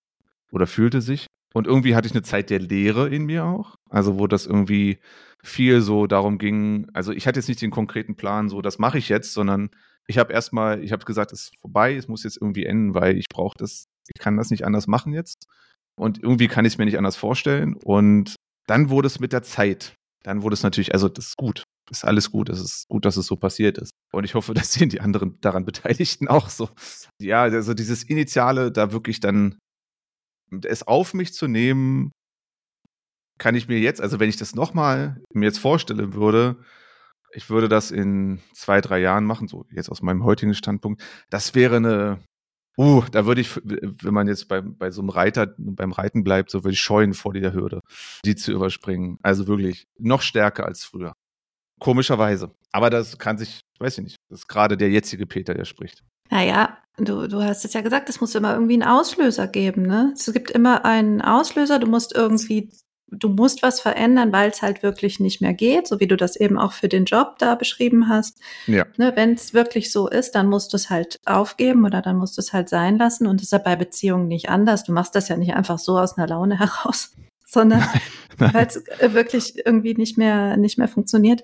oder 0.51 0.67
fühlte 0.67 1.01
sich. 1.01 1.27
Und 1.53 1.67
irgendwie 1.67 1.95
hatte 1.95 2.07
ich 2.07 2.13
eine 2.13 2.23
Zeit 2.23 2.49
der 2.49 2.59
Leere 2.59 3.09
in 3.09 3.25
mir 3.25 3.45
auch. 3.45 3.75
Also, 3.89 4.19
wo 4.19 4.27
das 4.27 4.45
irgendwie 4.45 4.99
viel 5.43 5.81
so 5.81 6.07
darum 6.07 6.37
ging. 6.37 6.87
Also, 6.93 7.11
ich 7.11 7.27
hatte 7.27 7.39
jetzt 7.39 7.49
nicht 7.49 7.61
den 7.61 7.71
konkreten 7.71 8.15
Plan, 8.15 8.49
so, 8.49 8.61
das 8.61 8.79
mache 8.79 8.97
ich 8.97 9.09
jetzt, 9.09 9.33
sondern 9.33 9.69
ich 10.07 10.17
habe 10.17 10.33
erstmal, 10.33 10.83
ich 10.83 10.91
habe 10.91 11.05
gesagt, 11.05 11.31
es 11.33 11.43
ist 11.43 11.59
vorbei, 11.59 11.95
es 11.95 12.07
muss 12.07 12.23
jetzt 12.23 12.37
irgendwie 12.37 12.65
enden, 12.65 12.95
weil 12.95 13.17
ich 13.17 13.27
brauche 13.29 13.57
das, 13.57 13.87
ich 14.13 14.21
kann 14.21 14.37
das 14.37 14.49
nicht 14.49 14.65
anders 14.65 14.87
machen 14.87 15.13
jetzt. 15.13 15.47
Und 15.97 16.21
irgendwie 16.21 16.47
kann 16.47 16.65
ich 16.65 16.73
es 16.73 16.77
mir 16.77 16.85
nicht 16.85 16.97
anders 16.97 17.15
vorstellen. 17.15 17.75
Und 17.75 18.35
dann 18.67 18.89
wurde 18.89 19.07
es 19.07 19.19
mit 19.19 19.33
der 19.33 19.43
Zeit. 19.43 19.95
Dann 20.23 20.43
wurde 20.43 20.53
es 20.53 20.63
natürlich, 20.63 20.93
also 20.93 21.09
das 21.09 21.27
ist 21.27 21.37
gut. 21.37 21.63
Ist 21.89 22.05
alles 22.05 22.31
gut. 22.31 22.49
Es 22.49 22.59
ist 22.59 22.87
gut, 22.87 23.05
dass 23.05 23.17
es 23.17 23.25
so 23.25 23.35
passiert 23.35 23.77
ist. 23.77 23.91
Und 24.13 24.23
ich 24.23 24.35
hoffe, 24.35 24.53
das 24.53 24.73
sehen 24.73 24.89
die 24.89 25.01
anderen 25.01 25.39
daran 25.41 25.65
Beteiligten 25.65 26.27
auch 26.27 26.49
so. 26.49 26.69
Ja, 27.19 27.43
also 27.43 27.73
dieses 27.73 28.03
Initiale, 28.03 28.71
da 28.71 28.91
wirklich 28.91 29.19
dann 29.19 29.57
es 30.63 30.85
auf 30.85 31.13
mich 31.13 31.33
zu 31.33 31.47
nehmen, 31.47 32.11
kann 33.37 33.55
ich 33.55 33.67
mir 33.67 33.79
jetzt, 33.79 34.01
also 34.01 34.19
wenn 34.19 34.29
ich 34.29 34.37
das 34.37 34.53
nochmal 34.53 35.21
mir 35.33 35.45
jetzt 35.45 35.59
vorstellen 35.59 36.13
würde, 36.13 36.57
ich 37.33 37.49
würde 37.49 37.69
das 37.69 37.89
in 37.89 38.39
zwei, 38.53 38.81
drei 38.81 38.99
Jahren 38.99 39.25
machen, 39.25 39.47
so 39.47 39.65
jetzt 39.71 39.89
aus 39.89 40.01
meinem 40.01 40.23
heutigen 40.23 40.53
Standpunkt, 40.53 41.01
das 41.29 41.55
wäre 41.55 41.77
eine, 41.77 42.19
uh, 42.77 43.03
da 43.11 43.25
würde 43.25 43.41
ich, 43.41 43.55
wenn 43.63 44.13
man 44.13 44.27
jetzt 44.27 44.47
bei, 44.47 44.61
bei 44.61 44.91
so 44.91 45.01
einem 45.01 45.09
Reiter, 45.09 45.53
beim 45.57 45.91
Reiten 45.91 46.23
bleibt, 46.23 46.51
so 46.51 46.63
würde 46.63 46.73
ich 46.73 46.81
scheuen 46.81 47.13
vor 47.13 47.33
der 47.33 47.53
Hürde, 47.53 47.81
die 48.25 48.35
zu 48.35 48.51
überspringen. 48.51 49.17
Also 49.23 49.47
wirklich 49.47 49.87
noch 49.97 50.21
stärker 50.21 50.65
als 50.65 50.83
früher. 50.83 51.13
Komischerweise. 51.79 52.51
Aber 52.71 52.89
das 52.89 53.17
kann 53.17 53.37
sich, 53.37 53.61
weiß 53.79 53.97
ich 53.97 54.03
nicht, 54.03 54.17
das 54.29 54.41
ist 54.41 54.47
gerade 54.47 54.77
der 54.77 54.89
jetzige 54.89 55.25
Peter, 55.25 55.53
der 55.53 55.65
spricht. 55.65 56.03
Naja, 56.29 56.77
du, 56.97 57.27
du 57.27 57.43
hast 57.43 57.65
es 57.65 57.73
ja 57.73 57.81
gesagt, 57.81 58.07
es 58.07 58.21
muss 58.21 58.35
immer 58.35 58.53
irgendwie 58.53 58.75
einen 58.75 58.83
Auslöser 58.83 59.47
geben, 59.47 59.81
ne? 59.81 60.13
Es 60.15 60.31
gibt 60.31 60.51
immer 60.51 60.85
einen 60.85 61.21
Auslöser, 61.21 61.79
du 61.79 61.87
musst 61.87 62.15
irgendwie, 62.15 62.71
du 63.11 63.29
musst 63.29 63.61
was 63.61 63.81
verändern, 63.81 64.31
weil 64.31 64.49
es 64.49 64.61
halt 64.61 64.83
wirklich 64.83 65.19
nicht 65.19 65.41
mehr 65.41 65.53
geht, 65.53 65.87
so 65.87 65.99
wie 65.99 66.07
du 66.07 66.15
das 66.15 66.35
eben 66.37 66.57
auch 66.57 66.71
für 66.71 66.87
den 66.87 67.05
Job 67.05 67.35
da 67.37 67.55
beschrieben 67.55 68.07
hast. 68.07 68.39
Ja. 68.67 68.85
Ne, 68.97 69.11
Wenn 69.15 69.33
es 69.33 69.53
wirklich 69.53 69.91
so 69.91 70.07
ist, 70.07 70.31
dann 70.31 70.47
musst 70.47 70.71
du 70.73 70.77
es 70.77 70.89
halt 70.89 71.19
aufgeben 71.25 71.85
oder 71.85 72.01
dann 72.01 72.17
musst 72.17 72.37
du 72.37 72.41
es 72.41 72.53
halt 72.53 72.69
sein 72.69 72.97
lassen. 72.97 73.27
Und 73.27 73.41
das 73.41 73.45
ist 73.45 73.51
ja 73.51 73.57
bei 73.57 73.75
Beziehungen 73.75 74.27
nicht 74.27 74.49
anders. 74.49 74.83
Du 74.83 74.93
machst 74.93 75.13
das 75.13 75.27
ja 75.27 75.35
nicht 75.35 75.53
einfach 75.53 75.77
so 75.77 75.99
aus 75.99 76.17
einer 76.17 76.27
Laune 76.27 76.57
heraus, 76.59 77.11
sondern 77.45 77.83
weil 78.37 78.65
es 78.67 78.81
wirklich 79.13 79.65
irgendwie 79.65 79.93
nicht 79.93 80.17
mehr, 80.17 80.55
nicht 80.57 80.77
mehr 80.77 80.87
funktioniert. 80.87 81.43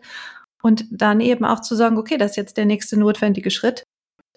Und 0.63 0.86
dann 0.89 1.22
eben 1.22 1.45
auch 1.45 1.61
zu 1.61 1.76
sagen, 1.76 1.97
okay, 1.97 2.18
das 2.18 2.32
ist 2.32 2.38
jetzt 2.38 2.57
der 2.57 2.65
nächste 2.65 2.97
notwendige 2.97 3.51
Schritt. 3.51 3.84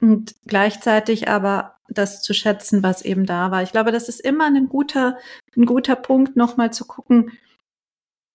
Und 0.00 0.34
gleichzeitig 0.46 1.28
aber 1.28 1.76
das 1.90 2.22
zu 2.22 2.34
schätzen, 2.34 2.82
was 2.82 3.02
eben 3.02 3.26
da 3.26 3.50
war. 3.50 3.62
Ich 3.62 3.72
glaube, 3.72 3.92
das 3.92 4.08
ist 4.08 4.20
immer 4.20 4.46
ein 4.46 4.68
guter, 4.68 5.18
ein 5.56 5.66
guter 5.66 5.96
Punkt, 5.96 6.36
nochmal 6.36 6.72
zu 6.72 6.86
gucken. 6.86 7.32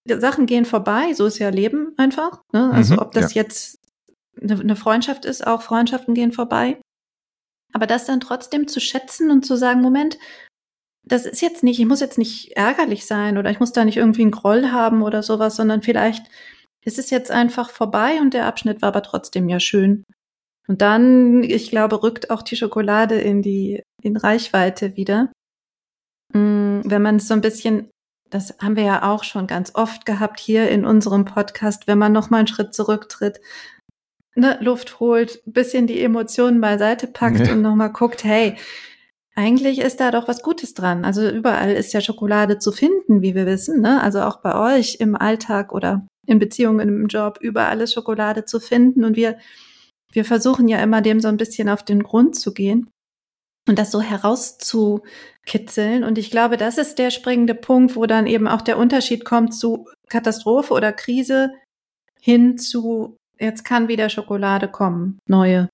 Sachen 0.07 0.45
gehen 0.45 0.65
vorbei, 0.65 1.13
so 1.13 1.25
ist 1.25 1.39
ja 1.39 1.49
Leben 1.49 1.93
einfach. 1.97 2.43
Ne? 2.53 2.69
Also 2.71 2.95
Mhm, 2.95 2.99
ob 2.99 3.11
das 3.13 3.33
jetzt 3.33 3.79
eine, 4.39 4.59
eine 4.59 4.75
Freundschaft 4.75 5.25
ist, 5.25 5.45
auch 5.45 5.61
Freundschaften 5.61 6.13
gehen 6.13 6.31
vorbei. 6.31 6.79
Aber 7.73 7.87
das 7.87 8.05
dann 8.05 8.19
trotzdem 8.19 8.67
zu 8.67 8.79
schätzen 8.79 9.31
und 9.31 9.45
zu 9.45 9.55
sagen, 9.55 9.81
Moment, 9.81 10.17
das 11.03 11.25
ist 11.25 11.41
jetzt 11.41 11.63
nicht, 11.63 11.79
ich 11.79 11.85
muss 11.85 11.99
jetzt 11.99 12.17
nicht 12.17 12.55
ärgerlich 12.55 13.05
sein 13.05 13.37
oder 13.37 13.51
ich 13.51 13.59
muss 13.59 13.71
da 13.71 13.85
nicht 13.85 13.97
irgendwie 13.97 14.23
einen 14.23 14.31
Groll 14.31 14.71
haben 14.71 15.01
oder 15.01 15.23
sowas, 15.23 15.55
sondern 15.55 15.81
vielleicht 15.81 16.27
ist 16.83 16.99
es 16.99 17.09
jetzt 17.09 17.31
einfach 17.31 17.69
vorbei 17.69 18.19
und 18.21 18.33
der 18.33 18.45
Abschnitt 18.45 18.81
war 18.81 18.89
aber 18.89 19.03
trotzdem 19.03 19.49
ja 19.49 19.59
schön. 19.59 20.03
Und 20.67 20.81
dann, 20.81 21.43
ich 21.43 21.69
glaube, 21.69 22.01
rückt 22.01 22.29
auch 22.31 22.41
die 22.41 22.55
Schokolade 22.55 23.15
in 23.15 23.41
die 23.41 23.83
in 24.01 24.17
Reichweite 24.17 24.95
wieder. 24.95 25.31
Mm, 26.33 26.81
Wenn 26.85 27.01
man 27.01 27.17
es 27.17 27.27
so 27.27 27.33
ein 27.33 27.41
bisschen, 27.41 27.89
das 28.29 28.55
haben 28.61 28.75
wir 28.75 28.83
ja 28.83 29.11
auch 29.11 29.23
schon 29.23 29.47
ganz 29.47 29.71
oft 29.75 30.05
gehabt 30.05 30.39
hier 30.39 30.69
in 30.69 30.85
unserem 30.85 31.25
Podcast, 31.25 31.87
wenn 31.87 31.97
man 31.97 32.11
noch 32.13 32.29
mal 32.29 32.39
einen 32.39 32.47
Schritt 32.47 32.73
zurücktritt, 32.73 33.39
ne, 34.35 34.57
Luft 34.61 34.99
holt, 34.99 35.41
bisschen 35.45 35.87
die 35.87 36.01
Emotionen 36.01 36.61
beiseite 36.61 37.07
packt 37.07 37.47
Ja. 37.47 37.53
und 37.53 37.61
noch 37.61 37.75
mal 37.75 37.87
guckt, 37.89 38.23
hey, 38.23 38.55
eigentlich 39.35 39.79
ist 39.79 39.99
da 39.99 40.11
doch 40.11 40.27
was 40.27 40.41
Gutes 40.41 40.73
dran. 40.73 41.03
Also 41.03 41.29
überall 41.29 41.71
ist 41.71 41.93
ja 41.93 41.99
Schokolade 42.01 42.57
zu 42.57 42.71
finden, 42.71 43.21
wie 43.21 43.35
wir 43.35 43.45
wissen. 43.45 43.81
Ne? 43.81 44.01
Also 44.01 44.21
auch 44.21 44.37
bei 44.41 44.77
euch 44.77 44.95
im 44.99 45.15
Alltag 45.15 45.73
oder 45.73 46.07
in 46.25 46.39
Beziehungen, 46.39 46.87
im 46.87 47.07
Job, 47.07 47.37
überall 47.41 47.81
ist 47.81 47.93
Schokolade 47.93 48.45
zu 48.45 48.59
finden. 48.61 49.03
Und 49.03 49.15
wir, 49.17 49.37
wir 50.15 50.25
versuchen 50.25 50.67
ja 50.67 50.81
immer 50.81 51.01
dem 51.01 51.19
so 51.19 51.27
ein 51.27 51.37
bisschen 51.37 51.69
auf 51.69 51.83
den 51.83 52.03
Grund 52.03 52.35
zu 52.35 52.53
gehen 52.53 52.89
und 53.67 53.77
das 53.77 53.91
so 53.91 54.01
herauszukitzeln. 54.01 56.03
Und 56.03 56.17
ich 56.17 56.31
glaube, 56.31 56.57
das 56.57 56.77
ist 56.77 56.99
der 56.99 57.11
springende 57.11 57.55
Punkt, 57.55 57.95
wo 57.95 58.05
dann 58.05 58.27
eben 58.27 58.47
auch 58.47 58.61
der 58.61 58.77
Unterschied 58.77 59.25
kommt 59.25 59.53
zu 59.53 59.87
Katastrophe 60.09 60.73
oder 60.73 60.93
Krise 60.93 61.51
hin 62.21 62.57
zu, 62.57 63.17
jetzt 63.39 63.65
kann 63.65 63.87
wieder 63.87 64.09
Schokolade 64.09 64.67
kommen, 64.67 65.19
neue. 65.27 65.69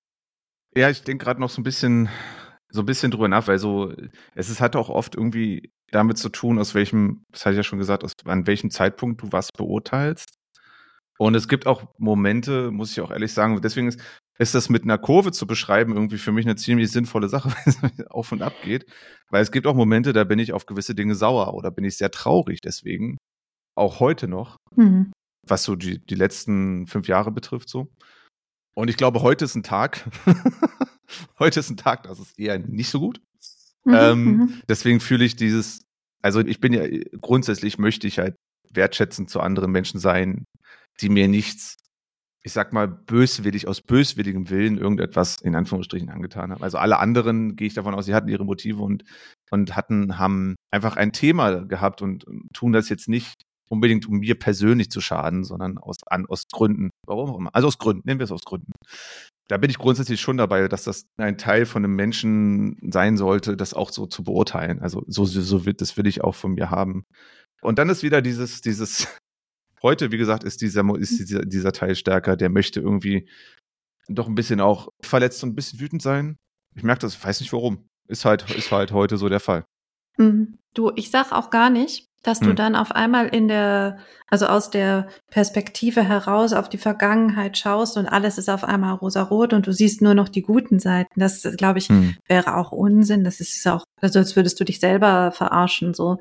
Ja, 0.75 0.89
ich 0.89 1.03
denke 1.03 1.25
gerade 1.25 1.39
noch 1.39 1.49
so 1.49 1.61
ein 1.61 1.63
bisschen, 1.63 2.09
so 2.69 2.81
ein 2.81 2.85
bisschen 2.85 3.11
drüber 3.11 3.27
nach, 3.27 3.47
weil 3.47 3.59
so, 3.59 3.93
es 4.35 4.49
ist 4.49 4.61
halt 4.61 4.75
auch 4.75 4.89
oft 4.89 5.15
irgendwie 5.15 5.71
damit 5.91 6.17
zu 6.17 6.29
tun, 6.29 6.59
aus 6.59 6.73
welchem, 6.73 7.23
das 7.31 7.45
hatte 7.45 7.53
ich 7.53 7.57
ja 7.57 7.63
schon 7.63 7.79
gesagt, 7.79 8.03
aus, 8.03 8.13
an 8.25 8.47
welchem 8.47 8.71
Zeitpunkt 8.71 9.21
du 9.21 9.31
was 9.31 9.51
beurteilst. 9.51 10.40
Und 11.21 11.35
es 11.35 11.47
gibt 11.47 11.67
auch 11.67 11.83
Momente, 11.99 12.71
muss 12.71 12.93
ich 12.93 12.99
auch 12.99 13.11
ehrlich 13.11 13.31
sagen, 13.31 13.61
deswegen 13.61 13.89
ist, 13.89 13.99
ist 14.39 14.55
das 14.55 14.69
mit 14.69 14.81
einer 14.81 14.97
Kurve 14.97 15.31
zu 15.31 15.45
beschreiben 15.45 15.93
irgendwie 15.93 16.17
für 16.17 16.31
mich 16.31 16.47
eine 16.47 16.55
ziemlich 16.55 16.89
sinnvolle 16.91 17.29
Sache, 17.29 17.49
weil 17.79 17.91
es 17.95 18.07
auf 18.07 18.31
und 18.31 18.41
ab 18.41 18.55
geht. 18.63 18.87
Weil 19.29 19.43
es 19.43 19.51
gibt 19.51 19.67
auch 19.67 19.75
Momente, 19.75 20.13
da 20.13 20.23
bin 20.23 20.39
ich 20.39 20.51
auf 20.51 20.65
gewisse 20.65 20.95
Dinge 20.95 21.13
sauer 21.13 21.53
oder 21.53 21.69
bin 21.69 21.85
ich 21.85 21.95
sehr 21.95 22.09
traurig 22.09 22.59
deswegen. 22.61 23.17
Auch 23.75 23.99
heute 23.99 24.27
noch 24.27 24.57
Mhm. 24.75 25.11
was 25.47 25.63
so 25.63 25.75
die, 25.75 26.03
die 26.03 26.15
letzten 26.15 26.87
fünf 26.87 27.07
Jahre 27.07 27.31
betrifft, 27.31 27.69
so. 27.69 27.87
Und 28.73 28.89
ich 28.89 28.97
glaube, 28.97 29.21
heute 29.21 29.45
ist 29.45 29.53
ein 29.53 29.61
Tag. 29.61 30.09
heute 31.37 31.59
ist 31.59 31.69
ein 31.69 31.77
Tag, 31.77 32.01
das 32.01 32.17
ist 32.17 32.39
eher 32.39 32.57
nicht 32.57 32.89
so 32.89 32.99
gut. 32.99 33.21
Mhm, 33.85 33.93
Ähm, 33.93 34.23
mhm. 34.23 34.61
Deswegen 34.67 34.99
fühle 34.99 35.25
ich 35.25 35.35
dieses, 35.35 35.83
also 36.23 36.39
ich 36.39 36.59
bin 36.59 36.73
ja 36.73 36.81
grundsätzlich 37.21 37.77
möchte 37.77 38.07
ich 38.07 38.17
halt 38.17 38.35
wertschätzend 38.73 39.29
zu 39.29 39.39
anderen 39.39 39.71
Menschen 39.71 39.99
sein, 39.99 40.45
die 40.99 41.09
mir 41.09 41.27
nichts, 41.27 41.77
ich 42.43 42.53
sag 42.53 42.73
mal, 42.73 42.87
böswillig, 42.87 43.67
aus 43.67 43.81
böswilligem 43.81 44.49
Willen 44.49 44.77
irgendetwas 44.77 45.41
in 45.41 45.55
Anführungsstrichen 45.55 46.09
angetan 46.09 46.51
haben. 46.51 46.63
Also 46.63 46.77
alle 46.77 46.99
anderen 46.99 47.55
gehe 47.55 47.67
ich 47.67 47.73
davon 47.73 47.93
aus, 47.93 48.05
sie 48.05 48.15
hatten 48.15 48.29
ihre 48.29 48.45
Motive 48.45 48.81
und, 48.81 49.03
und 49.51 49.75
hatten, 49.75 50.17
haben 50.17 50.55
einfach 50.71 50.97
ein 50.97 51.13
Thema 51.13 51.65
gehabt 51.65 52.01
und, 52.01 52.25
tun 52.53 52.73
das 52.73 52.89
jetzt 52.89 53.07
nicht 53.07 53.43
unbedingt, 53.69 54.05
um 54.05 54.19
mir 54.19 54.37
persönlich 54.37 54.89
zu 54.91 54.99
schaden, 54.99 55.43
sondern 55.43 55.77
aus, 55.77 55.97
an, 56.07 56.25
aus 56.25 56.43
Gründen. 56.51 56.89
Warum 57.07 57.29
auch 57.29 57.37
immer. 57.37 57.55
Also 57.55 57.69
aus 57.69 57.77
Gründen, 57.77 58.01
nehmen 58.05 58.19
wir 58.19 58.25
es 58.25 58.31
aus 58.31 58.43
Gründen. 58.43 58.73
Da 59.47 59.57
bin 59.57 59.69
ich 59.69 59.77
grundsätzlich 59.77 60.19
schon 60.19 60.37
dabei, 60.37 60.67
dass 60.67 60.83
das 60.83 61.05
ein 61.17 61.37
Teil 61.37 61.65
von 61.65 61.83
einem 61.83 61.95
Menschen 61.95 62.77
sein 62.91 63.17
sollte, 63.17 63.55
das 63.55 63.73
auch 63.73 63.89
so 63.89 64.05
zu 64.05 64.23
beurteilen. 64.23 64.81
Also 64.81 65.03
so, 65.07 65.25
so 65.25 65.65
wird, 65.65 65.81
das 65.81 65.97
will 65.97 66.07
ich 66.07 66.21
auch 66.21 66.35
von 66.35 66.53
mir 66.53 66.69
haben. 66.69 67.03
Und 67.61 67.79
dann 67.79 67.89
ist 67.89 68.03
wieder 68.03 68.21
dieses, 68.21 68.61
dieses, 68.61 69.07
heute, 69.83 70.11
wie 70.11 70.17
gesagt, 70.17 70.43
ist 70.43 70.61
dieser, 70.61 70.83
ist 70.97 71.19
dieser, 71.19 71.41
dieser 71.45 71.71
Teil 71.71 71.95
stärker, 71.95 72.35
der 72.35 72.49
möchte 72.49 72.79
irgendwie 72.79 73.27
doch 74.07 74.27
ein 74.27 74.35
bisschen 74.35 74.61
auch 74.61 74.89
verletzt 75.01 75.43
und 75.43 75.49
ein 75.51 75.55
bisschen 75.55 75.79
wütend 75.79 76.01
sein. 76.01 76.37
Ich 76.75 76.83
merke 76.83 77.01
das, 77.01 77.23
weiß 77.23 77.39
nicht 77.41 77.53
warum. 77.53 77.85
Ist 78.07 78.25
halt, 78.25 78.49
ist 78.51 78.71
halt 78.71 78.91
heute 78.91 79.17
so 79.17 79.29
der 79.29 79.39
Fall. 79.39 79.65
Mhm. 80.17 80.57
Du, 80.73 80.91
ich 80.95 81.11
sag 81.11 81.31
auch 81.31 81.49
gar 81.49 81.69
nicht, 81.69 82.07
dass 82.23 82.39
du 82.39 82.49
Hm. 82.49 82.55
dann 82.55 82.75
auf 82.75 82.91
einmal 82.91 83.27
in 83.29 83.47
der, 83.47 83.97
also 84.29 84.45
aus 84.45 84.69
der 84.69 85.07
Perspektive 85.31 86.03
heraus 86.03 86.53
auf 86.53 86.69
die 86.69 86.77
Vergangenheit 86.77 87.57
schaust 87.57 87.97
und 87.97 88.05
alles 88.05 88.37
ist 88.37 88.49
auf 88.49 88.63
einmal 88.63 88.93
rosarot 88.95 89.53
und 89.53 89.65
du 89.65 89.73
siehst 89.73 90.01
nur 90.01 90.13
noch 90.13 90.29
die 90.29 90.43
guten 90.43 90.79
Seiten. 90.79 91.19
Das, 91.19 91.41
glaube 91.57 91.79
ich, 91.79 91.89
Hm. 91.89 92.15
wäre 92.27 92.55
auch 92.57 92.71
Unsinn. 92.71 93.23
Das 93.23 93.39
ist 93.39 93.67
auch, 93.67 93.83
also 94.01 94.19
als 94.19 94.35
würdest 94.35 94.59
du 94.59 94.63
dich 94.63 94.79
selber 94.79 95.31
verarschen, 95.31 95.93
so. 95.93 96.19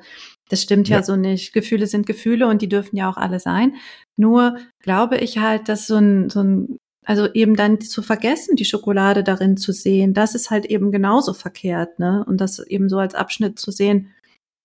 Das 0.51 0.61
stimmt 0.61 0.89
ja, 0.89 0.97
Ja. 0.97 1.03
so 1.03 1.15
nicht. 1.15 1.53
Gefühle 1.53 1.87
sind 1.87 2.05
Gefühle 2.05 2.47
und 2.47 2.61
die 2.61 2.69
dürfen 2.69 2.97
ja 2.97 3.09
auch 3.09 3.17
alle 3.17 3.39
sein. 3.39 3.75
Nur 4.17 4.57
glaube 4.83 5.17
ich 5.17 5.37
halt, 5.37 5.69
dass 5.69 5.87
so 5.87 5.95
ein, 5.95 6.29
so 6.29 6.41
ein, 6.43 6.77
also 7.05 7.27
eben 7.33 7.55
dann 7.55 7.79
zu 7.81 8.01
vergessen, 8.01 8.55
die 8.55 8.65
Schokolade 8.65 9.23
darin 9.23 9.57
zu 9.57 9.71
sehen, 9.71 10.13
das 10.13 10.35
ist 10.35 10.51
halt 10.51 10.65
eben 10.65 10.91
genauso 10.91 11.33
verkehrt, 11.33 11.99
ne? 11.99 12.23
Und 12.27 12.41
das 12.41 12.59
eben 12.59 12.89
so 12.89 12.97
als 12.99 13.15
Abschnitt 13.15 13.59
zu 13.59 13.71
sehen, 13.71 14.11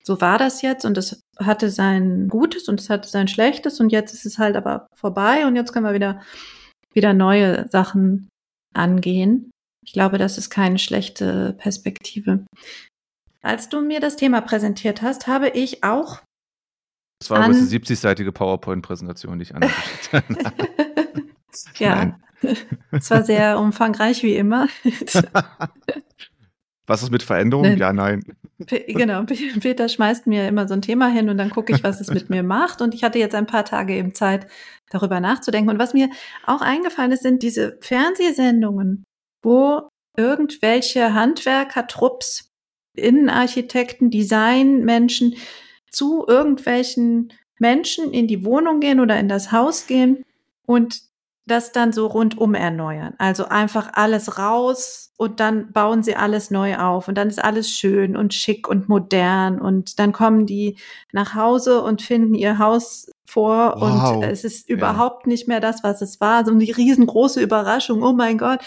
so 0.02 0.20
war 0.20 0.38
das 0.38 0.62
jetzt 0.62 0.84
und 0.84 0.98
es 0.98 1.20
hatte 1.38 1.70
sein 1.70 2.28
Gutes 2.28 2.68
und 2.68 2.80
es 2.80 2.90
hatte 2.90 3.08
sein 3.08 3.28
Schlechtes 3.28 3.80
und 3.80 3.90
jetzt 3.90 4.12
ist 4.12 4.26
es 4.26 4.38
halt 4.38 4.56
aber 4.56 4.86
vorbei 4.94 5.46
und 5.46 5.56
jetzt 5.56 5.72
können 5.72 5.86
wir 5.86 5.94
wieder, 5.94 6.20
wieder 6.94 7.12
neue 7.14 7.68
Sachen 7.68 8.28
angehen. 8.74 9.50
Ich 9.84 9.92
glaube, 9.92 10.18
das 10.18 10.36
ist 10.36 10.50
keine 10.50 10.78
schlechte 10.78 11.54
Perspektive. 11.58 12.44
Als 13.46 13.68
du 13.68 13.80
mir 13.80 14.00
das 14.00 14.16
Thema 14.16 14.40
präsentiert 14.40 15.02
hast, 15.02 15.28
habe 15.28 15.48
ich 15.50 15.84
auch. 15.84 16.20
Das 17.20 17.30
war 17.30 17.38
übrigens 17.38 17.72
eine 17.72 17.80
70-seitige 17.80 18.32
PowerPoint-Präsentation, 18.32 19.38
die 19.38 19.44
ich 19.44 19.54
angeschickt 19.54 20.12
habe. 20.12 20.24
ja, 21.76 22.18
es 22.90 23.10
war 23.10 23.22
sehr 23.22 23.60
umfangreich 23.60 24.24
wie 24.24 24.34
immer. 24.34 24.66
Was 26.88 27.04
ist 27.04 27.10
mit 27.10 27.22
Veränderungen? 27.22 27.78
Ja, 27.78 27.92
nein. 27.92 28.24
Genau, 28.58 29.22
Peter 29.24 29.88
schmeißt 29.88 30.26
mir 30.26 30.48
immer 30.48 30.66
so 30.66 30.74
ein 30.74 30.82
Thema 30.82 31.08
hin 31.08 31.28
und 31.28 31.38
dann 31.38 31.50
gucke 31.50 31.72
ich, 31.72 31.84
was 31.84 32.00
es 32.00 32.08
mit 32.08 32.30
mir 32.30 32.42
macht. 32.42 32.80
Und 32.80 32.94
ich 32.94 33.04
hatte 33.04 33.18
jetzt 33.18 33.34
ein 33.34 33.46
paar 33.46 33.64
Tage 33.64 33.94
eben 33.94 34.14
Zeit, 34.14 34.46
darüber 34.88 35.20
nachzudenken. 35.20 35.70
Und 35.70 35.78
was 35.78 35.94
mir 35.94 36.10
auch 36.46 36.62
eingefallen 36.62 37.12
ist, 37.12 37.22
sind 37.22 37.42
diese 37.42 37.76
Fernsehsendungen, 37.80 39.04
wo 39.42 39.88
irgendwelche 40.16 41.12
Handwerker-Trupps, 41.12 42.45
Innenarchitekten, 42.98 44.10
Designmenschen 44.10 45.34
zu 45.90 46.24
irgendwelchen 46.26 47.32
Menschen 47.58 48.12
in 48.12 48.26
die 48.26 48.44
Wohnung 48.44 48.80
gehen 48.80 49.00
oder 49.00 49.18
in 49.18 49.28
das 49.28 49.52
Haus 49.52 49.86
gehen 49.86 50.24
und 50.66 51.06
das 51.46 51.70
dann 51.70 51.92
so 51.92 52.08
rundum 52.08 52.54
erneuern. 52.54 53.14
Also 53.18 53.46
einfach 53.46 53.90
alles 53.92 54.36
raus 54.36 55.12
und 55.16 55.38
dann 55.38 55.72
bauen 55.72 56.02
sie 56.02 56.16
alles 56.16 56.50
neu 56.50 56.76
auf 56.76 57.06
und 57.06 57.16
dann 57.16 57.28
ist 57.28 57.42
alles 57.42 57.70
schön 57.70 58.16
und 58.16 58.34
schick 58.34 58.68
und 58.68 58.88
modern 58.88 59.60
und 59.60 60.00
dann 60.00 60.12
kommen 60.12 60.46
die 60.46 60.76
nach 61.12 61.34
Hause 61.34 61.82
und 61.82 62.02
finden 62.02 62.34
ihr 62.34 62.58
Haus 62.58 63.10
vor 63.24 63.76
wow. 63.78 64.16
und 64.16 64.24
es 64.24 64.42
ist 64.42 64.68
überhaupt 64.68 65.26
ja. 65.26 65.30
nicht 65.30 65.46
mehr 65.46 65.60
das, 65.60 65.84
was 65.84 66.02
es 66.02 66.20
war. 66.20 66.44
So 66.44 66.50
eine 66.50 66.64
riesengroße 66.64 67.40
Überraschung. 67.40 68.02
Oh 68.02 68.12
mein 68.12 68.38
Gott. 68.38 68.58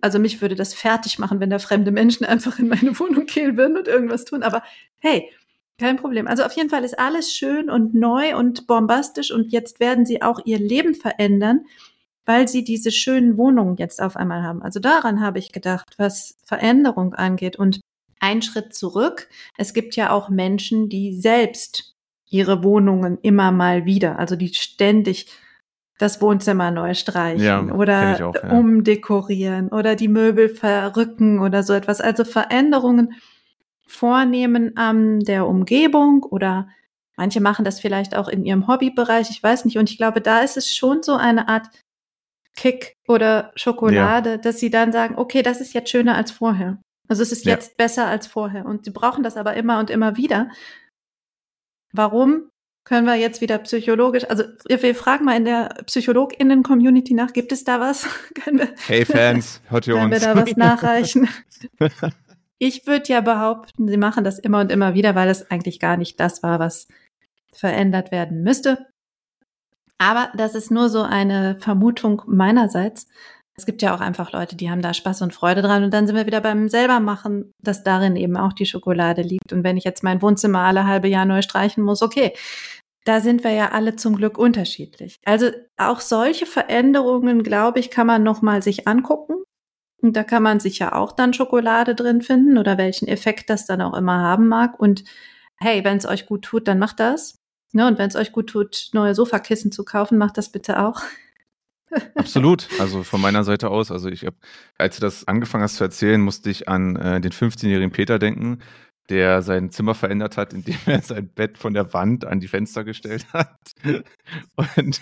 Also 0.00 0.18
mich 0.18 0.40
würde 0.40 0.54
das 0.54 0.74
fertig 0.74 1.18
machen, 1.18 1.40
wenn 1.40 1.50
da 1.50 1.58
fremde 1.58 1.90
Menschen 1.90 2.24
einfach 2.26 2.58
in 2.58 2.68
meine 2.68 2.98
Wohnung 2.98 3.26
gehen 3.26 3.56
würden 3.56 3.76
und 3.76 3.88
irgendwas 3.88 4.24
tun. 4.24 4.42
Aber 4.42 4.62
hey, 4.98 5.30
kein 5.78 5.96
Problem. 5.96 6.26
Also 6.26 6.42
auf 6.44 6.52
jeden 6.52 6.70
Fall 6.70 6.84
ist 6.84 6.98
alles 6.98 7.34
schön 7.34 7.68
und 7.68 7.94
neu 7.94 8.36
und 8.36 8.66
bombastisch 8.66 9.30
und 9.30 9.52
jetzt 9.52 9.78
werden 9.80 10.06
sie 10.06 10.22
auch 10.22 10.40
ihr 10.44 10.58
Leben 10.58 10.94
verändern 10.94 11.66
weil 12.28 12.48
sie 12.48 12.64
diese 12.64 12.90
schönen 12.90 13.38
Wohnungen 13.38 13.76
jetzt 13.76 14.02
auf 14.02 14.16
einmal 14.16 14.42
haben. 14.42 14.60
Also 14.60 14.80
daran 14.80 15.20
habe 15.20 15.38
ich 15.38 15.52
gedacht, 15.52 15.94
was 15.96 16.36
Veränderung 16.44 17.14
angeht. 17.14 17.56
Und 17.56 17.80
ein 18.20 18.42
Schritt 18.42 18.74
zurück. 18.74 19.28
Es 19.56 19.72
gibt 19.72 19.96
ja 19.96 20.10
auch 20.10 20.28
Menschen, 20.28 20.88
die 20.88 21.14
selbst 21.14 21.94
ihre 22.28 22.64
Wohnungen 22.64 23.18
immer 23.22 23.52
mal 23.52 23.84
wieder, 23.84 24.18
also 24.18 24.34
die 24.36 24.52
ständig 24.52 25.26
das 25.98 26.20
Wohnzimmer 26.20 26.70
neu 26.70 26.94
streichen 26.94 27.44
ja, 27.44 27.62
oder 27.62 28.28
auch, 28.28 28.34
ja. 28.34 28.50
umdekorieren 28.50 29.68
oder 29.68 29.96
die 29.96 30.08
Möbel 30.08 30.48
verrücken 30.48 31.40
oder 31.40 31.62
so 31.62 31.72
etwas. 31.72 32.00
Also 32.00 32.24
Veränderungen 32.24 33.14
vornehmen 33.86 34.76
an 34.76 35.20
der 35.20 35.46
Umgebung 35.46 36.22
oder 36.22 36.68
manche 37.16 37.40
machen 37.40 37.64
das 37.64 37.80
vielleicht 37.80 38.14
auch 38.14 38.28
in 38.28 38.44
ihrem 38.44 38.68
Hobbybereich, 38.68 39.30
ich 39.30 39.42
weiß 39.42 39.64
nicht. 39.64 39.78
Und 39.78 39.90
ich 39.90 39.96
glaube, 39.96 40.20
da 40.20 40.40
ist 40.40 40.56
es 40.56 40.74
schon 40.74 41.02
so 41.02 41.14
eine 41.14 41.48
Art 41.48 41.68
Kick 42.56 42.94
oder 43.06 43.52
Schokolade, 43.54 44.30
ja. 44.30 44.36
dass 44.38 44.58
sie 44.58 44.70
dann 44.70 44.92
sagen, 44.92 45.16
okay, 45.16 45.42
das 45.42 45.60
ist 45.60 45.72
jetzt 45.72 45.90
schöner 45.90 46.16
als 46.16 46.30
vorher. 46.30 46.78
Also 47.08 47.22
es 47.22 47.32
ist 47.32 47.44
jetzt 47.44 47.76
besser 47.76 48.06
als 48.06 48.26
vorher. 48.26 48.66
Und 48.66 48.84
sie 48.84 48.90
brauchen 48.90 49.22
das 49.22 49.36
aber 49.36 49.54
immer 49.54 49.78
und 49.78 49.90
immer 49.90 50.16
wieder. 50.16 50.50
Warum? 51.92 52.50
Können 52.86 53.04
wir 53.04 53.16
jetzt 53.16 53.40
wieder 53.40 53.58
psychologisch, 53.58 54.30
also 54.30 54.44
wir 54.68 54.94
fragen 54.94 55.24
mal 55.24 55.36
in 55.36 55.44
der 55.44 55.74
PsychologInnen-Community 55.86 57.14
nach, 57.14 57.32
gibt 57.32 57.50
es 57.50 57.64
da 57.64 57.80
was? 57.80 58.06
wir, 58.46 58.68
hey 58.86 59.04
Fans, 59.04 59.60
hört 59.68 59.88
ihr 59.88 59.94
können 59.94 60.12
uns? 60.12 60.22
Können 60.22 60.36
wir 60.36 60.44
da 60.44 60.48
was 60.48 60.56
nachreichen? 60.56 61.28
ich 62.58 62.86
würde 62.86 63.12
ja 63.12 63.22
behaupten, 63.22 63.88
sie 63.88 63.96
machen 63.96 64.22
das 64.22 64.38
immer 64.38 64.60
und 64.60 64.70
immer 64.70 64.94
wieder, 64.94 65.16
weil 65.16 65.28
es 65.28 65.50
eigentlich 65.50 65.80
gar 65.80 65.96
nicht 65.96 66.20
das 66.20 66.44
war, 66.44 66.60
was 66.60 66.86
verändert 67.52 68.12
werden 68.12 68.44
müsste. 68.44 68.86
Aber 69.98 70.30
das 70.36 70.54
ist 70.54 70.70
nur 70.70 70.88
so 70.88 71.02
eine 71.02 71.56
Vermutung 71.58 72.22
meinerseits. 72.26 73.08
Es 73.58 73.64
gibt 73.64 73.80
ja 73.80 73.96
auch 73.96 74.00
einfach 74.00 74.32
Leute, 74.32 74.54
die 74.54 74.70
haben 74.70 74.82
da 74.82 74.92
Spaß 74.92 75.22
und 75.22 75.34
Freude 75.34 75.62
dran. 75.62 75.82
Und 75.82 75.92
dann 75.92 76.06
sind 76.06 76.14
wir 76.14 76.26
wieder 76.26 76.42
beim 76.42 76.68
selbermachen, 76.68 77.52
dass 77.62 77.82
darin 77.82 78.14
eben 78.14 78.36
auch 78.36 78.52
die 78.52 78.66
Schokolade 78.66 79.22
liegt. 79.22 79.52
Und 79.52 79.64
wenn 79.64 79.78
ich 79.78 79.84
jetzt 79.84 80.04
mein 80.04 80.20
Wohnzimmer 80.20 80.60
alle 80.60 80.86
halbe 80.86 81.08
Jahr 81.08 81.24
neu 81.24 81.40
streichen 81.40 81.82
muss, 81.82 82.02
okay. 82.02 82.34
Da 83.06 83.20
sind 83.20 83.44
wir 83.44 83.52
ja 83.52 83.70
alle 83.70 83.94
zum 83.94 84.16
Glück 84.16 84.36
unterschiedlich. 84.36 85.20
Also 85.24 85.52
auch 85.76 86.00
solche 86.00 86.44
Veränderungen, 86.44 87.44
glaube 87.44 87.78
ich, 87.78 87.90
kann 87.90 88.08
man 88.08 88.24
nochmal 88.24 88.62
sich 88.62 88.88
angucken. 88.88 89.36
Und 90.02 90.16
da 90.16 90.24
kann 90.24 90.42
man 90.42 90.58
sich 90.58 90.80
ja 90.80 90.92
auch 90.92 91.12
dann 91.12 91.32
Schokolade 91.32 91.94
drin 91.94 92.20
finden 92.20 92.58
oder 92.58 92.78
welchen 92.78 93.06
Effekt 93.06 93.48
das 93.48 93.64
dann 93.64 93.80
auch 93.80 93.96
immer 93.96 94.18
haben 94.18 94.48
mag. 94.48 94.80
Und 94.80 95.04
hey, 95.56 95.84
wenn 95.84 95.98
es 95.98 96.06
euch 96.06 96.26
gut 96.26 96.42
tut, 96.42 96.66
dann 96.66 96.80
macht 96.80 96.98
das. 96.98 97.38
Ne, 97.72 97.86
und 97.86 97.96
wenn 97.98 98.08
es 98.08 98.16
euch 98.16 98.32
gut 98.32 98.50
tut, 98.50 98.88
neue 98.92 99.14
Sofakissen 99.14 99.70
zu 99.70 99.84
kaufen, 99.84 100.18
macht 100.18 100.36
das 100.36 100.50
bitte 100.50 100.82
auch. 100.84 101.00
Absolut. 102.16 102.68
Also 102.80 103.04
von 103.04 103.20
meiner 103.20 103.44
Seite 103.44 103.70
aus, 103.70 103.92
also 103.92 104.08
ich 104.08 104.24
habe, 104.26 104.36
als 104.78 104.96
du 104.96 105.00
das 105.00 105.28
angefangen 105.28 105.62
hast 105.62 105.76
zu 105.76 105.84
erzählen, 105.84 106.20
musste 106.20 106.50
ich 106.50 106.68
an 106.68 106.96
äh, 106.96 107.20
den 107.20 107.30
15-jährigen 107.30 107.92
Peter 107.92 108.18
denken, 108.18 108.58
der 109.08 109.42
sein 109.42 109.70
Zimmer 109.70 109.94
verändert 109.94 110.36
hat, 110.36 110.52
indem 110.52 110.78
er 110.86 111.02
sein 111.02 111.28
Bett 111.28 111.58
von 111.58 111.74
der 111.74 111.92
Wand 111.92 112.24
an 112.24 112.40
die 112.40 112.48
Fenster 112.48 112.84
gestellt 112.84 113.26
hat. 113.32 113.56
Und, 114.76 115.00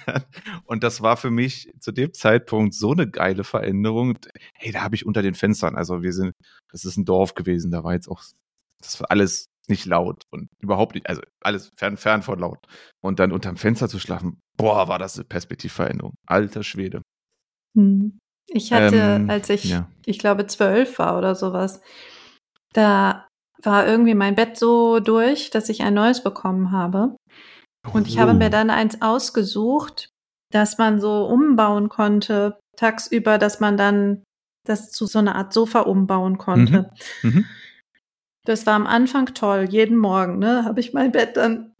und 0.67 0.83
das 0.83 1.01
war 1.01 1.17
für 1.17 1.31
mich 1.31 1.73
zu 1.81 1.93
dem 1.93 2.13
Zeitpunkt 2.13 2.75
so 2.75 2.93
eine 2.93 3.09
geile 3.09 3.45
Veränderung. 3.45 4.19
Hey, 4.55 4.73
da 4.73 4.83
habe 4.83 4.95
ich 4.95 5.07
unter 5.07 5.23
den 5.23 5.35
Fenstern, 5.35 5.77
also 5.77 6.03
wir 6.03 6.13
sind, 6.13 6.35
das 6.71 6.85
ist 6.85 6.97
ein 6.97 7.05
Dorf 7.05 7.35
gewesen, 7.35 7.71
da 7.71 7.85
war 7.85 7.95
jetzt 7.95 8.09
auch, 8.09 8.23
das 8.81 9.01
war 9.01 9.11
alles 9.11 9.47
nicht 9.69 9.87
laut 9.87 10.25
und 10.31 10.49
überhaupt 10.61 10.95
nicht, 10.95 11.09
also 11.09 11.23
alles 11.41 11.71
fern, 11.77 11.97
fern 11.97 12.23
von 12.23 12.39
laut. 12.39 12.59
Und 13.01 13.19
dann 13.19 13.33
unterm 13.33 13.57
Fenster 13.57 13.89
zu 13.89 13.99
schlafen, 13.99 14.41
boah, 14.57 14.89
war 14.89 14.99
das 14.99 15.17
eine 15.17 15.25
Perspektivveränderung. 15.25 16.15
Alter 16.27 16.63
Schwede. 16.63 17.03
Hm. 17.77 18.19
Ich 18.47 18.73
hatte, 18.73 18.97
ähm, 18.97 19.31
als 19.31 19.49
ich, 19.49 19.65
ja. 19.65 19.89
ich 20.05 20.19
glaube, 20.19 20.47
zwölf 20.47 20.99
war 20.99 21.17
oder 21.17 21.35
sowas, 21.35 21.81
da 22.73 23.27
war 23.67 23.87
irgendwie 23.87 24.15
mein 24.15 24.35
Bett 24.35 24.57
so 24.57 25.01
durch, 25.01 25.51
dass 25.51 25.69
ich 25.69 25.83
ein 25.83 25.95
neues 25.95 26.23
bekommen 26.23 26.73
habe. 26.73 27.17
Und 27.93 28.09
ich 28.09 28.19
habe 28.19 28.33
mir 28.33 28.51
dann 28.51 28.71
eins 28.71 29.03
ausgesucht, 29.03 30.09
dass 30.51 30.79
man 30.79 31.01
so 31.01 31.27
umbauen 31.27 31.89
konnte, 31.89 32.59
tagsüber, 32.77 33.39
dass 33.39 33.61
man 33.61 33.77
dann 33.77 34.23
das 34.67 34.91
zu 34.91 35.07
so 35.07 35.19
einer 35.19 35.35
Art 35.35 35.53
Sofa 35.53 35.81
umbauen 35.81 36.39
konnte. 36.39 36.91
Mhm. 37.23 37.31
Mhm. 37.31 37.45
Das 38.47 38.67
war 38.67 38.75
am 38.75 38.87
Anfang 38.87 39.27
toll, 39.35 39.67
jeden 39.69 39.97
Morgen, 39.97 40.39
ne, 40.39 40.65
habe 40.65 40.81
ich 40.81 40.93
mein 40.93 41.13
Bett 41.13 41.37
dann 41.37 41.73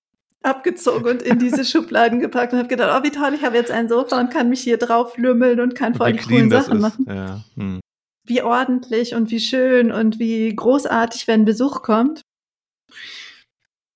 abgezogen 0.43 1.09
und 1.09 1.23
in 1.23 1.39
diese 1.39 1.65
Schubladen 1.65 2.21
gepackt 2.21 2.53
und 2.53 2.59
habe 2.59 2.69
gedacht, 2.69 2.99
oh, 2.99 3.05
wie 3.05 3.11
toll, 3.11 3.33
ich 3.35 3.45
habe 3.45 3.57
jetzt 3.57 3.71
ein 3.71 3.89
Sofa 3.89 4.21
und 4.21 4.31
kann 4.31 4.49
mich 4.49 4.61
hier 4.61 4.79
drauf 4.79 5.17
lümmeln 5.17 5.61
und 5.61 5.75
kann 5.75 5.95
voll 5.95 6.13
die 6.13 6.19
coolen 6.19 6.51
Sachen 6.51 6.81
machen. 6.81 7.07
Ja. 7.09 7.45
Hm. 7.57 7.81
Wie 8.25 8.43
ordentlich 8.43 9.15
und 9.15 9.31
wie 9.31 9.41
schön 9.41 9.93
und 9.93 10.19
wie 10.19 10.55
großartig, 10.55 11.29
wenn 11.29 11.45
Besuch 11.45 11.83
kommt. 11.83 12.23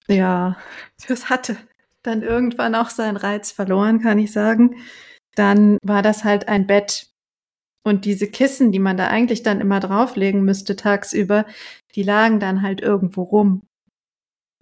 Ja, 0.07 0.57
das 1.07 1.31
hatte 1.31 1.57
dann 2.03 2.22
irgendwann 2.22 2.74
auch 2.74 2.91
seinen 2.91 3.16
Reiz 3.16 3.53
verloren, 3.53 4.01
kann 4.01 4.18
ich 4.18 4.33
sagen. 4.33 4.76
Dann 5.35 5.79
war 5.83 6.03
das 6.03 6.24
halt 6.24 6.49
ein 6.49 6.66
Bett, 6.66 7.09
und 7.89 8.05
diese 8.05 8.29
Kissen, 8.29 8.70
die 8.70 8.79
man 8.79 8.97
da 8.97 9.09
eigentlich 9.09 9.43
dann 9.43 9.61
immer 9.61 9.81
drauflegen 9.81 10.45
müsste 10.45 10.76
tagsüber, 10.76 11.47
die 11.95 12.03
lagen 12.03 12.39
dann 12.39 12.62
halt 12.62 12.81
irgendwo 12.81 13.22
rum, 13.22 13.62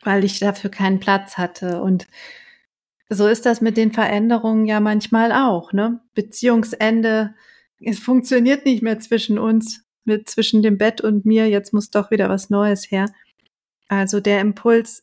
weil 0.03 0.25
ich 0.25 0.39
dafür 0.39 0.71
keinen 0.71 1.01
Platz 1.01 1.37
hatte. 1.37 1.83
Und 1.83 2.07
so 3.09 3.27
ist 3.27 3.45
das 3.45 3.61
mit 3.61 3.77
den 3.77 3.93
Veränderungen 3.93 4.67
ja 4.67 4.81
manchmal 4.81 5.33
auch, 5.33 5.73
ne? 5.73 6.01
Beziehungsende, 6.15 7.35
es 7.81 7.99
funktioniert 7.99 8.65
nicht 8.65 8.83
mehr 8.83 8.99
zwischen 9.01 9.39
uns, 9.39 9.83
mit 10.05 10.29
zwischen 10.29 10.63
dem 10.63 10.79
Bett 10.79 11.01
und 11.01 11.27
mir, 11.27 11.49
jetzt 11.49 11.73
muss 11.73 11.91
doch 11.91 12.11
wieder 12.11 12.29
was 12.29 12.49
Neues 12.49 12.91
her. 12.91 13.07
Also 13.89 14.21
der 14.21 14.41
Impuls, 14.41 15.03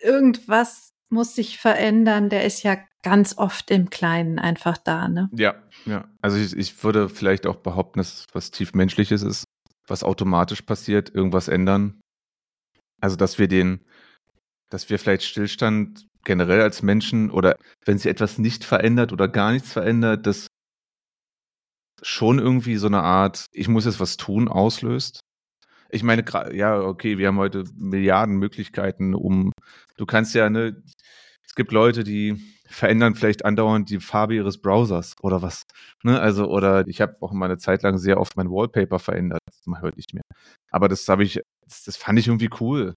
irgendwas 0.00 0.90
muss 1.10 1.34
sich 1.34 1.58
verändern, 1.58 2.28
der 2.28 2.44
ist 2.44 2.62
ja 2.62 2.78
ganz 3.02 3.36
oft 3.36 3.70
im 3.70 3.90
Kleinen 3.90 4.38
einfach 4.38 4.78
da, 4.78 5.08
ne? 5.08 5.28
Ja, 5.32 5.54
ja. 5.84 6.08
Also 6.20 6.38
ich, 6.38 6.56
ich 6.56 6.82
würde 6.84 7.08
vielleicht 7.08 7.46
auch 7.46 7.56
behaupten, 7.56 7.98
dass 7.98 8.26
was 8.32 8.50
tief 8.50 8.74
menschliches 8.74 9.22
ist, 9.22 9.44
was 9.86 10.04
automatisch 10.04 10.62
passiert, 10.62 11.14
irgendwas 11.14 11.48
ändern. 11.48 12.00
Also 13.00 13.16
dass 13.16 13.38
wir 13.38 13.48
den, 13.48 13.84
dass 14.70 14.88
wir 14.88 14.98
vielleicht 14.98 15.24
Stillstand 15.24 16.06
generell 16.24 16.62
als 16.62 16.82
Menschen 16.82 17.30
oder 17.30 17.56
wenn 17.84 17.98
sich 17.98 18.10
etwas 18.10 18.38
nicht 18.38 18.64
verändert 18.64 19.12
oder 19.12 19.26
gar 19.28 19.52
nichts 19.52 19.72
verändert, 19.72 20.26
das 20.26 20.46
schon 22.02 22.38
irgendwie 22.38 22.76
so 22.76 22.88
eine 22.88 23.02
Art, 23.02 23.46
ich 23.52 23.68
muss 23.68 23.84
jetzt 23.84 24.00
was 24.00 24.16
tun, 24.16 24.48
auslöst. 24.48 25.20
Ich 25.90 26.02
meine, 26.02 26.24
ja, 26.52 26.80
okay, 26.80 27.18
wir 27.18 27.28
haben 27.28 27.38
heute 27.38 27.64
Milliarden 27.74 28.36
Möglichkeiten, 28.36 29.14
um, 29.14 29.52
du 29.96 30.06
kannst 30.06 30.34
ja, 30.34 30.50
ne, 30.50 30.82
es 31.46 31.54
gibt 31.54 31.72
Leute, 31.72 32.04
die 32.04 32.40
verändern 32.66 33.14
vielleicht 33.14 33.44
andauernd 33.44 33.90
die 33.90 34.00
Farbe 34.00 34.34
ihres 34.34 34.60
Browsers 34.60 35.14
oder 35.20 35.42
was. 35.42 35.64
Ne? 36.02 36.18
Also, 36.18 36.48
oder 36.48 36.86
ich 36.88 37.00
habe 37.00 37.16
auch 37.20 37.32
mal 37.32 37.46
eine 37.46 37.58
Zeit 37.58 37.82
lang 37.82 37.98
sehr 37.98 38.18
oft 38.18 38.36
mein 38.36 38.50
Wallpaper 38.50 38.98
verändert. 38.98 39.40
Das 39.46 39.66
mache 39.66 39.90
ich 39.90 39.96
nicht 39.96 40.14
mehr. 40.14 40.22
Aber 40.70 40.88
das 40.88 41.06
habe 41.08 41.24
ich, 41.24 41.40
das, 41.66 41.84
das 41.84 41.96
fand 41.96 42.18
ich 42.18 42.28
irgendwie 42.28 42.50
cool. 42.60 42.94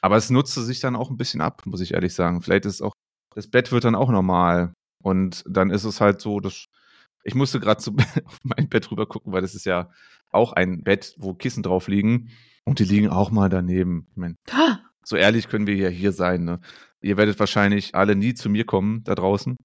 Aber 0.00 0.16
es 0.16 0.30
nutzte 0.30 0.62
sich 0.62 0.80
dann 0.80 0.96
auch 0.96 1.10
ein 1.10 1.18
bisschen 1.18 1.42
ab, 1.42 1.62
muss 1.66 1.82
ich 1.82 1.92
ehrlich 1.92 2.14
sagen. 2.14 2.40
Vielleicht 2.40 2.64
ist 2.64 2.80
auch, 2.80 2.92
das 3.34 3.50
Bett 3.50 3.70
wird 3.72 3.84
dann 3.84 3.94
auch 3.94 4.10
normal. 4.10 4.72
Und 5.02 5.44
dann 5.46 5.70
ist 5.70 5.84
es 5.84 6.00
halt 6.00 6.20
so, 6.22 6.40
dass 6.40 6.64
ich 7.24 7.34
musste 7.34 7.60
gerade 7.60 7.80
auf 8.24 8.38
mein 8.42 8.68
Bett 8.68 8.90
rüber 8.90 9.06
gucken, 9.06 9.32
weil 9.32 9.42
das 9.42 9.54
ist 9.54 9.66
ja 9.66 9.90
auch 10.30 10.52
ein 10.52 10.82
Bett, 10.82 11.14
wo 11.18 11.34
Kissen 11.34 11.62
drauf 11.62 11.88
liegen. 11.88 12.30
Und 12.64 12.78
die 12.78 12.84
liegen 12.84 13.08
auch 13.08 13.30
mal 13.30 13.48
daneben. 13.48 14.06
Ich 14.10 14.16
mein, 14.16 14.36
so 15.02 15.16
ehrlich 15.16 15.48
können 15.48 15.66
wir 15.66 15.76
ja 15.76 15.88
hier 15.88 16.12
sein. 16.12 16.44
Ne? 16.44 16.60
Ihr 17.00 17.16
werdet 17.16 17.38
wahrscheinlich 17.40 17.94
alle 17.94 18.14
nie 18.14 18.34
zu 18.34 18.48
mir 18.48 18.64
kommen 18.64 19.02
da 19.04 19.14
draußen. 19.14 19.56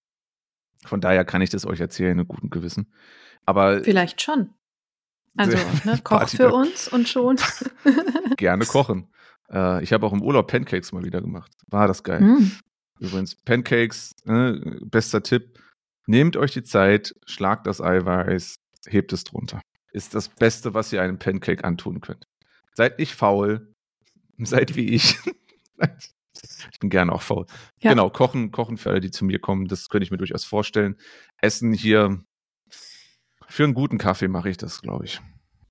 Von 0.86 1.01
daher 1.01 1.26
kann 1.26 1.41
ich 1.41 1.49
das 1.49 1.66
euch 1.66 1.80
erzählen, 1.80 2.18
in 2.18 2.28
gutem 2.28 2.49
Gewissen. 2.49 2.93
Aber 3.45 3.84
vielleicht 3.84 4.22
schon. 4.22 4.49
Also 5.38 5.58
ne, 5.84 5.99
koch 6.03 6.28
für 6.30 6.53
uns 6.53 6.88
und 6.88 7.08
schon. 7.08 7.38
Gerne 8.38 8.66
kochen. 8.66 9.10
Äh, 9.51 9.84
ich 9.84 9.93
habe 9.93 10.06
auch 10.06 10.14
im 10.14 10.22
Urlaub 10.22 10.47
Pancakes 10.47 10.91
mal 10.91 11.03
wieder 11.03 11.22
gemacht. 11.22 11.51
War 11.68 11.88
das 11.88 12.03
geil. 12.03 12.22
Mm. 12.22 12.51
Übrigens, 12.99 13.36
Pancakes, 13.36 14.16
äh, 14.26 14.53
bester 14.86 15.22
Tipp. 15.22 15.60
Nehmt 16.08 16.38
euch 16.38 16.51
die 16.51 16.64
Zeit, 16.64 17.16
schlagt 17.26 17.68
das 17.68 17.82
Eiweiß, 17.82 18.56
hebt 18.88 19.14
es 19.14 19.24
drunter. 19.24 19.62
Ist 19.91 20.14
das 20.14 20.30
Beste, 20.30 20.74
was 20.74 20.91
ihr 20.93 21.01
einem 21.01 21.18
Pancake 21.18 21.64
antun 21.64 22.01
könnt. 22.01 22.28
Seid 22.74 22.99
nicht 22.99 23.16
faul, 23.16 23.74
seid 24.38 24.76
wie 24.76 24.89
ich. 24.89 25.18
ich 26.72 26.80
bin 26.80 26.89
gerne 26.89 27.12
auch 27.12 27.22
faul. 27.22 27.45
Ja. 27.80 27.91
Genau, 27.91 28.10
kochen, 28.10 28.51
kochen 28.51 28.78
für 28.78 28.91
alle, 28.91 28.99
die 28.99 29.12
zu 29.12 29.26
mir 29.26 29.39
kommen, 29.39 29.68
das 29.68 29.89
könnte 29.89 30.03
ich 30.03 30.12
mir 30.12 30.18
durchaus 30.18 30.45
vorstellen. 30.45 30.95
Essen 31.41 31.74
hier, 31.74 32.24
für 33.47 33.64
einen 33.64 33.74
guten 33.74 33.97
Kaffee 33.97 34.28
mache 34.28 34.49
ich 34.49 34.58
das, 34.58 34.82
glaube 34.82 35.06
ich. 35.06 35.22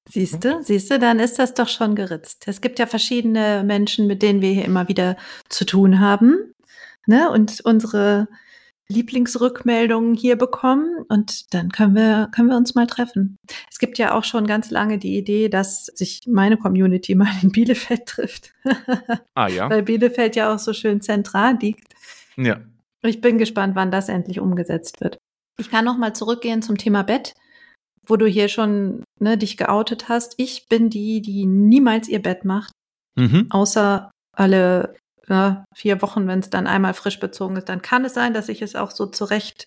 Siehst 0.08 0.44
du, 0.44 0.62
siehst 0.62 0.90
du, 0.90 0.98
dann 0.98 1.18
ist 1.18 1.38
das 1.38 1.54
doch 1.54 1.68
schon 1.68 1.94
geritzt. 1.94 2.44
Es 2.46 2.60
gibt 2.60 2.78
ja 2.78 2.86
verschiedene 2.86 3.64
Menschen, 3.64 4.06
mit 4.06 4.22
denen 4.22 4.42
wir 4.42 4.52
hier 4.52 4.64
immer 4.64 4.88
wieder 4.88 5.16
zu 5.48 5.64
tun 5.64 5.98
haben. 5.98 6.54
Ne? 7.06 7.30
Und 7.30 7.62
unsere 7.62 8.28
Lieblingsrückmeldungen 8.88 10.14
hier 10.14 10.36
bekommen 10.36 11.04
und 11.08 11.54
dann 11.54 11.70
können 11.70 11.94
wir, 11.94 12.28
können 12.34 12.50
wir 12.50 12.56
uns 12.56 12.74
mal 12.74 12.86
treffen. 12.86 13.38
Es 13.70 13.78
gibt 13.78 13.96
ja 13.96 14.14
auch 14.14 14.24
schon 14.24 14.46
ganz 14.46 14.70
lange 14.70 14.98
die 14.98 15.16
Idee, 15.16 15.48
dass 15.48 15.86
sich 15.86 16.20
meine 16.26 16.56
Community 16.56 17.14
mal 17.14 17.32
in 17.42 17.50
Bielefeld 17.50 18.06
trifft. 18.06 18.52
Ah 19.34 19.48
ja. 19.48 19.70
Weil 19.70 19.82
Bielefeld 19.82 20.36
ja 20.36 20.54
auch 20.54 20.58
so 20.58 20.72
schön 20.72 21.00
zentral 21.00 21.56
liegt. 21.60 21.94
Ja. 22.36 22.60
Ich 23.02 23.20
bin 23.20 23.38
gespannt, 23.38 23.74
wann 23.74 23.90
das 23.90 24.08
endlich 24.08 24.40
umgesetzt 24.40 25.00
wird. 25.00 25.18
Ich 25.58 25.70
kann 25.70 25.84
noch 25.84 25.98
mal 25.98 26.14
zurückgehen 26.14 26.62
zum 26.62 26.78
Thema 26.78 27.02
Bett, 27.02 27.34
wo 28.06 28.16
du 28.16 28.26
hier 28.26 28.48
schon 28.48 29.04
ne, 29.20 29.38
dich 29.38 29.56
geoutet 29.56 30.08
hast. 30.08 30.34
Ich 30.36 30.68
bin 30.68 30.90
die, 30.90 31.20
die 31.20 31.46
niemals 31.46 32.08
ihr 32.08 32.20
Bett 32.20 32.44
macht, 32.44 32.72
mhm. 33.16 33.46
außer 33.50 34.10
alle 34.36 34.94
ja, 35.28 35.64
vier 35.74 36.02
Wochen, 36.02 36.26
wenn 36.26 36.40
es 36.40 36.50
dann 36.50 36.66
einmal 36.66 36.94
frisch 36.94 37.20
bezogen 37.20 37.56
ist, 37.56 37.68
dann 37.68 37.82
kann 37.82 38.04
es 38.04 38.14
sein, 38.14 38.34
dass 38.34 38.48
ich 38.48 38.62
es 38.62 38.74
auch 38.74 38.90
so 38.90 39.06
zurecht 39.06 39.66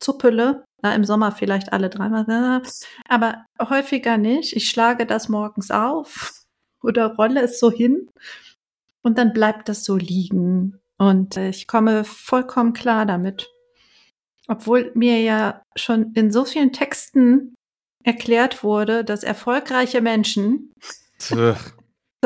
zuppele. 0.00 0.64
Na, 0.82 0.94
Im 0.94 1.04
Sommer 1.04 1.32
vielleicht 1.32 1.72
alle 1.72 1.90
dreimal. 1.90 2.62
Aber 3.08 3.44
häufiger 3.60 4.18
nicht. 4.18 4.54
Ich 4.54 4.68
schlage 4.68 5.06
das 5.06 5.28
morgens 5.28 5.70
auf 5.70 6.32
oder 6.82 7.14
rolle 7.14 7.42
es 7.42 7.60
so 7.60 7.70
hin 7.70 8.08
und 9.02 9.18
dann 9.18 9.32
bleibt 9.32 9.68
das 9.68 9.84
so 9.84 9.96
liegen. 9.96 10.80
Und 10.98 11.36
äh, 11.36 11.48
ich 11.48 11.66
komme 11.66 12.04
vollkommen 12.04 12.72
klar 12.72 13.06
damit. 13.06 13.48
Obwohl 14.48 14.90
mir 14.94 15.20
ja 15.20 15.62
schon 15.76 16.12
in 16.14 16.30
so 16.30 16.44
vielen 16.44 16.72
Texten 16.72 17.54
erklärt 18.04 18.64
wurde, 18.64 19.04
dass 19.04 19.22
erfolgreiche 19.22 20.00
Menschen 20.00 20.72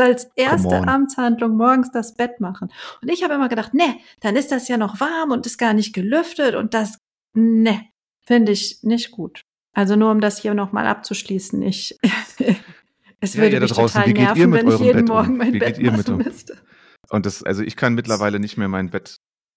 als 0.02 0.28
erste 0.36 0.86
Amtshandlung 0.86 1.56
morgens 1.56 1.90
das 1.90 2.14
Bett 2.14 2.40
machen. 2.40 2.70
Und 3.00 3.08
ich 3.08 3.22
habe 3.22 3.34
immer 3.34 3.48
gedacht, 3.48 3.74
ne, 3.74 3.96
dann 4.20 4.36
ist 4.36 4.52
das 4.52 4.68
ja 4.68 4.76
noch 4.76 5.00
warm 5.00 5.30
und 5.30 5.46
ist 5.46 5.58
gar 5.58 5.74
nicht 5.74 5.94
gelüftet 5.94 6.54
und 6.54 6.74
das, 6.74 6.98
ne, 7.34 7.88
finde 8.26 8.52
ich 8.52 8.80
nicht 8.82 9.10
gut. 9.10 9.42
Also 9.72 9.96
nur 9.96 10.10
um 10.10 10.20
das 10.20 10.38
hier 10.38 10.54
nochmal 10.54 10.86
abzuschließen, 10.86 11.60
ich, 11.62 11.96
es 13.20 13.34
ja, 13.34 13.42
würde 13.42 13.60
mich 13.60 13.72
draußen, 13.72 14.02
total 14.02 14.12
nerven, 14.12 14.52
wenn 14.52 14.68
ich 14.68 14.80
jeden 14.80 14.96
Bett 14.96 15.08
Morgen 15.08 15.32
um? 15.32 15.36
mein 15.38 15.52
wie 15.52 15.58
Bett 15.58 15.82
machen 15.82 16.14
um? 16.14 16.18
müsste. 16.18 16.58
Und 17.10 17.26
das, 17.26 17.42
also 17.42 17.62
ich 17.62 17.76
kann 17.76 17.94
mittlerweile 17.94 18.40
nicht 18.40 18.56
mehr 18.56 18.68
mein 18.68 18.90
Bett 18.90 19.16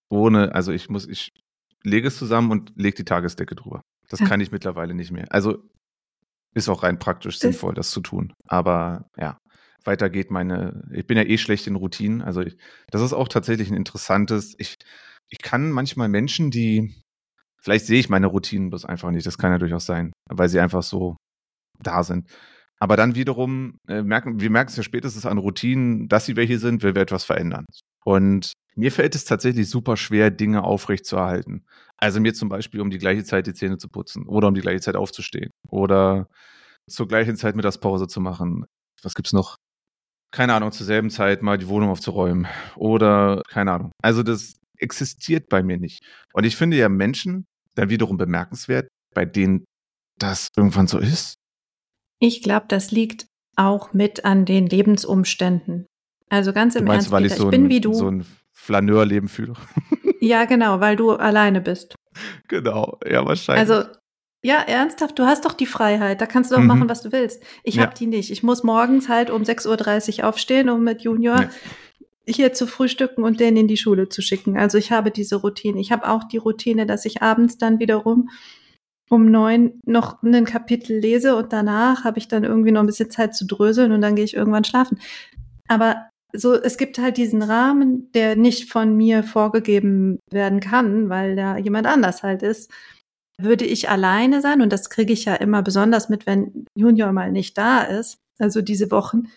ohne, 0.10 0.54
also 0.54 0.72
ich 0.72 0.90
muss, 0.90 1.08
ich 1.08 1.30
lege 1.84 2.08
es 2.08 2.18
zusammen 2.18 2.52
und 2.52 2.74
lege 2.76 2.98
die 2.98 3.06
Tagesdecke 3.06 3.56
drüber. 3.56 3.82
Das 4.10 4.20
kann 4.20 4.42
ich 4.42 4.52
mittlerweile 4.52 4.94
nicht 4.94 5.12
mehr. 5.12 5.28
Also 5.30 5.64
ist 6.56 6.68
auch 6.68 6.84
rein 6.84 7.00
praktisch 7.00 7.40
sinnvoll, 7.40 7.76
das 7.76 7.92
zu 7.92 8.02
tun. 8.02 8.34
Aber 8.48 9.06
ja, 9.18 9.38
weitergeht 9.84 10.32
meine, 10.32 10.84
ich 10.92 11.06
bin 11.08 11.18
ja 11.18 11.24
eh 11.24 11.38
schlecht 11.38 11.68
in 11.68 11.76
Routinen, 11.76 12.22
also 12.22 12.42
ich, 12.42 12.58
das 12.92 13.02
ist 13.02 13.14
auch 13.14 13.28
tatsächlich 13.28 13.70
ein 13.70 13.78
interessantes, 13.78 14.56
ich, 14.58 14.76
ich 15.30 15.40
kann 15.40 15.72
manchmal 15.72 16.10
Menschen, 16.10 16.52
die, 16.52 16.94
vielleicht 17.62 17.86
sehe 17.86 18.00
ich 18.00 18.10
meine 18.10 18.28
Routinen 18.28 18.70
bloß 18.70 18.86
einfach 18.86 19.12
nicht, 19.12 19.26
das 19.26 19.38
kann 19.38 19.52
ja 19.52 19.58
durchaus 19.58 19.86
sein, 19.86 20.12
weil 20.30 20.50
sie 20.50 20.60
einfach 20.60 20.84
so 20.84 21.18
da 21.80 22.04
sind. 22.04 22.30
Aber 22.80 22.96
dann 22.96 23.16
wiederum 23.16 23.78
äh, 23.88 24.02
merken, 24.02 24.40
wir 24.40 24.50
merken 24.50 24.70
es 24.70 24.78
ja 24.78 24.84
spätestens 24.84 25.26
an 25.26 25.38
Routinen, 25.38 26.08
dass 26.08 26.26
sie 26.26 26.38
welche 26.38 26.60
sind, 26.60 26.82
wenn 26.82 26.96
wir 26.96 27.02
etwas 27.02 27.26
verändern. 27.26 27.66
Und 28.06 28.54
mir 28.76 28.92
fällt 28.92 29.16
es 29.16 29.26
tatsächlich 29.26 29.70
super 29.70 29.98
schwer, 29.98 30.32
Dinge 30.32 30.64
aufrechtzuerhalten. 30.64 31.66
Also 31.98 32.22
mir 32.22 32.34
zum 32.34 32.48
Beispiel 32.48 32.80
um 32.80 32.90
die 32.90 32.98
gleiche 32.98 33.26
Zeit 33.26 33.48
die 33.48 33.54
Zähne 33.54 33.78
zu 33.78 33.90
putzen 33.90 34.26
oder 34.28 34.48
um 34.48 34.56
die 34.56 34.62
gleiche 34.62 34.80
Zeit 34.80 34.96
aufzustehen 34.96 35.52
oder 35.68 36.30
zur 36.88 37.08
gleichen 37.08 37.36
Zeit 37.36 37.56
Mittagspause 37.56 38.08
zu 38.08 38.22
machen. 38.22 38.66
Was 39.04 39.16
gibt's 39.16 39.34
noch? 39.34 39.58
Keine 40.32 40.54
Ahnung, 40.54 40.72
zur 40.72 40.86
selben 40.86 41.10
Zeit 41.10 41.42
mal 41.42 41.58
die 41.58 41.68
Wohnung 41.68 41.90
aufzuräumen. 41.90 42.48
Oder, 42.76 43.42
keine 43.50 43.72
Ahnung. 43.72 43.92
Also 44.02 44.24
das 44.24 44.60
existiert 44.78 45.50
bei 45.50 45.64
mir 45.64 45.78
nicht. 45.78 46.04
Und 46.34 46.46
ich 46.46 46.56
finde 46.56 46.78
ja 46.78 46.90
Menschen 46.90 47.46
dann 47.76 47.90
wiederum 47.90 48.18
bemerkenswert, 48.18 48.88
bei 49.14 49.26
denen 49.26 49.66
das 50.18 50.50
irgendwann 50.56 50.88
so 50.88 51.00
ist. 51.00 51.36
Ich 52.20 52.42
glaube, 52.42 52.66
das 52.68 52.92
liegt 52.92 53.26
auch 53.56 53.94
mit 53.94 54.26
an 54.26 54.46
den 54.46 54.68
Lebensumständen. 54.68 55.86
Also 56.30 56.54
ganz 56.54 56.76
im 56.76 56.86
meinst, 56.86 57.08
Ernst, 57.08 57.12
weil 57.12 57.26
ich, 57.26 57.34
so 57.34 57.46
ich 57.46 57.52
bin 57.52 57.66
ein, 57.66 57.70
wie 57.70 57.82
du. 57.82 57.94
So 57.94 58.10
ein 58.10 58.26
Flaneurleben 58.54 59.30
fühle. 59.30 59.54
ja, 60.20 60.46
genau, 60.46 60.80
weil 60.80 60.96
du 60.96 61.12
alleine 61.12 61.62
bist. 61.62 61.96
Genau, 62.50 63.00
ja, 63.06 63.24
wahrscheinlich. 63.26 63.70
Also 63.70 63.88
ja, 64.42 64.62
ernsthaft, 64.62 65.20
du 65.20 65.26
hast 65.26 65.44
doch 65.44 65.54
die 65.54 65.66
Freiheit, 65.66 66.22
da 66.22 66.26
kannst 66.26 66.52
du 66.52 66.56
doch 66.56 66.62
mhm. 66.62 66.68
machen, 66.68 66.90
was 66.90 67.02
du 67.02 67.12
willst. 67.12 67.44
Ich 67.64 67.76
ja. 67.76 67.84
habe 67.84 67.96
die 67.96 68.08
nicht. 68.08 68.32
Ich 68.32 68.42
muss 68.42 68.64
morgens 68.64 69.10
halt 69.10 69.30
um 69.30 69.44
6.30 69.44 70.20
Uhr 70.20 70.30
aufstehen, 70.30 70.70
um 70.70 70.84
mit 70.84 71.02
Junior 71.02 71.42
ja. 71.42 71.50
hier 72.26 72.54
zu 72.54 72.66
frühstücken 72.66 73.24
und 73.24 73.42
den 73.42 73.58
in 73.58 73.68
die 73.68 73.78
Schule 73.78 74.08
zu 74.08 74.22
schicken. 74.22 74.58
Also 74.58 74.78
ich 74.78 74.92
habe 74.92 75.12
diese 75.12 75.36
Routine. 75.36 75.80
Ich 75.80 75.92
habe 75.92 76.08
auch 76.08 76.24
die 76.24 76.38
Routine, 76.38 76.86
dass 76.86 77.04
ich 77.04 77.22
abends 77.22 77.58
dann 77.58 77.80
wiederum 77.80 78.30
um 79.10 79.30
neun 79.30 79.82
noch 79.86 80.22
ein 80.22 80.46
Kapitel 80.46 81.00
lese 81.00 81.36
und 81.36 81.52
danach 81.52 82.04
habe 82.04 82.20
ich 82.20 82.28
dann 82.28 82.44
irgendwie 82.44 82.72
noch 82.72 82.82
ein 82.82 82.86
bisschen 82.86 83.10
Zeit 83.10 83.36
zu 83.36 83.46
dröseln 83.46 83.92
und 83.92 84.02
dann 84.02 84.16
gehe 84.16 84.24
ich 84.24 84.36
irgendwann 84.36 84.64
schlafen. 84.64 85.00
Aber 85.68 86.10
so, 86.32 86.54
es 86.54 86.78
gibt 86.78 87.00
halt 87.00 87.18
diesen 87.18 87.42
Rahmen, 87.42 88.12
der 88.14 88.36
nicht 88.36 88.72
von 88.72 88.96
mir 88.96 89.24
vorgegeben 89.24 90.20
werden 90.32 90.60
kann, 90.60 91.10
weil 91.10 91.36
da 91.36 91.58
jemand 91.58 91.88
anders 91.88 92.22
halt 92.22 92.44
ist 92.44 92.72
würde 93.42 93.66
ich 93.66 93.90
alleine 93.90 94.42
sein, 94.42 94.62
und 94.62 94.72
das 94.72 94.90
kriege 94.90 95.14
ich 95.14 95.26
ja 95.26 95.36
immer 95.36 95.62
besonders 95.62 96.10
mit, 96.10 96.26
wenn 96.26 96.66
Junior 96.76 97.12
mal 97.12 97.32
nicht 97.32 97.58
da 97.58 97.82
ist, 97.82 98.20
also 98.38 98.62
diese 98.62 98.92
Wochen, 98.92 99.28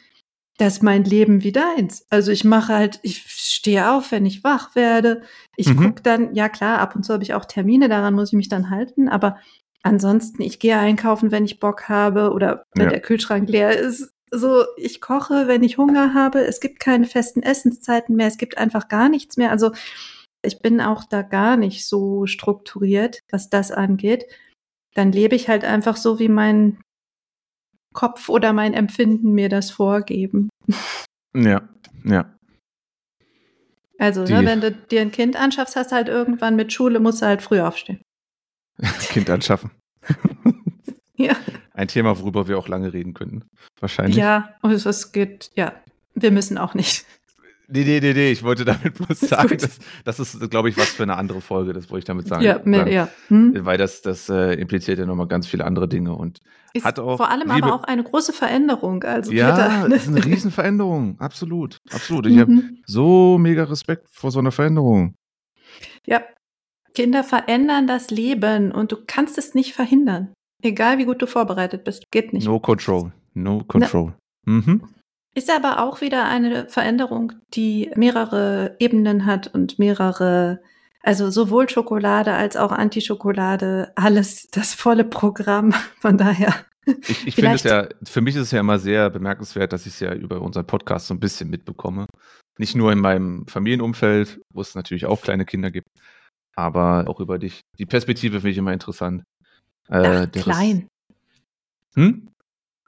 dass 0.59 0.83
mein 0.83 1.05
Leben 1.05 1.43
wie 1.43 1.53
deins. 1.53 2.07
Also 2.11 2.31
ich 2.31 2.45
mache 2.45 2.75
halt, 2.75 3.01
ich 3.03 3.25
stehe 3.27 3.91
auf, 3.91 4.13
wenn 4.13 4.27
ich 4.27 4.45
wach 4.45 4.75
werde. 4.77 5.23
Ich 5.57 5.69
mhm. 5.69 5.77
gucke 5.77 6.03
dann, 6.03 6.35
ja 6.35 6.49
klar, 6.49 6.79
ab 6.79 6.95
und 6.95 7.05
zu 7.05 7.13
habe 7.13 7.23
ich 7.23 7.35
auch 7.35 7.45
Termine, 7.45 7.89
daran 7.89 8.15
muss 8.15 8.29
ich 8.29 8.37
mich 8.37 8.49
dann 8.49 8.71
halten, 8.71 9.09
aber 9.09 9.39
ansonsten, 9.83 10.43
ich 10.43 10.59
gehe 10.59 10.79
einkaufen, 10.79 11.33
wenn 11.33 11.45
ich 11.45 11.59
Bock 11.61 11.89
habe 11.89 12.33
oder 12.33 12.67
wenn 12.75 12.85
ja. 12.85 12.91
der 12.91 13.01
Kühlschrank 13.01 13.49
leer 13.49 13.79
ist. 13.79 14.13
So, 14.31 14.65
ich 14.77 15.01
koche, 15.01 15.47
wenn 15.47 15.63
ich 15.63 15.77
Hunger 15.77 16.15
habe. 16.15 16.41
Es 16.41 16.61
gibt 16.61 16.81
keine 16.81 17.05
festen 17.05 17.43
Essenszeiten 17.43 18.17
mehr. 18.17 18.29
Es 18.29 18.39
gibt 18.39 18.57
einfach 18.57 18.89
gar 18.89 19.11
nichts 19.11 19.37
mehr. 19.37 19.51
Also 19.51 19.73
ich 20.43 20.61
bin 20.61 20.81
auch 20.81 21.05
da 21.05 21.23
gar 21.23 21.57
nicht 21.57 21.87
so 21.87 22.27
strukturiert, 22.27 23.21
was 23.31 23.49
das 23.51 23.71
angeht. 23.71 24.25
Dann 24.95 25.13
lebe 25.13 25.35
ich 25.37 25.49
halt 25.49 25.65
einfach 25.65 25.97
so, 25.97 26.19
wie 26.19 26.29
mein 26.29 26.81
Kopf 27.95 28.29
oder 28.29 28.53
mein 28.53 28.75
Empfinden 28.75 29.33
mir 29.33 29.49
das 29.49 29.71
vorgeben. 29.71 30.49
Ja, 31.35 31.69
ja. 32.05 32.35
Also, 33.99 34.23
ne, 34.23 34.29
wenn 34.47 34.61
du 34.61 34.73
dir 34.73 35.01
ein 35.03 35.13
Kind 35.13 35.37
anschaffst, 35.37 35.77
hast 35.77 35.93
du 35.93 35.97
halt 35.97 36.09
irgendwann 36.09 36.57
mit 36.57 36.73
Schule, 36.73 36.99
musst 37.01 37.23
du 37.23 37.27
halt 37.27 37.43
früh 37.43 37.61
aufstehen. 37.61 38.03
Kind 39.11 39.31
anschaffen. 39.31 39.71
ja. 41.17 41.37
Ein 41.75 41.89
Thema, 41.89 42.19
worüber 42.19 42.49
wir 42.49 42.59
auch 42.59 42.69
lange 42.69 42.93
reden 42.93 43.15
könnten. 43.15 43.45
Wahrscheinlich. 43.81 44.17
Ja, 44.17 44.55
und 44.63 44.73
es- 44.73 44.87
es 44.87 45.13
geht, 45.13 45.51
ja. 45.55 45.73
Wir 46.15 46.31
müssen 46.31 46.59
auch 46.59 46.75
nicht. 46.75 47.07
Nee, 47.73 47.85
nee, 47.85 48.01
nee, 48.01 48.13
nee. 48.13 48.31
Ich 48.31 48.43
wollte 48.43 48.65
damit 48.65 48.95
bloß 48.95 49.21
sagen, 49.29 49.57
dass, 49.59 49.79
das 50.05 50.21
ist, 50.21 50.51
glaube 50.51 50.69
ich, 50.69 50.77
was 50.77 50.89
für 50.91 51.03
eine 51.05 51.17
andere 51.17 51.41
Folge, 51.41 51.73
das 51.73 51.91
wollte 51.91 52.01
ich 52.01 52.05
damit 52.05 52.29
sagen. 52.29 52.43
Ja, 52.45 52.61
mehr, 52.65 52.87
ja. 52.89 53.09
Hm? 53.29 53.65
Weil 53.65 53.79
das, 53.79 54.03
das 54.03 54.29
äh, 54.29 54.55
impliziert 54.55 54.99
ja 54.99 55.07
nochmal 55.07 55.27
ganz 55.29 55.47
viele 55.47 55.65
andere 55.65 55.89
Dinge. 55.89 56.15
Und 56.15 56.41
Ist 56.75 56.85
hat 56.85 56.99
auch 56.99 57.17
vor 57.17 57.31
allem 57.31 57.49
Liebe- 57.51 57.67
aber 57.67 57.75
auch 57.75 57.85
eine 57.85 58.03
große 58.05 58.33
Veränderung. 58.33 59.03
Also 59.05 59.33
ja, 59.33 59.89
das 59.89 60.03
ist 60.05 60.09
eine 60.09 60.25
Riesenveränderung. 60.25 61.19
Absolut. 61.21 61.79
Absolut. 61.93 62.27
Ich 62.27 62.39
habe 62.39 62.53
Mhm. 62.53 62.79
so 62.87 63.39
mega 63.39 63.65
Respekt 63.65 64.07
vor 64.11 64.31
so 64.31 64.39
einer 64.39 64.53
Veränderung. 64.53 65.15
Ja. 66.07 66.23
Kinder 66.95 67.25
verändern 67.25 67.87
das 67.87 68.11
Leben 68.11 68.71
und 68.71 68.93
du 68.93 68.97
kannst 69.07 69.39
es 69.39 69.55
nicht 69.55 69.73
verhindern. 69.73 70.35
Egal 70.63 70.99
wie 70.99 71.07
gut 71.07 71.23
du 71.23 71.27
vorbereitet 71.27 71.85
bist. 71.85 72.05
Geht 72.11 72.35
nicht. 72.35 72.45
No 72.47 72.61
control. 72.61 73.13
No 73.35 73.65
control. 73.65 74.15
Mhm. 74.45 74.83
Ist 75.35 75.51
aber 75.51 75.83
auch 75.83 76.01
wieder 76.01 76.27
eine 76.27 76.69
Veränderung, 76.69 77.33
die 77.55 77.91
mehrere 77.97 78.77
Ebenen 78.79 79.25
hat 79.25 79.53
und 79.55 79.79
mehrere, 79.79 80.61
also 81.03 81.31
sowohl 81.31 81.71
Schokolade 81.71 82.35
als 82.35 82.57
auch 82.57 82.71
Antischokolade, 82.71 83.93
alles 83.95 84.49
das 84.51 84.75
volle 84.75 85.05
Programm. 85.05 85.73
Von 86.01 86.19
daher. 86.19 86.55
Ich, 86.85 87.27
ich 87.29 87.35
finde 87.37 87.53
es 87.53 87.63
ja, 87.63 87.89
für 88.03 88.21
mich 88.21 88.35
ist 88.35 88.43
es 88.43 88.51
ja 88.51 88.61
immer 88.61 88.79
sehr 88.79 89.09
bemerkenswert, 89.09 89.73
dass 89.73 89.87
ich 89.87 89.95
es 89.95 90.01
ja 90.01 90.13
über 90.13 90.43
unseren 90.43 90.67
Podcast 90.67 91.07
so 91.07 91.15
ein 91.15 91.21
bisschen 91.21 91.49
mitbekomme. 91.49 92.07
Nicht 92.59 92.75
nur 92.75 92.93
in 92.93 92.99
meinem 92.99 93.47
Familienumfeld, 93.47 94.41
wo 94.53 94.61
es 94.61 94.75
natürlich 94.75 95.07
auch 95.07 95.23
kleine 95.23 95.47
Kinder 95.47 95.71
gibt, 95.71 95.89
aber 96.57 97.05
auch 97.07 97.21
über 97.21 97.39
dich. 97.39 97.61
Die 97.79 97.87
Perspektive 97.87 98.41
finde 98.41 98.51
ich 98.51 98.59
immer 98.59 98.73
interessant. 98.73 99.23
Äh, 99.89 100.27
Ach, 100.27 100.33
klein. 100.33 100.89
Hm? 101.95 102.29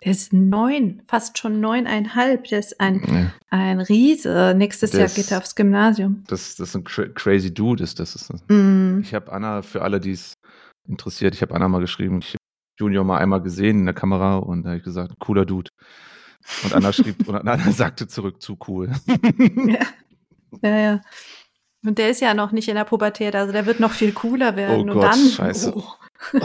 Der 0.05 0.12
ist 0.12 0.32
neun, 0.32 1.02
fast 1.07 1.38
schon 1.38 1.61
neuneinhalb. 1.61 2.44
Der 2.44 2.59
ist 2.59 2.78
ein, 2.80 3.02
Ja, 3.07 3.32
ein 3.50 3.80
Riese. 3.80 4.55
Nächstes 4.57 4.90
Der 4.90 5.00
Jahr 5.00 5.09
geht 5.09 5.30
er 5.30 5.38
aufs 5.38 5.55
Gymnasium. 5.55 6.24
Das, 6.26 6.57
das 6.57 6.70
ist 6.70 6.74
ein 6.76 6.84
cra 6.84 7.07
crazy 7.07 7.52
Dude. 7.52 7.82
Ist 7.82 7.98
das, 7.98 8.14
ist 8.14 8.30
das. 8.30 8.44
Mm. 8.48 9.00
Ich 9.00 9.14
habe 9.14 9.32
Anna, 9.32 9.62
für 9.62 9.82
alle, 9.82 10.00
die 10.00 10.12
es 10.12 10.34
interessiert, 10.86 11.34
ich 11.34 11.40
habe 11.40 11.55
Anna 11.55 11.68
mal 11.68 11.80
geschrieben, 11.80 12.18
ich 12.18 12.30
habe 12.30 12.38
Junior 12.78 13.05
mal 13.05 13.18
einmal 13.18 13.40
gesehen 13.40 13.80
in 13.80 13.84
der 13.86 13.94
Kamera 13.94 14.36
und 14.36 14.64
da 14.64 14.70
habe 14.70 14.78
ich 14.78 14.84
gesagt, 14.84 15.14
cooler 15.18 15.46
Dude. 15.46 15.70
Und 16.64 16.74
Anna 16.74 16.92
schrieb, 16.92 17.26
und 17.26 17.36
Anna 17.36 17.57
sagte 17.72 18.07
zurück, 18.07 18.42
zu 18.42 18.59
cool. 18.68 18.92
Ja. 19.66 19.86
ja, 20.62 20.78
ja. 20.78 21.00
Und 21.86 21.98
der 21.98 22.11
ist 22.11 22.20
ja 22.20 22.34
noch 22.34 22.52
nicht 22.52 22.68
in 22.68 22.74
der 22.74 22.84
Pubertät, 22.84 23.34
also 23.34 23.52
der 23.52 23.64
wird 23.64 23.80
noch 23.80 23.92
viel 23.92 24.12
cooler 24.12 24.57
werden. 24.57 24.76
Oh 24.76 24.82
und 24.82 24.90
Gott, 24.90 25.05
dann, 25.05 25.18
scheiße. 25.18 25.74
Oh. 25.74 25.84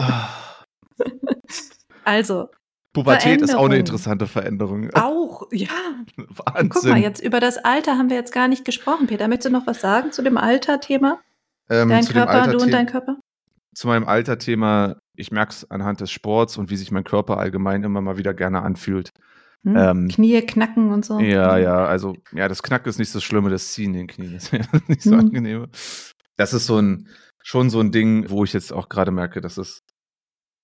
Also, 2.02 2.48
Pubertät 2.92 3.40
ist 3.40 3.54
auch 3.54 3.66
eine 3.66 3.76
interessante 3.78 4.26
Veränderung. 4.26 4.90
auch, 4.94 5.46
ja. 5.52 5.68
Wahnsinn. 6.16 6.68
Guck 6.70 6.84
mal, 6.84 6.98
jetzt 6.98 7.22
über 7.22 7.38
das 7.40 7.58
Alter 7.58 7.96
haben 7.96 8.10
wir 8.10 8.16
jetzt 8.16 8.32
gar 8.32 8.48
nicht 8.48 8.64
gesprochen. 8.64 9.06
Peter, 9.06 9.28
möchtest 9.28 9.46
du 9.52 9.58
noch 9.58 9.66
was 9.66 9.80
sagen 9.80 10.10
zu 10.12 10.22
dem 10.22 10.36
Alter-Thema? 10.36 11.20
ähm, 11.68 11.88
Dein 11.88 12.04
Körper, 12.04 12.30
Alter 12.30 12.52
du 12.52 12.64
und 12.64 12.72
dein 12.72 12.86
Körper? 12.86 13.16
zu 13.74 13.86
meinem 13.86 14.08
Alter-Thema, 14.08 14.96
ich 15.14 15.30
merke 15.30 15.52
es 15.52 15.70
anhand 15.70 16.00
des 16.00 16.10
Sports 16.10 16.56
und 16.58 16.70
wie 16.70 16.76
sich 16.76 16.90
mein 16.90 17.04
Körper 17.04 17.38
allgemein 17.38 17.84
immer 17.84 18.00
mal 18.00 18.16
wieder 18.18 18.34
gerne 18.34 18.62
anfühlt. 18.62 19.10
Hm? 19.64 19.76
Ähm, 19.76 20.08
Knie 20.08 20.40
knacken 20.42 20.90
und 20.90 21.04
so. 21.04 21.20
Ja, 21.20 21.56
ja, 21.58 21.84
also, 21.84 22.16
ja, 22.32 22.48
das 22.48 22.62
Knack 22.64 22.86
ist 22.86 22.98
nicht 22.98 23.14
das 23.14 23.22
Schlimme, 23.22 23.50
das 23.50 23.72
Ziehen 23.72 23.92
in 23.94 23.98
den 24.00 24.06
Knien 24.08 24.34
ist 24.34 24.52
nicht 24.88 25.02
so 25.02 25.12
Hm. 25.12 25.20
angenehm. 25.20 25.66
Das 26.36 26.52
ist 26.52 26.66
so 26.66 26.78
ein, 26.80 27.08
schon 27.42 27.70
so 27.70 27.78
ein 27.80 27.92
Ding, 27.92 28.28
wo 28.28 28.42
ich 28.42 28.52
jetzt 28.52 28.72
auch 28.72 28.88
gerade 28.88 29.12
merke, 29.12 29.40
dass 29.40 29.56
es, 29.58 29.82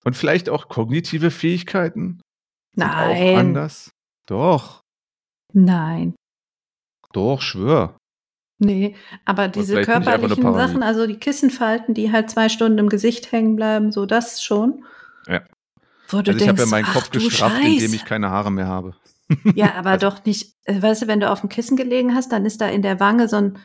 und 0.07 0.17
vielleicht 0.17 0.49
auch 0.49 0.69
kognitive 0.69 1.31
Fähigkeiten 1.31 2.21
sind 2.75 2.85
auch 2.85 2.89
Nein. 2.89 3.37
anders. 3.37 3.91
Doch, 4.27 4.81
Nein. 5.53 6.15
doch, 7.13 7.41
schwör. 7.43 7.97
Nee, 8.59 8.97
aber 9.27 9.49
diese 9.49 9.83
körperlichen. 9.83 10.55
Sachen, 10.55 10.83
also 10.83 11.07
die 11.07 11.19
Kissenfalten, 11.19 11.93
die 11.95 12.11
halt 12.11 12.31
zwei 12.31 12.49
Stunden 12.49 12.79
im 12.79 12.89
Gesicht 12.89 13.31
hängen 13.31 13.55
bleiben, 13.57 13.93
so 13.93 14.07
das 14.07 14.43
schon. 14.43 14.85
Ja. 15.27 15.43
Wo 16.09 16.19
Also 16.19 16.33
ich 16.33 16.49
habe 16.49 16.59
ja 16.61 16.67
meinen 16.67 16.87
Kopf 16.87 17.11
gestrafft, 17.11 17.57
indem 17.63 17.81
Scheiße. 17.81 17.97
ich 17.97 18.05
keine 18.07 18.31
Haare 18.31 18.51
mehr 18.51 18.67
habe. 18.69 18.95
Ja, 19.55 19.75
aber 19.77 19.91
Also- 19.91 20.09
doch 20.09 20.25
nicht, 20.25 20.55
äh, 20.65 20.81
weißt 20.81 21.03
du, 21.03 21.07
wenn 21.09 21.21
du 21.21 21.31
auf 21.31 21.41
dem 21.41 21.49
Kissen 21.51 21.77
gelegen 21.77 22.15
hast, 22.15 22.33
dann 22.33 22.47
ist 22.47 22.61
da 22.61 22.69
in 22.69 22.81
der 22.83 22.99
Wange 23.01 23.29
so, 23.29 23.37
ein, 23.37 23.59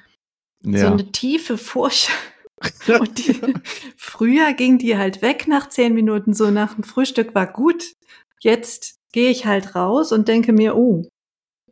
so 0.61 0.69
Ja. 0.71 0.91
eine 0.91 1.11
tiefe 1.11 1.57
Furche. 1.57 2.11
Und 2.99 3.17
die, 3.17 3.39
früher 3.97 4.53
ging 4.53 4.77
die 4.77 4.97
halt 4.97 5.21
weg 5.21 5.47
nach 5.47 5.69
zehn 5.69 5.93
Minuten, 5.93 6.33
so 6.33 6.51
nach 6.51 6.75
dem 6.75 6.83
Frühstück 6.83 7.33
war 7.33 7.51
gut. 7.51 7.93
Jetzt 8.39 8.99
gehe 9.11 9.29
ich 9.29 9.45
halt 9.45 9.75
raus 9.75 10.11
und 10.11 10.27
denke 10.27 10.53
mir, 10.53 10.75
oh, 10.75 11.07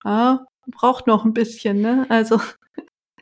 ah, 0.03 0.45
braucht 0.67 1.07
noch 1.07 1.25
ein 1.25 1.33
bisschen, 1.33 1.81
ne? 1.81 2.05
Also 2.09 2.41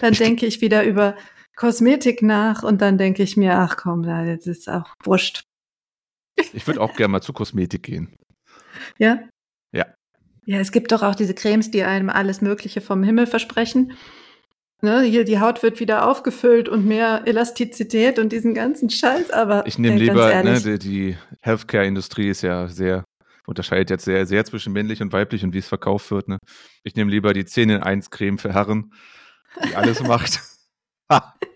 dann 0.00 0.14
denke 0.14 0.46
ich 0.46 0.60
wieder 0.60 0.84
über 0.84 1.16
Kosmetik 1.56 2.22
nach 2.22 2.62
und 2.62 2.80
dann 2.80 2.98
denke 2.98 3.22
ich 3.22 3.36
mir, 3.36 3.58
ach 3.58 3.76
komm, 3.76 4.02
das 4.02 4.46
ist 4.46 4.68
auch 4.68 4.94
wurscht. 5.02 5.42
Ich 6.52 6.66
würde 6.66 6.80
auch 6.80 6.94
gerne 6.94 7.12
mal 7.12 7.20
zu 7.20 7.32
Kosmetik 7.32 7.82
gehen. 7.82 8.16
Ja? 8.98 9.20
Ja. 9.72 9.86
Ja, 10.46 10.60
es 10.60 10.70
gibt 10.70 10.92
doch 10.92 11.02
auch 11.02 11.16
diese 11.16 11.34
Cremes, 11.34 11.70
die 11.70 11.82
einem 11.82 12.10
alles 12.10 12.40
Mögliche 12.40 12.80
vom 12.80 13.02
Himmel 13.02 13.26
versprechen. 13.26 13.92
Ne, 14.80 15.02
hier, 15.02 15.24
die 15.24 15.40
Haut 15.40 15.62
wird 15.64 15.80
wieder 15.80 16.08
aufgefüllt 16.08 16.68
und 16.68 16.86
mehr 16.86 17.22
Elastizität 17.26 18.20
und 18.20 18.30
diesen 18.30 18.54
ganzen 18.54 18.90
Scheiß, 18.90 19.30
aber 19.32 19.66
Ich 19.66 19.76
nehme 19.76 19.96
lieber, 19.96 20.42
ne, 20.42 20.60
die, 20.60 20.78
die 20.78 21.16
Healthcare-Industrie 21.40 22.28
ist 22.28 22.42
ja 22.42 22.68
sehr, 22.68 23.04
unterscheidet 23.46 23.90
jetzt 23.90 24.04
sehr, 24.04 24.24
sehr 24.26 24.44
zwischen 24.44 24.72
männlich 24.72 25.02
und 25.02 25.12
weiblich 25.12 25.42
und 25.42 25.52
wie 25.52 25.58
es 25.58 25.66
verkauft 25.66 26.10
wird. 26.12 26.28
Ne? 26.28 26.38
Ich 26.84 26.94
nehme 26.94 27.10
lieber 27.10 27.32
die 27.32 27.44
10 27.44 27.70
in 27.70 27.82
1 27.82 28.10
Creme 28.10 28.38
für 28.38 28.54
Herren, 28.54 28.92
die 29.64 29.74
alles 29.74 30.00
macht. 30.02 30.40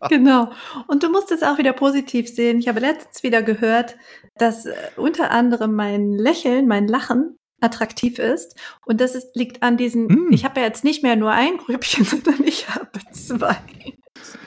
Genau. 0.08 0.52
Und 0.86 1.02
du 1.02 1.10
musst 1.10 1.32
es 1.32 1.42
auch 1.42 1.58
wieder 1.58 1.72
positiv 1.72 2.28
sehen. 2.28 2.58
Ich 2.60 2.68
habe 2.68 2.80
letztens 2.80 3.22
wieder 3.22 3.42
gehört, 3.42 3.96
dass 4.36 4.66
äh, 4.66 4.74
unter 4.96 5.30
anderem 5.30 5.74
mein 5.74 6.12
Lächeln, 6.12 6.68
mein 6.68 6.86
Lachen 6.86 7.37
attraktiv 7.60 8.18
ist. 8.18 8.56
Und 8.86 9.00
das 9.00 9.14
ist, 9.14 9.34
liegt 9.34 9.62
an 9.62 9.76
diesen, 9.76 10.06
Mm. 10.06 10.32
ich 10.32 10.44
habe 10.44 10.60
ja 10.60 10.66
jetzt 10.66 10.84
nicht 10.84 11.02
mehr 11.02 11.16
nur 11.16 11.32
ein 11.32 11.56
Grübchen, 11.56 12.04
sondern 12.04 12.42
ich 12.44 12.68
habe 12.68 13.00
zwei. 13.12 13.56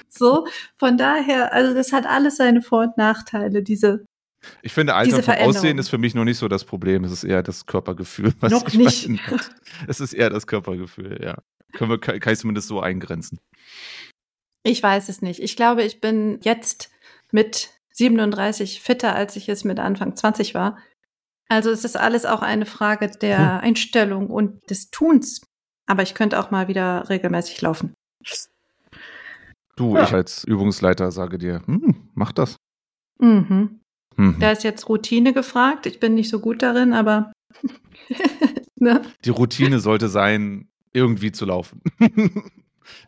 So, 0.10 0.46
von 0.78 0.98
daher, 0.98 1.54
also 1.54 1.74
das 1.74 1.94
hat 1.94 2.06
alles 2.06 2.38
seine 2.38 2.62
Vor- 2.62 2.84
und 2.84 2.98
Nachteile, 2.98 3.64
diese 3.64 4.06
Ich 4.62 4.74
finde, 4.74 4.94
Alter 4.96 5.24
vom. 5.24 5.34
Aussehen 5.36 5.78
ist 5.78 5.90
für 5.90 5.98
mich 5.98 6.14
noch 6.16 6.26
nicht 6.26 6.38
so 6.38 6.48
das 6.48 6.66
Problem. 6.66 7.04
Es 7.04 7.12
ist 7.12 7.24
eher 7.24 7.44
das 7.44 7.66
Körpergefühl, 7.66 8.34
was 8.40 8.52
Noch 8.52 8.72
nicht. 8.74 9.10
Es 9.88 10.00
ist 10.00 10.14
eher 10.14 10.30
das 10.30 10.48
Körpergefühl, 10.48 11.20
ja. 11.24 11.38
Können 11.74 11.90
wir, 11.92 12.00
kann 12.00 12.34
ich 12.34 12.40
zumindest 12.40 12.68
so 12.68 12.82
eingrenzen. 12.82 13.40
Ich 14.64 14.84
weiß 14.84 15.10
es 15.10 15.22
nicht. 15.22 15.40
Ich 15.40 15.56
glaube, 15.56 15.84
ich 15.84 16.02
bin 16.02 16.40
jetzt 16.44 16.92
mit 17.32 17.70
37 17.94 18.82
fitter, 18.82 19.16
als 19.16 19.36
ich 19.36 19.48
es 19.50 19.64
mit 19.64 19.80
Anfang 19.80 20.16
20 20.16 20.54
war. 20.54 20.78
Also 21.52 21.70
es 21.70 21.84
ist 21.84 21.98
alles 21.98 22.26
auch 22.26 22.42
eine 22.42 22.66
Frage 22.66 23.10
der 23.10 23.56
Hm. 23.58 23.68
Einstellung 23.68 24.28
und 24.30 24.70
des 24.70 24.90
Tuns. 24.90 25.42
Aber 25.86 26.02
ich 26.02 26.14
könnte 26.14 26.40
auch 26.40 26.50
mal 26.50 26.70
wieder 26.70 27.10
regelmäßig 27.10 27.60
laufen. 27.62 27.94
Du, 29.76 29.96
Ja. 29.98 30.04
ich 30.04 30.14
als 30.14 30.46
Übungsleiter 30.46 31.12
sage 31.12 31.38
dir, 31.38 31.62
hm, 31.66 32.10
mach 32.14 32.32
das. 32.32 32.56
Mhm. 33.20 33.82
Mhm. 34.16 34.38
Da 34.40 34.52
ist 34.52 34.64
jetzt 34.64 34.88
Routine 34.88 35.34
gefragt. 35.34 35.86
Ich 35.88 36.00
bin 36.00 36.14
nicht 36.16 36.30
so 36.30 36.40
gut 36.40 36.62
darin, 36.62 36.94
aber 36.94 37.34
ne? 38.76 39.02
Die 39.26 39.30
Routine 39.30 39.80
sollte 39.80 40.08
sein, 40.08 40.70
irgendwie 40.94 41.34
zu 41.34 41.46
laufen. 41.46 41.82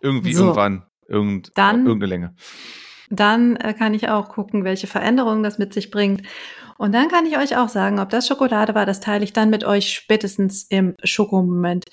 irgendwie 0.01 0.33
So. 0.33 0.43
irgendwann, 0.43 0.85
irgend, 1.07 1.51
Dann- 1.55 1.85
irgendeine 1.85 2.09
Länge. 2.09 2.35
dann 3.09 3.55
äh, 3.55 3.73
kann 3.73 3.93
ich 3.93 4.09
auch 4.09 4.27
gucken, 4.29 4.65
welche 4.65 4.87
Veränderungen 4.87 5.43
das 5.43 5.57
mit 5.59 5.73
sich 5.73 5.91
bringt. 5.91 6.23
Und 6.84 6.91
dann 6.91 7.07
kann 7.07 7.25
ich 7.25 7.38
euch 7.38 7.55
auch 7.55 7.69
sagen, 7.69 7.97
ob 7.99 8.09
das 8.09 8.27
Schokolade 8.27 8.75
war, 8.75 8.86
das 8.86 8.99
teile 8.99 9.23
ich 9.23 9.31
dann 9.31 9.49
mit 9.49 9.63
euch 9.63 9.93
spätestens 9.93 10.63
im 10.63 10.95
Schokomoment 11.01 11.86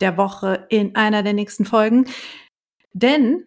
der 0.00 0.16
Woche 0.16 0.66
in 0.68 0.94
einer 0.94 1.24
der 1.24 1.32
nächsten 1.32 1.64
Folgen. 1.64 2.06
Denn 2.92 3.44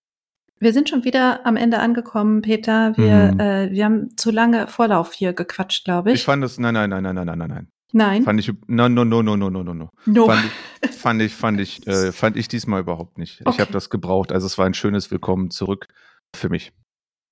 wir 0.60 0.74
sind 0.74 0.90
schon 0.90 1.06
wieder 1.06 1.46
am 1.46 1.56
Ende 1.56 1.80
angekommen, 1.80 2.42
Peter. 2.42 2.98
Wir, 2.98 3.32
mhm. 3.32 3.40
äh, 3.40 3.72
wir 3.72 3.86
haben 3.86 4.18
zu 4.18 4.30
lange 4.30 4.68
Vorlauf 4.68 5.14
hier 5.14 5.32
gequatscht, 5.32 5.86
glaube 5.86 6.10
ich. 6.10 6.16
Ich 6.16 6.26
fand 6.26 6.44
es, 6.44 6.58
nein, 6.58 6.74
nein, 6.74 6.90
nein, 6.90 7.02
nein, 7.02 7.16
nein, 7.16 7.26
nein, 7.26 7.50
nein. 7.50 7.68
Nein. 7.94 8.24
Fand 8.24 8.38
ich, 8.42 8.52
no, 8.68 8.90
no, 8.90 9.06
no, 9.06 9.24
no, 9.24 9.38
no, 9.38 9.50
no, 9.50 9.64
no. 9.64 9.90
no. 10.06 10.26
Fand 10.28 10.44
ich, 10.44 10.92
fand 10.92 11.22
ich, 11.22 11.34
fand 11.34 11.62
ich, 11.62 11.88
äh, 11.88 12.12
fand 12.12 12.36
ich 12.36 12.50
diesmal 12.50 12.82
überhaupt 12.82 13.18
nicht. 13.18 13.40
Okay. 13.46 13.52
Ich 13.56 13.62
habe 13.62 13.72
das 13.72 13.90
gebraucht. 13.90 14.34
Also 14.34 14.48
es 14.48 14.58
war 14.58 14.66
ein 14.66 14.74
schönes 14.74 15.10
Willkommen 15.12 15.50
zurück 15.50 15.88
für 16.36 16.50
mich. 16.50 16.74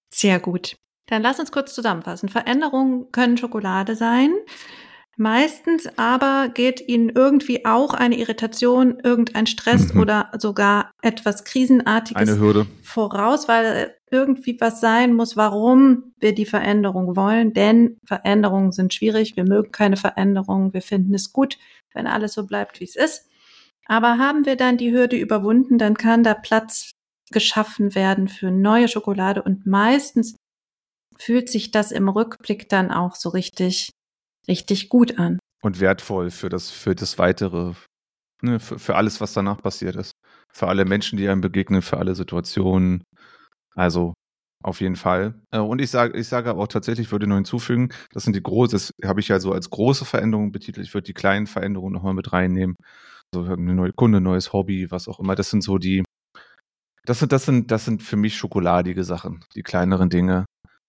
Sehr 0.10 0.40
gut. 0.40 0.78
Dann 1.08 1.22
lass 1.22 1.40
uns 1.40 1.52
kurz 1.52 1.74
zusammenfassen. 1.74 2.30
Veränderungen 2.30 3.12
können 3.12 3.38
Schokolade 3.38 3.96
sein. 3.96 4.34
Meistens 5.20 5.90
aber 5.98 6.50
geht 6.54 6.88
ihnen 6.88 7.10
irgendwie 7.10 7.66
auch 7.66 7.96
eine 7.96 8.20
Irritation, 8.20 9.00
irgendein 9.04 9.48
Stress 9.48 9.94
Mhm. 9.94 10.02
oder 10.02 10.32
sogar 10.38 10.92
etwas 11.02 11.44
Krisenartiges 11.44 12.38
voraus, 12.84 13.48
weil 13.48 13.96
irgendwie 14.12 14.58
was 14.60 14.80
sein 14.80 15.16
muss, 15.16 15.36
warum 15.36 16.14
wir 16.20 16.36
die 16.36 16.46
Veränderung 16.46 17.16
wollen. 17.16 17.54
Denn 17.54 17.98
Veränderungen 18.06 18.72
sind 18.72 18.94
schwierig. 18.94 19.36
Wir 19.36 19.44
mögen 19.44 19.72
keine 19.72 19.98
Veränderungen. 19.98 20.74
Wir 20.74 20.84
finden 20.84 21.16
es 21.16 21.34
gut, 21.34 21.58
wenn 21.96 22.06
alles 22.06 22.34
so 22.34 22.46
bleibt, 22.46 22.80
wie 22.80 22.86
es 22.86 22.96
ist. 22.96 23.28
Aber 23.88 24.20
haben 24.20 24.46
wir 24.46 24.56
dann 24.56 24.78
die 24.78 24.92
Hürde 24.92 25.16
überwunden, 25.18 25.80
dann 25.80 25.98
kann 25.98 26.24
da 26.24 26.36
Platz 26.36 26.92
geschaffen 27.32 27.96
werden 27.96 28.28
für 28.28 28.52
neue 28.52 28.88
Schokolade 28.88 29.42
und 29.42 29.66
meistens 29.66 30.36
fühlt 31.20 31.50
sich 31.50 31.72
das 31.72 31.92
im 31.92 32.10
Rückblick 32.10 32.70
dann 32.70 32.92
auch 32.92 33.16
so 33.16 33.30
richtig, 33.30 33.92
richtig 34.48 34.90
gut 34.90 35.20
an. 35.20 35.40
Und 35.62 35.80
wertvoll 35.80 36.30
für 36.30 36.50
das, 36.50 36.70
für 36.70 36.96
das 36.96 37.18
Weitere, 37.18 37.74
ne, 38.42 38.60
für, 38.60 38.80
für 38.80 38.96
alles, 38.96 39.20
was 39.22 39.34
danach 39.34 39.62
passiert 39.62 39.96
ist. 39.96 40.12
Für 40.54 40.68
alle 40.68 40.86
Menschen, 40.86 41.18
die 41.18 41.28
einem 41.28 41.42
begegnen, 41.42 41.82
für 41.82 41.98
alle 41.98 42.16
Situationen. 42.16 43.04
Also 43.76 44.14
auf 44.64 44.82
jeden 44.82 44.96
Fall. 44.96 45.40
Äh, 45.52 45.60
Und 45.60 45.80
ich 45.80 45.90
sage, 45.90 46.18
ich 46.18 46.28
sage 46.28 46.50
aber 46.50 46.64
auch 46.64 46.68
tatsächlich, 46.68 47.12
würde 47.12 47.28
nur 47.28 47.38
hinzufügen, 47.38 47.90
das 48.12 48.24
sind 48.24 48.36
die 48.36 48.44
große, 48.44 48.72
das 48.72 48.92
habe 49.06 49.20
ich 49.20 49.28
ja 49.28 49.40
so 49.40 49.52
als 49.52 49.70
große 49.70 50.06
Veränderungen 50.06 50.52
betitelt. 50.52 50.86
Ich 50.86 50.94
würde 50.94 51.06
die 51.06 51.14
kleinen 51.14 51.48
Veränderungen 51.48 51.94
nochmal 51.94 52.14
mit 52.14 52.34
reinnehmen. 52.34 52.76
Also 53.34 53.52
eine 53.52 53.76
neue 53.76 53.94
Kunde, 53.94 54.22
neues 54.22 54.54
Hobby, 54.54 54.90
was 54.90 55.08
auch 55.08 55.20
immer. 55.20 55.36
Das 55.36 55.50
sind 55.50 55.62
so 55.62 55.78
die, 55.78 56.04
das 57.06 57.20
sind, 57.20 57.32
das 57.32 57.46
sind, 57.46 57.72
das 57.72 57.86
sind 57.86 58.04
für 58.04 58.18
mich 58.18 58.36
schokoladige 58.36 59.04
Sachen, 59.04 59.44
die 59.56 59.64
kleineren 59.64 60.10
Dinge, 60.10 60.46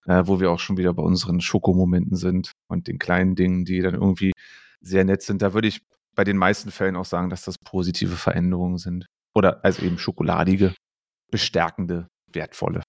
äh, 0.09 0.27
wo 0.27 0.41
wir 0.41 0.51
auch 0.51 0.59
schon 0.59 0.77
wieder 0.79 0.93
bei 0.95 1.03
unseren 1.03 1.41
Schokomomenten 1.41 2.17
sind 2.17 2.53
und 2.67 2.89
den 2.89 2.99
kleinen 2.99 3.35
Dingen, 3.35 3.65
die 3.65 3.81
dann 3.81 3.95
irgendwie 3.95 4.33
sehr 4.81 5.05
nett 5.05 5.23
sind. 5.23 5.43
Da 5.43 5.55
würde 5.55 5.69
ich 5.69 5.83
bei 6.15 6.25
den 6.25 6.37
meisten 6.37 6.71
Fällen 6.71 6.97
auch 6.97 7.05
sagen, 7.05 7.31
dass 7.31 7.43
das 7.43 7.59
positive 7.59 8.17
Veränderungen 8.17 8.79
sind. 8.79 9.07
Oder 9.35 9.65
also 9.65 9.83
eben 9.83 9.99
schokoladige, 9.99 10.75
bestärkende, 11.31 12.09
wertvolle. 12.33 12.83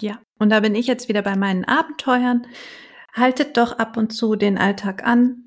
Ja, 0.00 0.18
und 0.38 0.50
da 0.50 0.60
bin 0.60 0.74
ich 0.74 0.86
jetzt 0.86 1.08
wieder 1.08 1.22
bei 1.22 1.36
meinen 1.36 1.64
Abenteuern. 1.64 2.46
Haltet 3.12 3.56
doch 3.56 3.72
ab 3.78 3.96
und 3.96 4.12
zu 4.12 4.36
den 4.36 4.56
Alltag 4.56 5.04
an. 5.04 5.46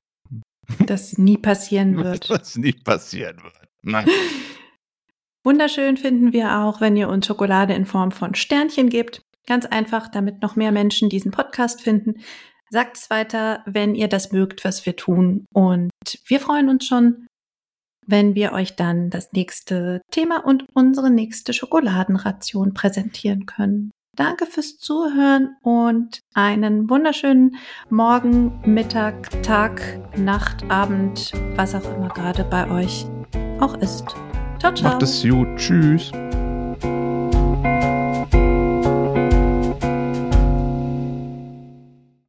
Das 0.86 1.18
nie 1.18 1.38
passieren 1.38 1.98
wird. 2.04 2.30
Was 2.30 2.56
nie 2.56 2.74
passieren 2.74 3.38
wird. 3.44 3.68
Nein. 3.82 4.08
Wunderschön 5.44 5.98
finden 5.98 6.34
wir 6.34 6.60
auch, 6.60 6.82
wenn 6.82 6.96
ihr 6.96 7.10
uns 7.10 7.26
Schokolade 7.26 7.74
in 7.74 7.86
Form 7.86 8.12
von 8.12 8.36
Sternchen 8.36 8.90
gebt. 8.90 9.22
Ganz 9.48 9.66
einfach, 9.66 10.10
damit 10.10 10.42
noch 10.42 10.56
mehr 10.56 10.72
Menschen 10.72 11.10
diesen 11.10 11.32
Podcast 11.32 11.82
finden. 11.82 12.22
Sagt 12.72 12.98
es 12.98 13.10
weiter, 13.10 13.64
wenn 13.66 13.96
ihr 13.96 14.08
das 14.08 14.32
mögt, 14.32 14.64
was 14.64 14.86
wir 14.86 14.96
tun. 14.96 15.46
Und 15.54 15.92
wir 16.26 16.40
freuen 16.40 16.70
uns 16.70 16.86
schon, 16.86 17.28
wenn 18.06 18.36
wir 18.36 18.52
euch 18.54 18.76
dann 18.76 19.10
das 19.10 19.32
nächste 19.34 20.02
Thema 20.12 20.46
und 20.46 20.66
unsere 20.74 21.10
nächste 21.10 21.54
Schokoladenration 21.54 22.74
präsentieren 22.74 23.46
können. 23.46 23.92
Danke 24.16 24.48
fürs 24.48 24.78
Zuhören 24.78 25.56
und 25.62 26.20
einen 26.34 26.90
wunderschönen 26.90 27.56
Morgen, 27.90 28.60
Mittag, 28.66 29.42
Tag, 29.44 29.82
Nacht, 30.18 30.70
Abend, 30.70 31.32
was 31.56 31.74
auch 31.74 31.96
immer 31.96 32.10
gerade 32.10 32.44
bei 32.44 32.70
euch 32.70 33.06
auch 33.60 33.78
ist. 33.78 34.04
Ciao, 34.60 34.74
ciao. 34.74 34.92
Macht 34.92 35.04
es 35.04 35.24
gut. 35.24 35.48
Tschüss. 35.56 36.12